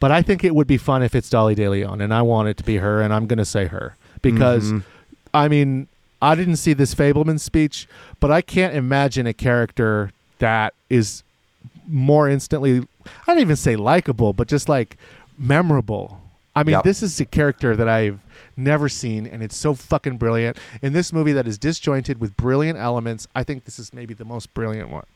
but 0.04 0.12
I 0.12 0.20
think 0.20 0.44
it 0.44 0.54
would 0.54 0.66
be 0.66 0.76
fun 0.76 1.02
if 1.02 1.14
it's 1.14 1.30
Dolly 1.30 1.54
De 1.54 1.66
Leon, 1.66 2.02
and 2.02 2.12
I 2.12 2.20
want 2.20 2.48
it 2.48 2.58
to 2.58 2.62
be 2.62 2.76
her, 2.76 3.00
and 3.00 3.10
I'm 3.10 3.26
gonna 3.26 3.46
say 3.46 3.64
her 3.68 3.96
because, 4.20 4.70
I 5.32 5.48
mean, 5.48 5.88
I 6.20 6.34
didn't 6.34 6.56
see 6.56 6.74
this 6.74 6.94
Fabelman 6.94 7.40
speech, 7.40 7.88
but 8.20 8.30
I 8.30 8.42
can't 8.42 8.74
imagine 8.74 9.26
a 9.26 9.32
character 9.32 10.10
that 10.40 10.74
is 10.90 11.22
more 11.88 12.28
instantly. 12.28 12.86
I 13.26 13.32
don't 13.32 13.38
even 13.38 13.56
say 13.56 13.76
likable, 13.76 14.34
but 14.34 14.46
just 14.46 14.68
like 14.68 14.98
memorable. 15.38 16.20
I 16.54 16.64
mean, 16.64 16.74
Yep. 16.74 16.84
this 16.84 17.02
is 17.02 17.18
a 17.18 17.24
character 17.24 17.74
that 17.74 17.88
I've 17.88 18.20
never 18.58 18.90
seen, 18.90 19.26
and 19.26 19.42
it's 19.42 19.56
so 19.56 19.72
fucking 19.72 20.18
brilliant. 20.18 20.58
In 20.82 20.92
this 20.92 21.14
movie 21.14 21.32
that 21.32 21.48
is 21.48 21.56
disjointed 21.56 22.20
with 22.20 22.36
brilliant 22.36 22.78
elements, 22.78 23.26
I 23.34 23.42
think 23.42 23.64
this 23.64 23.78
is 23.78 23.94
maybe 23.94 24.12
the 24.12 24.26
most 24.26 24.52
brilliant 24.52 24.90
one. 24.90 25.06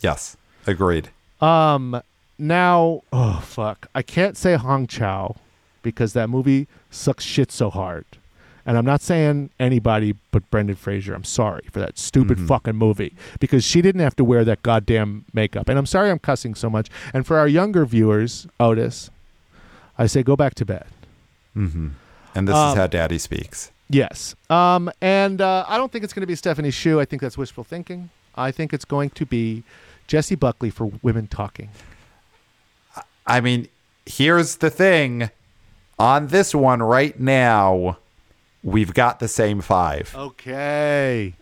Yes. 0.00 0.36
Agreed. 0.66 1.08
Um, 1.40 2.02
now, 2.38 3.02
oh 3.12 3.40
fuck, 3.44 3.88
I 3.94 4.02
can't 4.02 4.36
say 4.36 4.54
Hong 4.54 4.86
Chau 4.86 5.36
because 5.82 6.12
that 6.14 6.28
movie 6.28 6.66
sucks 6.90 7.24
shit 7.24 7.52
so 7.52 7.70
hard. 7.70 8.04
And 8.66 8.78
I'm 8.78 8.86
not 8.86 9.02
saying 9.02 9.50
anybody 9.60 10.16
but 10.30 10.50
Brendan 10.50 10.76
Fraser. 10.76 11.12
I'm 11.14 11.22
sorry 11.24 11.66
for 11.70 11.80
that 11.80 11.98
stupid 11.98 12.40
fucking 12.40 12.76
movie 12.76 13.14
because 13.38 13.62
she 13.62 13.82
didn't 13.82 14.00
have 14.00 14.16
to 14.16 14.24
wear 14.24 14.42
that 14.46 14.62
goddamn 14.62 15.26
makeup. 15.34 15.68
And 15.68 15.78
I'm 15.78 15.84
sorry 15.84 16.10
I'm 16.10 16.18
cussing 16.18 16.54
so 16.54 16.70
much. 16.70 16.88
And 17.12 17.26
for 17.26 17.36
our 17.38 17.46
younger 17.46 17.84
viewers, 17.84 18.46
Otis, 18.58 19.10
I 19.98 20.06
say 20.06 20.22
go 20.22 20.34
back 20.34 20.54
to 20.54 20.64
bed. 20.64 20.86
Mm-hmm. 21.54 21.88
And 22.34 22.48
this 22.48 22.54
Um, 22.56 22.70
is 22.70 22.76
how 22.76 22.86
Daddy 22.86 23.18
speaks. 23.18 23.70
Yes. 23.90 24.34
Um, 24.48 24.90
and 25.02 25.42
uh, 25.42 25.66
I 25.68 25.76
don't 25.76 25.92
think 25.92 26.02
it's 26.02 26.14
going 26.14 26.22
to 26.22 26.26
be 26.26 26.34
Stephanie 26.34 26.70
Hsu. 26.70 26.98
I 26.98 27.04
think 27.04 27.20
that's 27.20 27.36
wishful 27.36 27.64
thinking. 27.64 28.08
I 28.34 28.50
think 28.50 28.72
it's 28.72 28.86
going 28.86 29.10
to 29.10 29.26
be 29.26 29.62
Jessie 30.06 30.36
Buckley 30.36 30.70
for 30.70 30.90
Women 31.02 31.26
Talking. 31.26 31.68
I 33.26 33.40
mean, 33.40 33.68
here's 34.06 34.56
the 34.56 34.70
thing. 34.70 35.30
On 35.98 36.26
this 36.28 36.54
one 36.54 36.82
right 36.82 37.18
now, 37.18 37.98
we've 38.62 38.92
got 38.94 39.20
the 39.20 39.28
same 39.28 39.60
five. 39.60 40.14
Okay. 40.16 41.34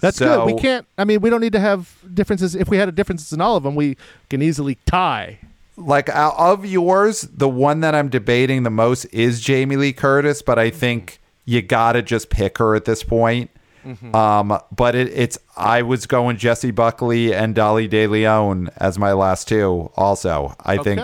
That's 0.00 0.18
So- 0.18 0.44
good. 0.44 0.54
We 0.54 0.60
can't, 0.60 0.86
I 0.98 1.04
mean, 1.04 1.20
we 1.20 1.30
don't 1.30 1.40
need 1.40 1.52
to 1.54 1.60
have 1.60 1.94
differences. 2.12 2.54
If 2.54 2.68
we 2.68 2.76
had 2.76 2.88
a 2.88 2.92
differences 2.92 3.32
in 3.32 3.40
all 3.40 3.56
of 3.56 3.62
them, 3.62 3.74
we 3.74 3.96
can 4.28 4.42
easily 4.42 4.76
tie. 4.86 5.38
Like 5.78 6.08
out 6.10 6.34
of 6.36 6.64
yours, 6.66 7.22
the 7.22 7.48
one 7.48 7.80
that 7.80 7.94
I'm 7.94 8.08
debating 8.08 8.62
the 8.62 8.70
most 8.70 9.04
is 9.06 9.40
Jamie 9.40 9.76
Lee 9.76 9.92
Curtis, 9.92 10.42
but 10.42 10.58
I 10.58 10.70
think 10.70 11.18
you 11.44 11.62
gotta 11.62 12.02
just 12.02 12.28
pick 12.30 12.58
her 12.58 12.74
at 12.74 12.84
this 12.86 13.02
point. 13.02 13.50
Mm-hmm. 13.86 14.14
Um, 14.14 14.58
but 14.74 14.94
it, 14.94 15.08
it's 15.08 15.38
I 15.56 15.82
was 15.82 16.06
going 16.06 16.36
Jessie 16.36 16.72
Buckley 16.72 17.32
and 17.32 17.54
Dolly 17.54 17.86
De 17.86 18.06
Leon 18.06 18.70
as 18.78 18.98
my 18.98 19.12
last 19.12 19.46
two. 19.48 19.90
Also, 19.96 20.54
I 20.60 20.78
think 20.78 21.00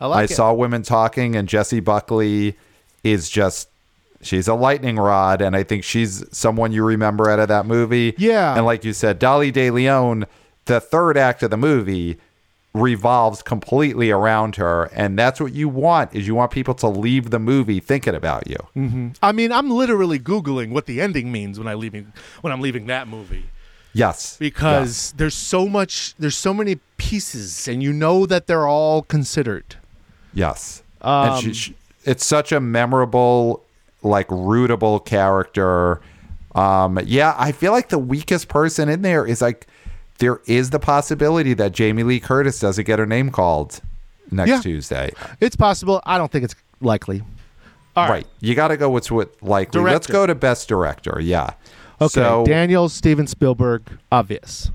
I 0.00 0.06
like 0.06 0.30
it. 0.30 0.34
saw 0.34 0.52
women 0.52 0.82
talking, 0.82 1.34
and 1.34 1.48
Jessie 1.48 1.80
Buckley 1.80 2.56
is 3.02 3.28
just 3.28 3.68
she's 4.22 4.48
a 4.48 4.54
lightning 4.54 4.96
rod, 4.96 5.42
and 5.42 5.56
I 5.56 5.62
think 5.62 5.84
she's 5.84 6.24
someone 6.36 6.72
you 6.72 6.84
remember 6.84 7.28
out 7.28 7.40
of 7.40 7.48
that 7.48 7.66
movie. 7.66 8.14
Yeah. 8.16 8.56
and 8.56 8.64
like 8.64 8.84
you 8.84 8.92
said, 8.92 9.18
Dolly 9.18 9.50
De 9.50 9.70
Leon, 9.70 10.26
the 10.66 10.80
third 10.80 11.16
act 11.16 11.42
of 11.42 11.50
the 11.50 11.56
movie 11.56 12.18
revolves 12.72 13.42
completely 13.42 14.12
around 14.12 14.54
her 14.54 14.84
and 14.94 15.18
that's 15.18 15.40
what 15.40 15.52
you 15.52 15.68
want 15.68 16.14
is 16.14 16.26
you 16.26 16.36
want 16.36 16.52
people 16.52 16.72
to 16.72 16.86
leave 16.86 17.30
the 17.30 17.38
movie 17.38 17.80
thinking 17.80 18.14
about 18.14 18.46
you 18.48 19.12
I 19.20 19.32
mean, 19.32 19.50
I'm 19.50 19.70
literally 19.70 20.20
googling 20.20 20.70
what 20.70 20.86
the 20.86 21.00
ending 21.00 21.32
means 21.32 21.58
when 21.58 21.66
I 21.66 21.74
leaving 21.74 22.12
when 22.42 22.52
I'm 22.52 22.60
leaving 22.60 22.86
that 22.86 23.08
movie 23.08 23.46
yes 23.92 24.36
because 24.38 25.12
there's 25.16 25.34
so 25.34 25.66
much 25.66 26.14
there's 26.16 26.36
so 26.36 26.54
many 26.54 26.78
pieces 27.00 27.66
and 27.66 27.82
you 27.82 27.92
know 27.92 28.26
that 28.26 28.46
they're 28.46 28.68
all 28.68 29.02
considered. 29.02 29.76
Yes. 30.34 30.82
Um, 31.00 31.30
and 31.30 31.42
she, 31.42 31.54
she, 31.54 31.74
it's 32.04 32.24
such 32.24 32.52
a 32.52 32.60
memorable, 32.60 33.64
like 34.02 34.28
rootable 34.28 35.04
character. 35.04 36.00
Um, 36.54 37.00
yeah, 37.04 37.34
I 37.38 37.52
feel 37.52 37.72
like 37.72 37.88
the 37.88 37.98
weakest 37.98 38.48
person 38.48 38.88
in 38.88 39.02
there 39.02 39.26
is 39.26 39.40
like 39.40 39.66
there 40.20 40.40
is 40.46 40.70
the 40.70 40.78
possibility 40.78 41.52
that 41.54 41.72
Jamie 41.72 42.02
Lee 42.04 42.20
Curtis 42.20 42.58
doesn't 42.60 42.84
get 42.86 42.98
her 42.98 43.06
name 43.06 43.30
called 43.30 43.80
next 44.30 44.48
Yeah. 44.48 44.60
Tuesday. 44.60 45.10
It's 45.40 45.56
possible. 45.56 46.00
I 46.06 46.16
don't 46.16 46.30
think 46.32 46.44
it's 46.44 46.54
likely. 46.80 47.22
All 47.96 48.08
right. 48.08 48.26
You 48.40 48.54
got 48.54 48.68
to 48.68 48.76
go 48.76 48.88
with 48.88 49.10
what 49.10 49.34
likely. 49.42 49.80
Let's 49.82 50.06
go 50.06 50.24
to 50.26 50.34
best 50.34 50.68
director. 50.68 51.18
Yeah. 51.20 51.50
Okay. 52.00 52.08
So, 52.08 52.44
Daniel 52.46 52.88
Steven 52.88 53.26
Spielberg, 53.26 53.82
obvious. 54.12 54.70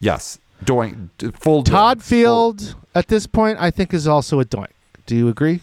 yes. 0.00 0.38
Doing 0.62 1.10
d- 1.18 1.30
full 1.38 1.62
Todd 1.64 1.98
doink. 1.98 2.02
Field 2.02 2.74
at 2.94 3.08
this 3.08 3.26
point 3.26 3.58
I 3.60 3.70
think 3.70 3.92
is 3.92 4.06
also 4.06 4.40
a 4.40 4.44
doink. 4.46 4.68
Do 5.04 5.14
you 5.16 5.28
agree? 5.28 5.60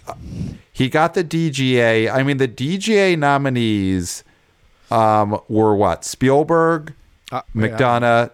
He 0.74 0.90
got 0.90 1.16
the 1.16 1.24
DGA. 1.24 2.12
I 2.14 2.22
mean, 2.22 2.38
the 2.38 2.48
DGA 2.48 3.18
nominees 3.18 4.24
um, 4.92 5.40
were 5.48 5.74
what? 5.76 6.04
Spielberg, 6.06 6.94
Uh, 7.32 7.42
McDonagh. 7.56 8.30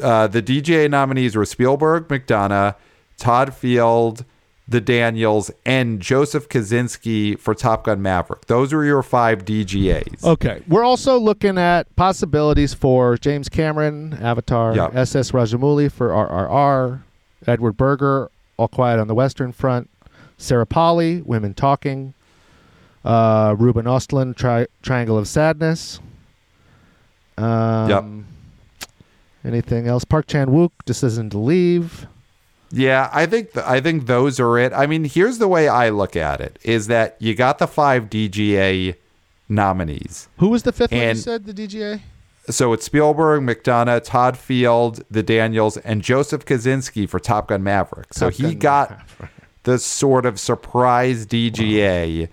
Uh, 0.00 0.26
the 0.26 0.42
DGA 0.42 0.88
nominees 0.90 1.36
were 1.36 1.44
Spielberg, 1.44 2.08
McDonagh, 2.08 2.74
Todd 3.18 3.54
Field, 3.54 4.24
the 4.66 4.80
Daniels, 4.80 5.50
and 5.66 6.00
Joseph 6.00 6.48
Kosinski 6.48 7.38
for 7.38 7.54
Top 7.54 7.84
Gun 7.84 8.00
Maverick. 8.00 8.46
Those 8.46 8.72
were 8.72 8.84
your 8.84 9.02
five 9.02 9.44
DGAs. 9.44 10.22
Okay. 10.24 10.62
We're 10.68 10.84
also 10.84 11.18
looking 11.18 11.58
at 11.58 11.94
possibilities 11.96 12.72
for 12.72 13.16
James 13.16 13.48
Cameron, 13.48 14.14
Avatar, 14.22 14.74
Yep. 14.76 14.94
SS 14.94 15.32
Rajamouli 15.32 15.90
for 15.90 16.10
RRR, 16.10 17.02
Edward 17.46 17.76
Berger, 17.76 18.30
All 18.56 18.68
Quiet 18.68 19.00
on 19.00 19.08
the 19.08 19.14
Western 19.14 19.50
Front, 19.52 19.90
Sarah 20.38 20.66
Polley, 20.66 21.20
Women 21.22 21.52
Talking, 21.54 22.14
uh, 23.04 23.56
Ruben 23.58 23.86
Ostlund, 23.86 24.36
tri- 24.36 24.66
Triangle 24.82 25.18
of 25.18 25.26
Sadness. 25.26 25.98
Um, 27.38 28.26
Anything 29.44 29.86
else? 29.86 30.04
Park 30.04 30.26
Chan 30.26 30.48
Wook, 30.48 30.70
Decision 30.84 31.30
to 31.30 31.38
Leave. 31.38 32.06
Yeah, 32.72 33.10
I 33.12 33.26
think 33.26 33.52
th- 33.52 33.66
I 33.66 33.80
think 33.80 34.06
those 34.06 34.38
are 34.38 34.58
it. 34.58 34.72
I 34.72 34.86
mean, 34.86 35.04
here's 35.04 35.38
the 35.38 35.48
way 35.48 35.66
I 35.68 35.88
look 35.88 36.14
at 36.14 36.40
it: 36.40 36.58
is 36.62 36.86
that 36.86 37.16
you 37.18 37.34
got 37.34 37.58
the 37.58 37.66
five 37.66 38.08
DGA 38.10 38.94
nominees. 39.48 40.28
Who 40.38 40.48
was 40.50 40.62
the 40.62 40.72
fifth 40.72 40.92
one 40.92 41.00
you 41.00 41.14
said, 41.16 41.46
the 41.46 41.54
DGA? 41.54 42.00
So 42.48 42.72
it's 42.72 42.84
Spielberg, 42.84 43.42
McDonagh, 43.42 44.02
Todd 44.04 44.36
Field, 44.36 45.02
the 45.10 45.22
Daniels, 45.22 45.76
and 45.78 46.02
Joseph 46.02 46.44
Kosinski 46.44 47.08
for 47.08 47.18
Top 47.20 47.48
Gun 47.48 47.62
Maverick. 47.62 48.12
So 48.12 48.30
Top 48.30 48.34
he 48.38 48.54
Gun 48.54 48.58
got 48.58 48.90
Maverick. 48.90 49.30
the 49.64 49.78
sort 49.78 50.24
of 50.26 50.38
surprise 50.40 51.26
DGA. 51.26 52.28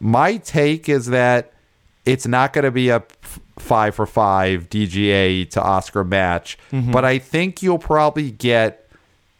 My 0.00 0.38
take 0.38 0.88
is 0.88 1.06
that 1.06 1.52
it's 2.04 2.26
not 2.26 2.52
going 2.52 2.64
to 2.64 2.70
be 2.70 2.88
a 2.88 3.02
five 3.58 3.94
for 3.94 4.06
five 4.06 4.68
DGA 4.68 5.48
to 5.50 5.62
Oscar 5.62 6.04
match, 6.04 6.58
Mm-hmm. 6.72 6.90
but 6.92 7.04
I 7.04 7.18
think 7.18 7.62
you'll 7.62 7.78
probably 7.78 8.30
get 8.30 8.88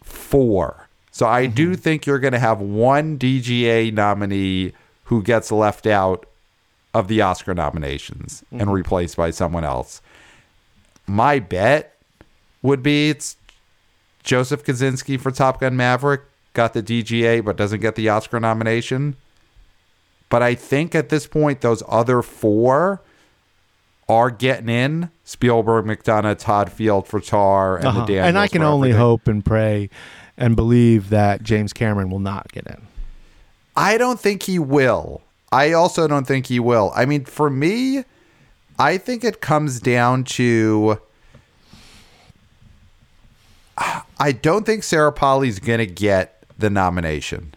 four. 0.03 0.89
So 1.11 1.27
I 1.27 1.47
Mm-hmm. 1.47 1.55
do 1.55 1.75
think 1.77 2.07
you're 2.07 2.19
going 2.19 2.33
to 2.33 2.39
have 2.39 2.61
one 2.61 3.19
DGA 3.19 3.93
nominee 3.93 4.73
who 5.05 5.23
gets 5.23 5.51
left 5.53 5.87
out 5.87 6.27
of 6.93 7.09
the 7.09 7.21
Oscar 7.23 7.55
nominations 7.55 8.45
and 8.51 8.63
Mm-hmm. 8.63 8.71
replaced 8.71 9.17
by 9.17 9.31
someone 9.31 9.65
else. 9.65 10.01
My 11.07 11.39
bet 11.39 11.97
would 12.63 12.83
be 12.83 13.11
it's 13.11 13.37
Joseph 14.23 14.65
Kosinski 14.65 15.21
for 15.21 15.31
Top 15.31 15.61
Gun 15.61 15.77
Maverick 15.77 16.23
got 16.55 16.73
the 16.73 16.83
DGA 16.83 17.45
but 17.45 17.57
doesn't 17.57 17.81
get 17.81 17.95
the 17.97 18.09
Oscar 18.09 18.39
nomination. 18.41 19.17
But 20.31 20.43
I 20.43 20.55
think 20.55 20.95
at 20.95 21.11
this 21.11 21.27
point 21.27 21.61
those 21.61 21.83
other 21.89 22.23
four 22.23 23.03
are 24.09 24.31
getting 24.31 24.69
in. 24.69 25.11
Spielberg, 25.25 25.87
McDonagh, 25.87 26.39
Todd 26.39 26.71
Field 26.71 27.07
for 27.09 27.21
Tar, 27.21 27.77
and 27.77 27.87
Uh-huh. 27.87 28.01
the 28.01 28.07
Daniels 28.07 28.29
and 28.29 28.39
I 28.39 28.47
can 28.49 28.63
only 28.63 28.91
everything. 28.91 29.01
hope 29.01 29.29
and 29.29 29.45
pray 29.45 29.89
and 30.37 30.55
believe 30.57 31.09
that 31.11 31.43
James 31.43 31.73
Cameron 31.73 32.11
will 32.11 32.19
not 32.19 32.53
get 32.53 32.67
in. 32.67 32.83
I 33.77 33.97
don't 33.99 34.21
think 34.21 34.43
he 34.45 34.59
will. 34.59 35.23
I 35.51 35.73
also 35.73 36.07
don't 36.09 36.27
think 36.27 36.47
he 36.47 36.59
will. 36.61 36.93
I 36.95 37.07
mean, 37.07 37.25
for 37.25 37.49
me, 37.49 38.05
I 38.79 38.99
think 38.99 39.25
it 39.25 39.41
comes 39.41 39.81
down 39.81 40.25
to. 40.25 40.99
I 44.19 44.31
don't 44.33 44.65
think 44.65 44.83
Sarah 44.85 45.13
Polley's 45.13 45.59
gonna 45.59 45.87
get 45.87 46.45
the 46.59 46.71
nomination, 46.71 47.55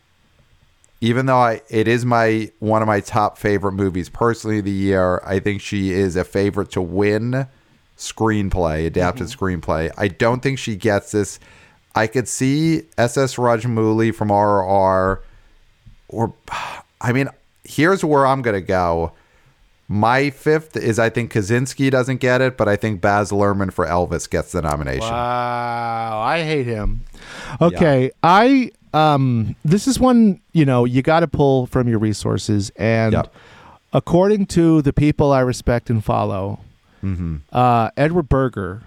even 1.02 1.26
though 1.28 1.38
I 1.38 1.62
it 1.70 1.88
is 1.88 2.06
my 2.06 2.52
one 2.60 2.82
of 2.82 2.88
my 2.88 3.00
top 3.00 3.38
favorite 3.38 3.74
movies 3.74 4.10
personally 4.10 4.60
of 4.60 4.66
the 4.66 4.72
year. 4.72 5.22
I 5.26 5.40
think 5.40 5.62
she 5.62 5.92
is 5.92 6.16
a 6.16 6.24
favorite 6.24 6.72
to 6.72 6.82
win 6.82 7.48
screenplay, 7.98 8.86
adapted 8.86 9.28
mm-hmm. 9.28 9.44
screenplay. 9.44 9.92
I 9.98 10.08
don't 10.08 10.42
think 10.42 10.60
she 10.60 10.76
gets 10.76 11.12
this. 11.12 11.40
I 11.96 12.08
could 12.08 12.28
see 12.28 12.84
SS 12.98 13.36
Rajamouli 13.36 14.14
from 14.14 14.30
RRR 14.30 15.20
or 16.08 16.34
I 17.02 17.12
mean, 17.12 17.30
here's 17.64 18.04
where 18.04 18.26
I'm 18.26 18.42
gonna 18.42 18.62
go. 18.62 19.14
My 19.90 20.32
fifth 20.32 20.76
is 20.76 21.00
I 21.00 21.10
think 21.10 21.32
Kosinski 21.32 21.90
doesn't 21.90 22.18
get 22.18 22.42
it, 22.42 22.58
but 22.58 22.68
I 22.68 22.76
think 22.76 23.00
Baz 23.00 23.32
Luhrmann 23.32 23.72
for 23.72 23.86
Elvis 23.86 24.30
gets 24.30 24.52
the 24.52 24.62
nomination. 24.62 25.10
Wow, 25.10 26.20
I 26.22 26.44
hate 26.44 26.66
him. 26.66 27.02
Okay, 27.62 28.12
I 28.22 28.72
um 28.94 29.56
this 29.66 29.88
is 29.88 30.00
one, 30.00 30.40
you 30.54 30.66
know, 30.66 30.86
you 30.86 31.02
got 31.02 31.20
to 31.22 31.28
pull 31.28 31.66
from 31.68 31.88
your 31.88 32.00
resources 32.00 32.70
and 32.78 33.14
Yep. 33.14 33.34
according 33.94 34.46
to 34.48 34.82
the 34.82 34.94
people 34.94 35.32
I 35.32 35.42
respect 35.42 35.90
and 35.90 36.04
follow, 36.04 36.60
Mm-hmm. 37.04 37.38
uh 37.52 37.90
Edward 37.98 38.28
Berger, 38.30 38.82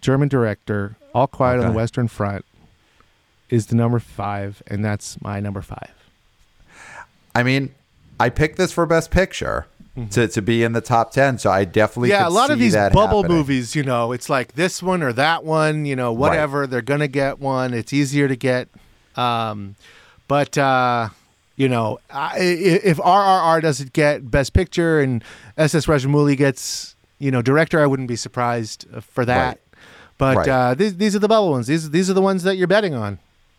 German 0.00 0.28
director, 0.28 0.96
All 1.14 1.26
Quiet 1.26 1.60
on 1.60 1.66
the 1.66 1.72
Western 1.72 2.08
Front 2.08 2.44
is 3.50 3.66
the 3.66 3.76
number 3.76 3.98
5 3.98 4.62
and 4.68 4.84
that's 4.84 5.20
my 5.22 5.40
number 5.40 5.62
5. 5.62 5.78
I 7.34 7.42
mean, 7.42 7.74
I 8.18 8.28
picked 8.30 8.56
this 8.56 8.72
for 8.72 8.86
Best 8.86 9.10
Picture 9.10 9.66
to, 10.10 10.28
to 10.28 10.42
be 10.42 10.62
in 10.62 10.72
the 10.72 10.80
top 10.82 11.10
ten, 11.12 11.38
so 11.38 11.50
I 11.50 11.64
definitely 11.64 12.10
Mm-hmm. 12.10 12.22
yeah, 12.22 12.28
a 12.28 12.30
lot 12.30 12.50
of 12.50 12.58
these 12.58 12.74
bubble 12.74 13.22
happening. 13.22 13.36
movies, 13.38 13.74
you 13.74 13.82
know, 13.82 14.12
it's 14.12 14.28
like 14.28 14.52
this 14.52 14.82
one 14.82 15.02
or 15.02 15.12
that 15.14 15.42
one, 15.42 15.86
you 15.86 15.96
know, 15.96 16.12
whatever. 16.12 16.66
They're 16.66 16.82
gonna 16.82 17.08
get 17.08 17.38
one. 17.40 17.72
It's 17.74 17.92
easier 17.94 18.28
to 18.28 18.36
get. 18.36 18.68
Um, 19.16 19.76
but 20.28 20.56
uh, 20.58 21.08
you 21.56 21.68
know, 21.68 21.98
I, 22.10 22.38
if 22.38 22.98
RRR 22.98 23.62
doesn't 23.62 23.92
get 23.92 24.30
Best 24.30 24.52
Picture 24.52 25.00
and 25.00 25.22
SS 25.56 25.86
Rajamouli 25.86 26.36
gets, 26.36 26.96
you 27.18 27.30
know, 27.30 27.40
director, 27.42 27.80
I 27.80 27.86
wouldn't 27.86 28.08
be 28.08 28.16
surprised 28.16 28.86
uh, 28.94 29.00
for 29.00 29.24
that. 29.24 29.46
Right. 29.46 29.60
But 30.18 30.36
Right. 30.38 30.48
uh, 30.48 30.74
these 30.74 30.96
these 30.96 31.14
are 31.16 31.18
the 31.18 31.28
bubble 31.28 31.50
ones. 31.50 31.66
These 31.66 31.90
these 31.90 32.08
are 32.10 32.14
the 32.14 32.22
ones 32.22 32.42
that 32.44 32.56
you're 32.56 32.66
betting 32.66 32.94
on. 32.94 33.18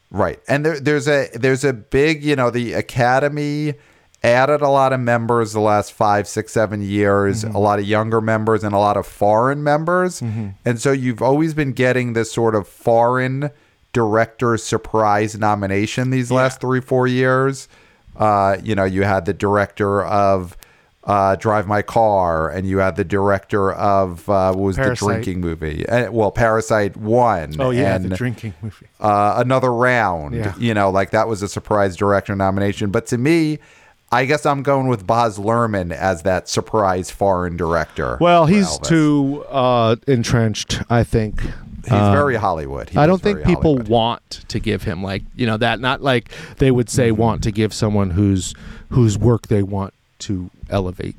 Right. 0.10 0.40
And 0.48 0.66
there, 0.66 0.80
there's 0.80 1.08
a 1.08 1.30
there's 1.34 1.64
a 1.64 1.74
big, 1.74 2.24
you 2.24 2.36
know, 2.36 2.50
the 2.50 2.74
Academy 2.74 3.74
added 4.24 4.62
a 4.62 4.70
lot 4.70 4.92
of 4.94 5.00
members 5.00 5.54
the 5.54 5.60
last 5.60 5.94
five, 5.94 6.28
six, 6.28 6.52
seven 6.52 6.82
years, 6.82 7.44
a 7.44 7.50
lot 7.60 7.78
of 7.78 7.86
younger 7.86 8.20
members 8.20 8.64
and 8.64 8.74
a 8.74 8.78
lot 8.80 8.98
of 8.98 9.06
foreign 9.06 9.64
members. 9.64 10.22
And 10.22 10.82
so 10.82 10.92
you've 10.92 11.22
always 11.22 11.54
been 11.54 11.72
getting 11.72 12.14
this 12.14 12.32
sort 12.32 12.56
of 12.56 12.68
foreign 12.68 13.52
director 13.94 14.58
surprise 14.58 15.38
nomination 15.38 16.10
these 16.10 16.32
last 16.32 16.62
three, 16.62 16.82
four 16.82 17.08
years. 17.08 17.68
Uh, 18.16 18.58
you 18.64 18.76
know, 18.76 18.84
you 18.84 19.04
had 19.04 19.26
the 19.26 19.34
director 19.34 20.04
of 20.04 20.58
uh, 21.04 21.36
Drive 21.38 21.68
My 21.68 21.82
Car, 21.82 22.50
and 22.50 22.68
you 22.68 22.80
had 22.80 22.98
the 22.98 23.06
director 23.06 23.72
of 23.72 24.30
uh, 24.30 24.52
what 24.52 24.62
was 24.62 24.76
Parasite. 24.76 25.00
the 25.00 25.14
drinking 25.14 25.42
movie? 25.42 25.86
Well, 26.12 26.32
Parasite 26.32 26.98
one. 26.98 27.56
Oh 27.60 27.70
yeah, 27.70 27.96
and, 27.96 28.06
the 28.06 28.16
drinking 28.16 28.54
movie. 28.62 28.88
uh, 29.00 29.36
another 29.38 29.74
round. 29.74 30.36
Yeah. 30.36 30.54
You 30.58 30.74
know, 30.74 30.90
like 30.90 31.12
that 31.12 31.28
was 31.28 31.42
a 31.42 31.48
surprise 31.48 31.96
director 31.96 32.36
nomination. 32.36 32.92
But 32.92 33.06
to 33.08 33.18
me, 33.18 33.60
I 34.12 34.26
guess 34.26 34.46
I'm 34.46 34.64
going 34.64 34.88
with 34.88 35.08
Baz 35.08 35.38
Luhrmann 35.38 35.94
as 35.94 36.24
that 36.24 36.50
surprise 36.50 37.10
foreign 37.10 37.56
director. 37.56 38.18
Well, 38.20 38.46
he's 38.46 38.68
Elvis. 38.68 38.88
too 38.88 39.46
uh, 39.50 39.96
entrenched, 40.08 40.82
I 40.90 41.04
think. 41.04 41.42
He's 41.90 41.94
Uh, 41.94 42.12
very 42.12 42.36
Hollywood. 42.36 42.90
He 42.90 42.98
I 42.98 43.08
don't 43.08 43.22
think 43.22 43.44
people 43.46 43.72
Hollywood. 43.74 43.88
want 43.88 44.30
to 44.50 44.60
give 44.60 44.84
him 44.84 45.02
like 45.04 45.24
you 45.36 45.46
know 45.48 45.58
that 45.58 45.80
not 45.80 46.02
like 46.02 46.32
they 46.58 46.70
would 46.72 46.90
say 46.90 47.10
Mm-hmm. 47.10 47.22
want 47.22 47.44
to 47.44 47.52
give 47.52 47.74
someone 47.74 48.10
whose 48.12 48.54
whose 48.90 49.18
work 49.18 49.48
they 49.48 49.64
want 49.64 49.94
to 50.20 50.50
elevate. 50.70 51.16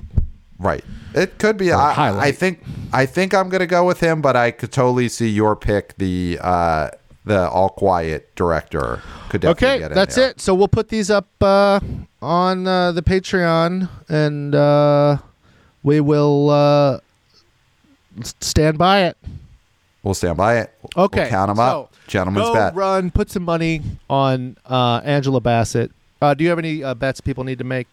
Right. 0.59 0.85
It 1.15 1.39
could 1.39 1.57
be. 1.57 1.73
I. 1.73 2.19
I 2.29 2.33
think. 2.33 2.61
I 2.93 3.07
think 3.07 3.33
I'm 3.33 3.49
going 3.49 3.61
to 3.61 3.67
go 3.67 3.87
with 3.87 4.01
him, 4.01 4.21
but 4.21 4.35
I 4.37 4.51
could 4.51 4.73
totally 4.73 5.09
see 5.09 5.29
your 5.29 5.55
pick. 5.55 5.97
The 5.99 6.39
uh, 6.43 6.91
the 7.25 7.49
All 7.49 7.69
Quiet 7.69 8.35
director 8.35 9.01
could 9.29 9.41
definitely 9.43 9.85
Okay, 9.85 9.95
that's 9.95 10.17
there. 10.17 10.31
it. 10.31 10.41
So 10.41 10.55
we'll 10.55 10.67
put 10.69 10.89
these 10.89 11.11
up 11.11 11.29
uh, 11.41 11.79
on 12.21 12.67
uh, 12.67 12.91
the 12.93 13.03
Patreon, 13.03 13.89
and 14.09 14.55
uh, 14.55 15.19
we 15.85 16.01
will 16.01 16.51
uh, 16.51 16.99
stand 18.41 18.79
by 18.79 19.03
it. 19.05 19.17
We'll 20.09 20.15
stand 20.15 20.39
by 20.39 20.57
it. 20.61 20.73
Okay, 20.97 21.21
We'll 21.21 21.29
count 21.29 21.49
them 21.51 21.57
so 21.59 21.63
up. 21.63 21.95
Gentlemen's 22.07 22.47
go 22.47 22.55
bet. 22.55 22.75
run, 22.75 23.11
put 23.11 23.31
some 23.31 23.43
money 23.43 23.83
on 24.09 24.57
uh, 24.65 25.03
Angela 25.05 25.39
Bassett. 25.39 25.91
Uh, 26.23 26.33
do 26.33 26.45
you 26.45 26.49
have 26.49 26.59
any 26.59 26.83
uh, 26.83 26.95
bets 26.95 27.21
people 27.21 27.45
need 27.45 27.59
to 27.59 27.65
make? 27.65 27.87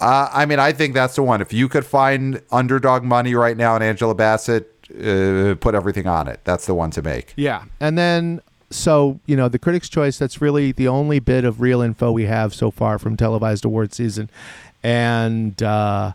Uh, 0.00 0.30
I 0.32 0.46
mean, 0.46 0.58
I 0.58 0.72
think 0.72 0.94
that's 0.94 1.16
the 1.16 1.22
one. 1.22 1.42
If 1.42 1.52
you 1.52 1.68
could 1.68 1.84
find 1.84 2.40
underdog 2.50 3.04
money 3.04 3.34
right 3.34 3.58
now 3.58 3.74
on 3.74 3.82
Angela 3.82 4.14
Bassett, 4.14 4.72
uh, 4.90 5.54
put 5.56 5.74
everything 5.74 6.06
on 6.06 6.28
it. 6.28 6.40
That's 6.44 6.64
the 6.64 6.72
one 6.72 6.90
to 6.92 7.02
make. 7.02 7.34
Yeah. 7.36 7.64
And 7.78 7.98
then, 7.98 8.40
so, 8.70 9.20
you 9.26 9.36
know, 9.36 9.50
the 9.50 9.58
Critics' 9.58 9.90
Choice, 9.90 10.18
that's 10.18 10.40
really 10.40 10.72
the 10.72 10.88
only 10.88 11.18
bit 11.18 11.44
of 11.44 11.60
real 11.60 11.82
info 11.82 12.10
we 12.10 12.24
have 12.24 12.54
so 12.54 12.70
far 12.70 12.98
from 12.98 13.18
televised 13.18 13.66
award 13.66 13.92
season. 13.92 14.30
And 14.82 15.62
uh, 15.62 16.12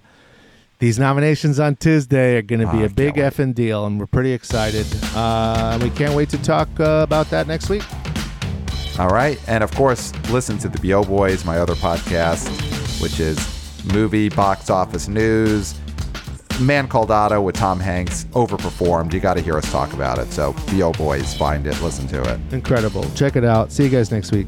these 0.83 0.99
nominations 0.99 1.61
on 1.61 1.77
Tuesday 1.77 2.35
are 2.35 2.41
going 2.41 2.59
to 2.59 2.69
be 2.69 2.81
Oh, 2.81 2.87
a 2.87 2.89
big 2.89 3.13
effing 3.13 3.55
deal, 3.55 3.85
and 3.85 3.97
we're 3.97 4.05
pretty 4.05 4.33
excited. 4.33 4.85
Uh, 5.15 5.79
we 5.81 5.89
can't 5.91 6.13
wait 6.13 6.27
to 6.31 6.37
talk 6.41 6.67
uh, 6.77 6.99
about 7.07 7.29
that 7.29 7.47
next 7.47 7.69
week. 7.69 7.83
All 8.99 9.07
right. 9.07 9.39
And 9.47 9.63
of 9.63 9.73
course, 9.75 10.11
listen 10.29 10.57
to 10.57 10.67
the 10.67 10.77
BO 10.85 11.05
Boys, 11.05 11.45
my 11.45 11.57
other 11.57 11.75
podcast, 11.75 12.49
which 13.01 13.21
is 13.21 13.39
movie 13.93 14.27
box 14.27 14.69
office 14.69 15.07
news. 15.07 15.73
Man 16.59 16.89
Called 16.89 17.11
Otto 17.11 17.39
with 17.41 17.55
Tom 17.55 17.79
Hanks 17.79 18.25
overperformed. 18.33 19.13
You 19.13 19.21
got 19.21 19.35
to 19.35 19.41
hear 19.41 19.55
us 19.55 19.71
talk 19.71 19.93
about 19.93 20.19
it. 20.19 20.33
So, 20.33 20.51
BO 20.69 20.91
Boys, 20.91 21.33
find 21.33 21.65
it, 21.65 21.81
listen 21.81 22.07
to 22.09 22.21
it. 22.29 22.41
Incredible. 22.51 23.09
Check 23.15 23.37
it 23.37 23.45
out. 23.45 23.71
See 23.71 23.85
you 23.85 23.89
guys 23.89 24.11
next 24.11 24.33
week. 24.33 24.47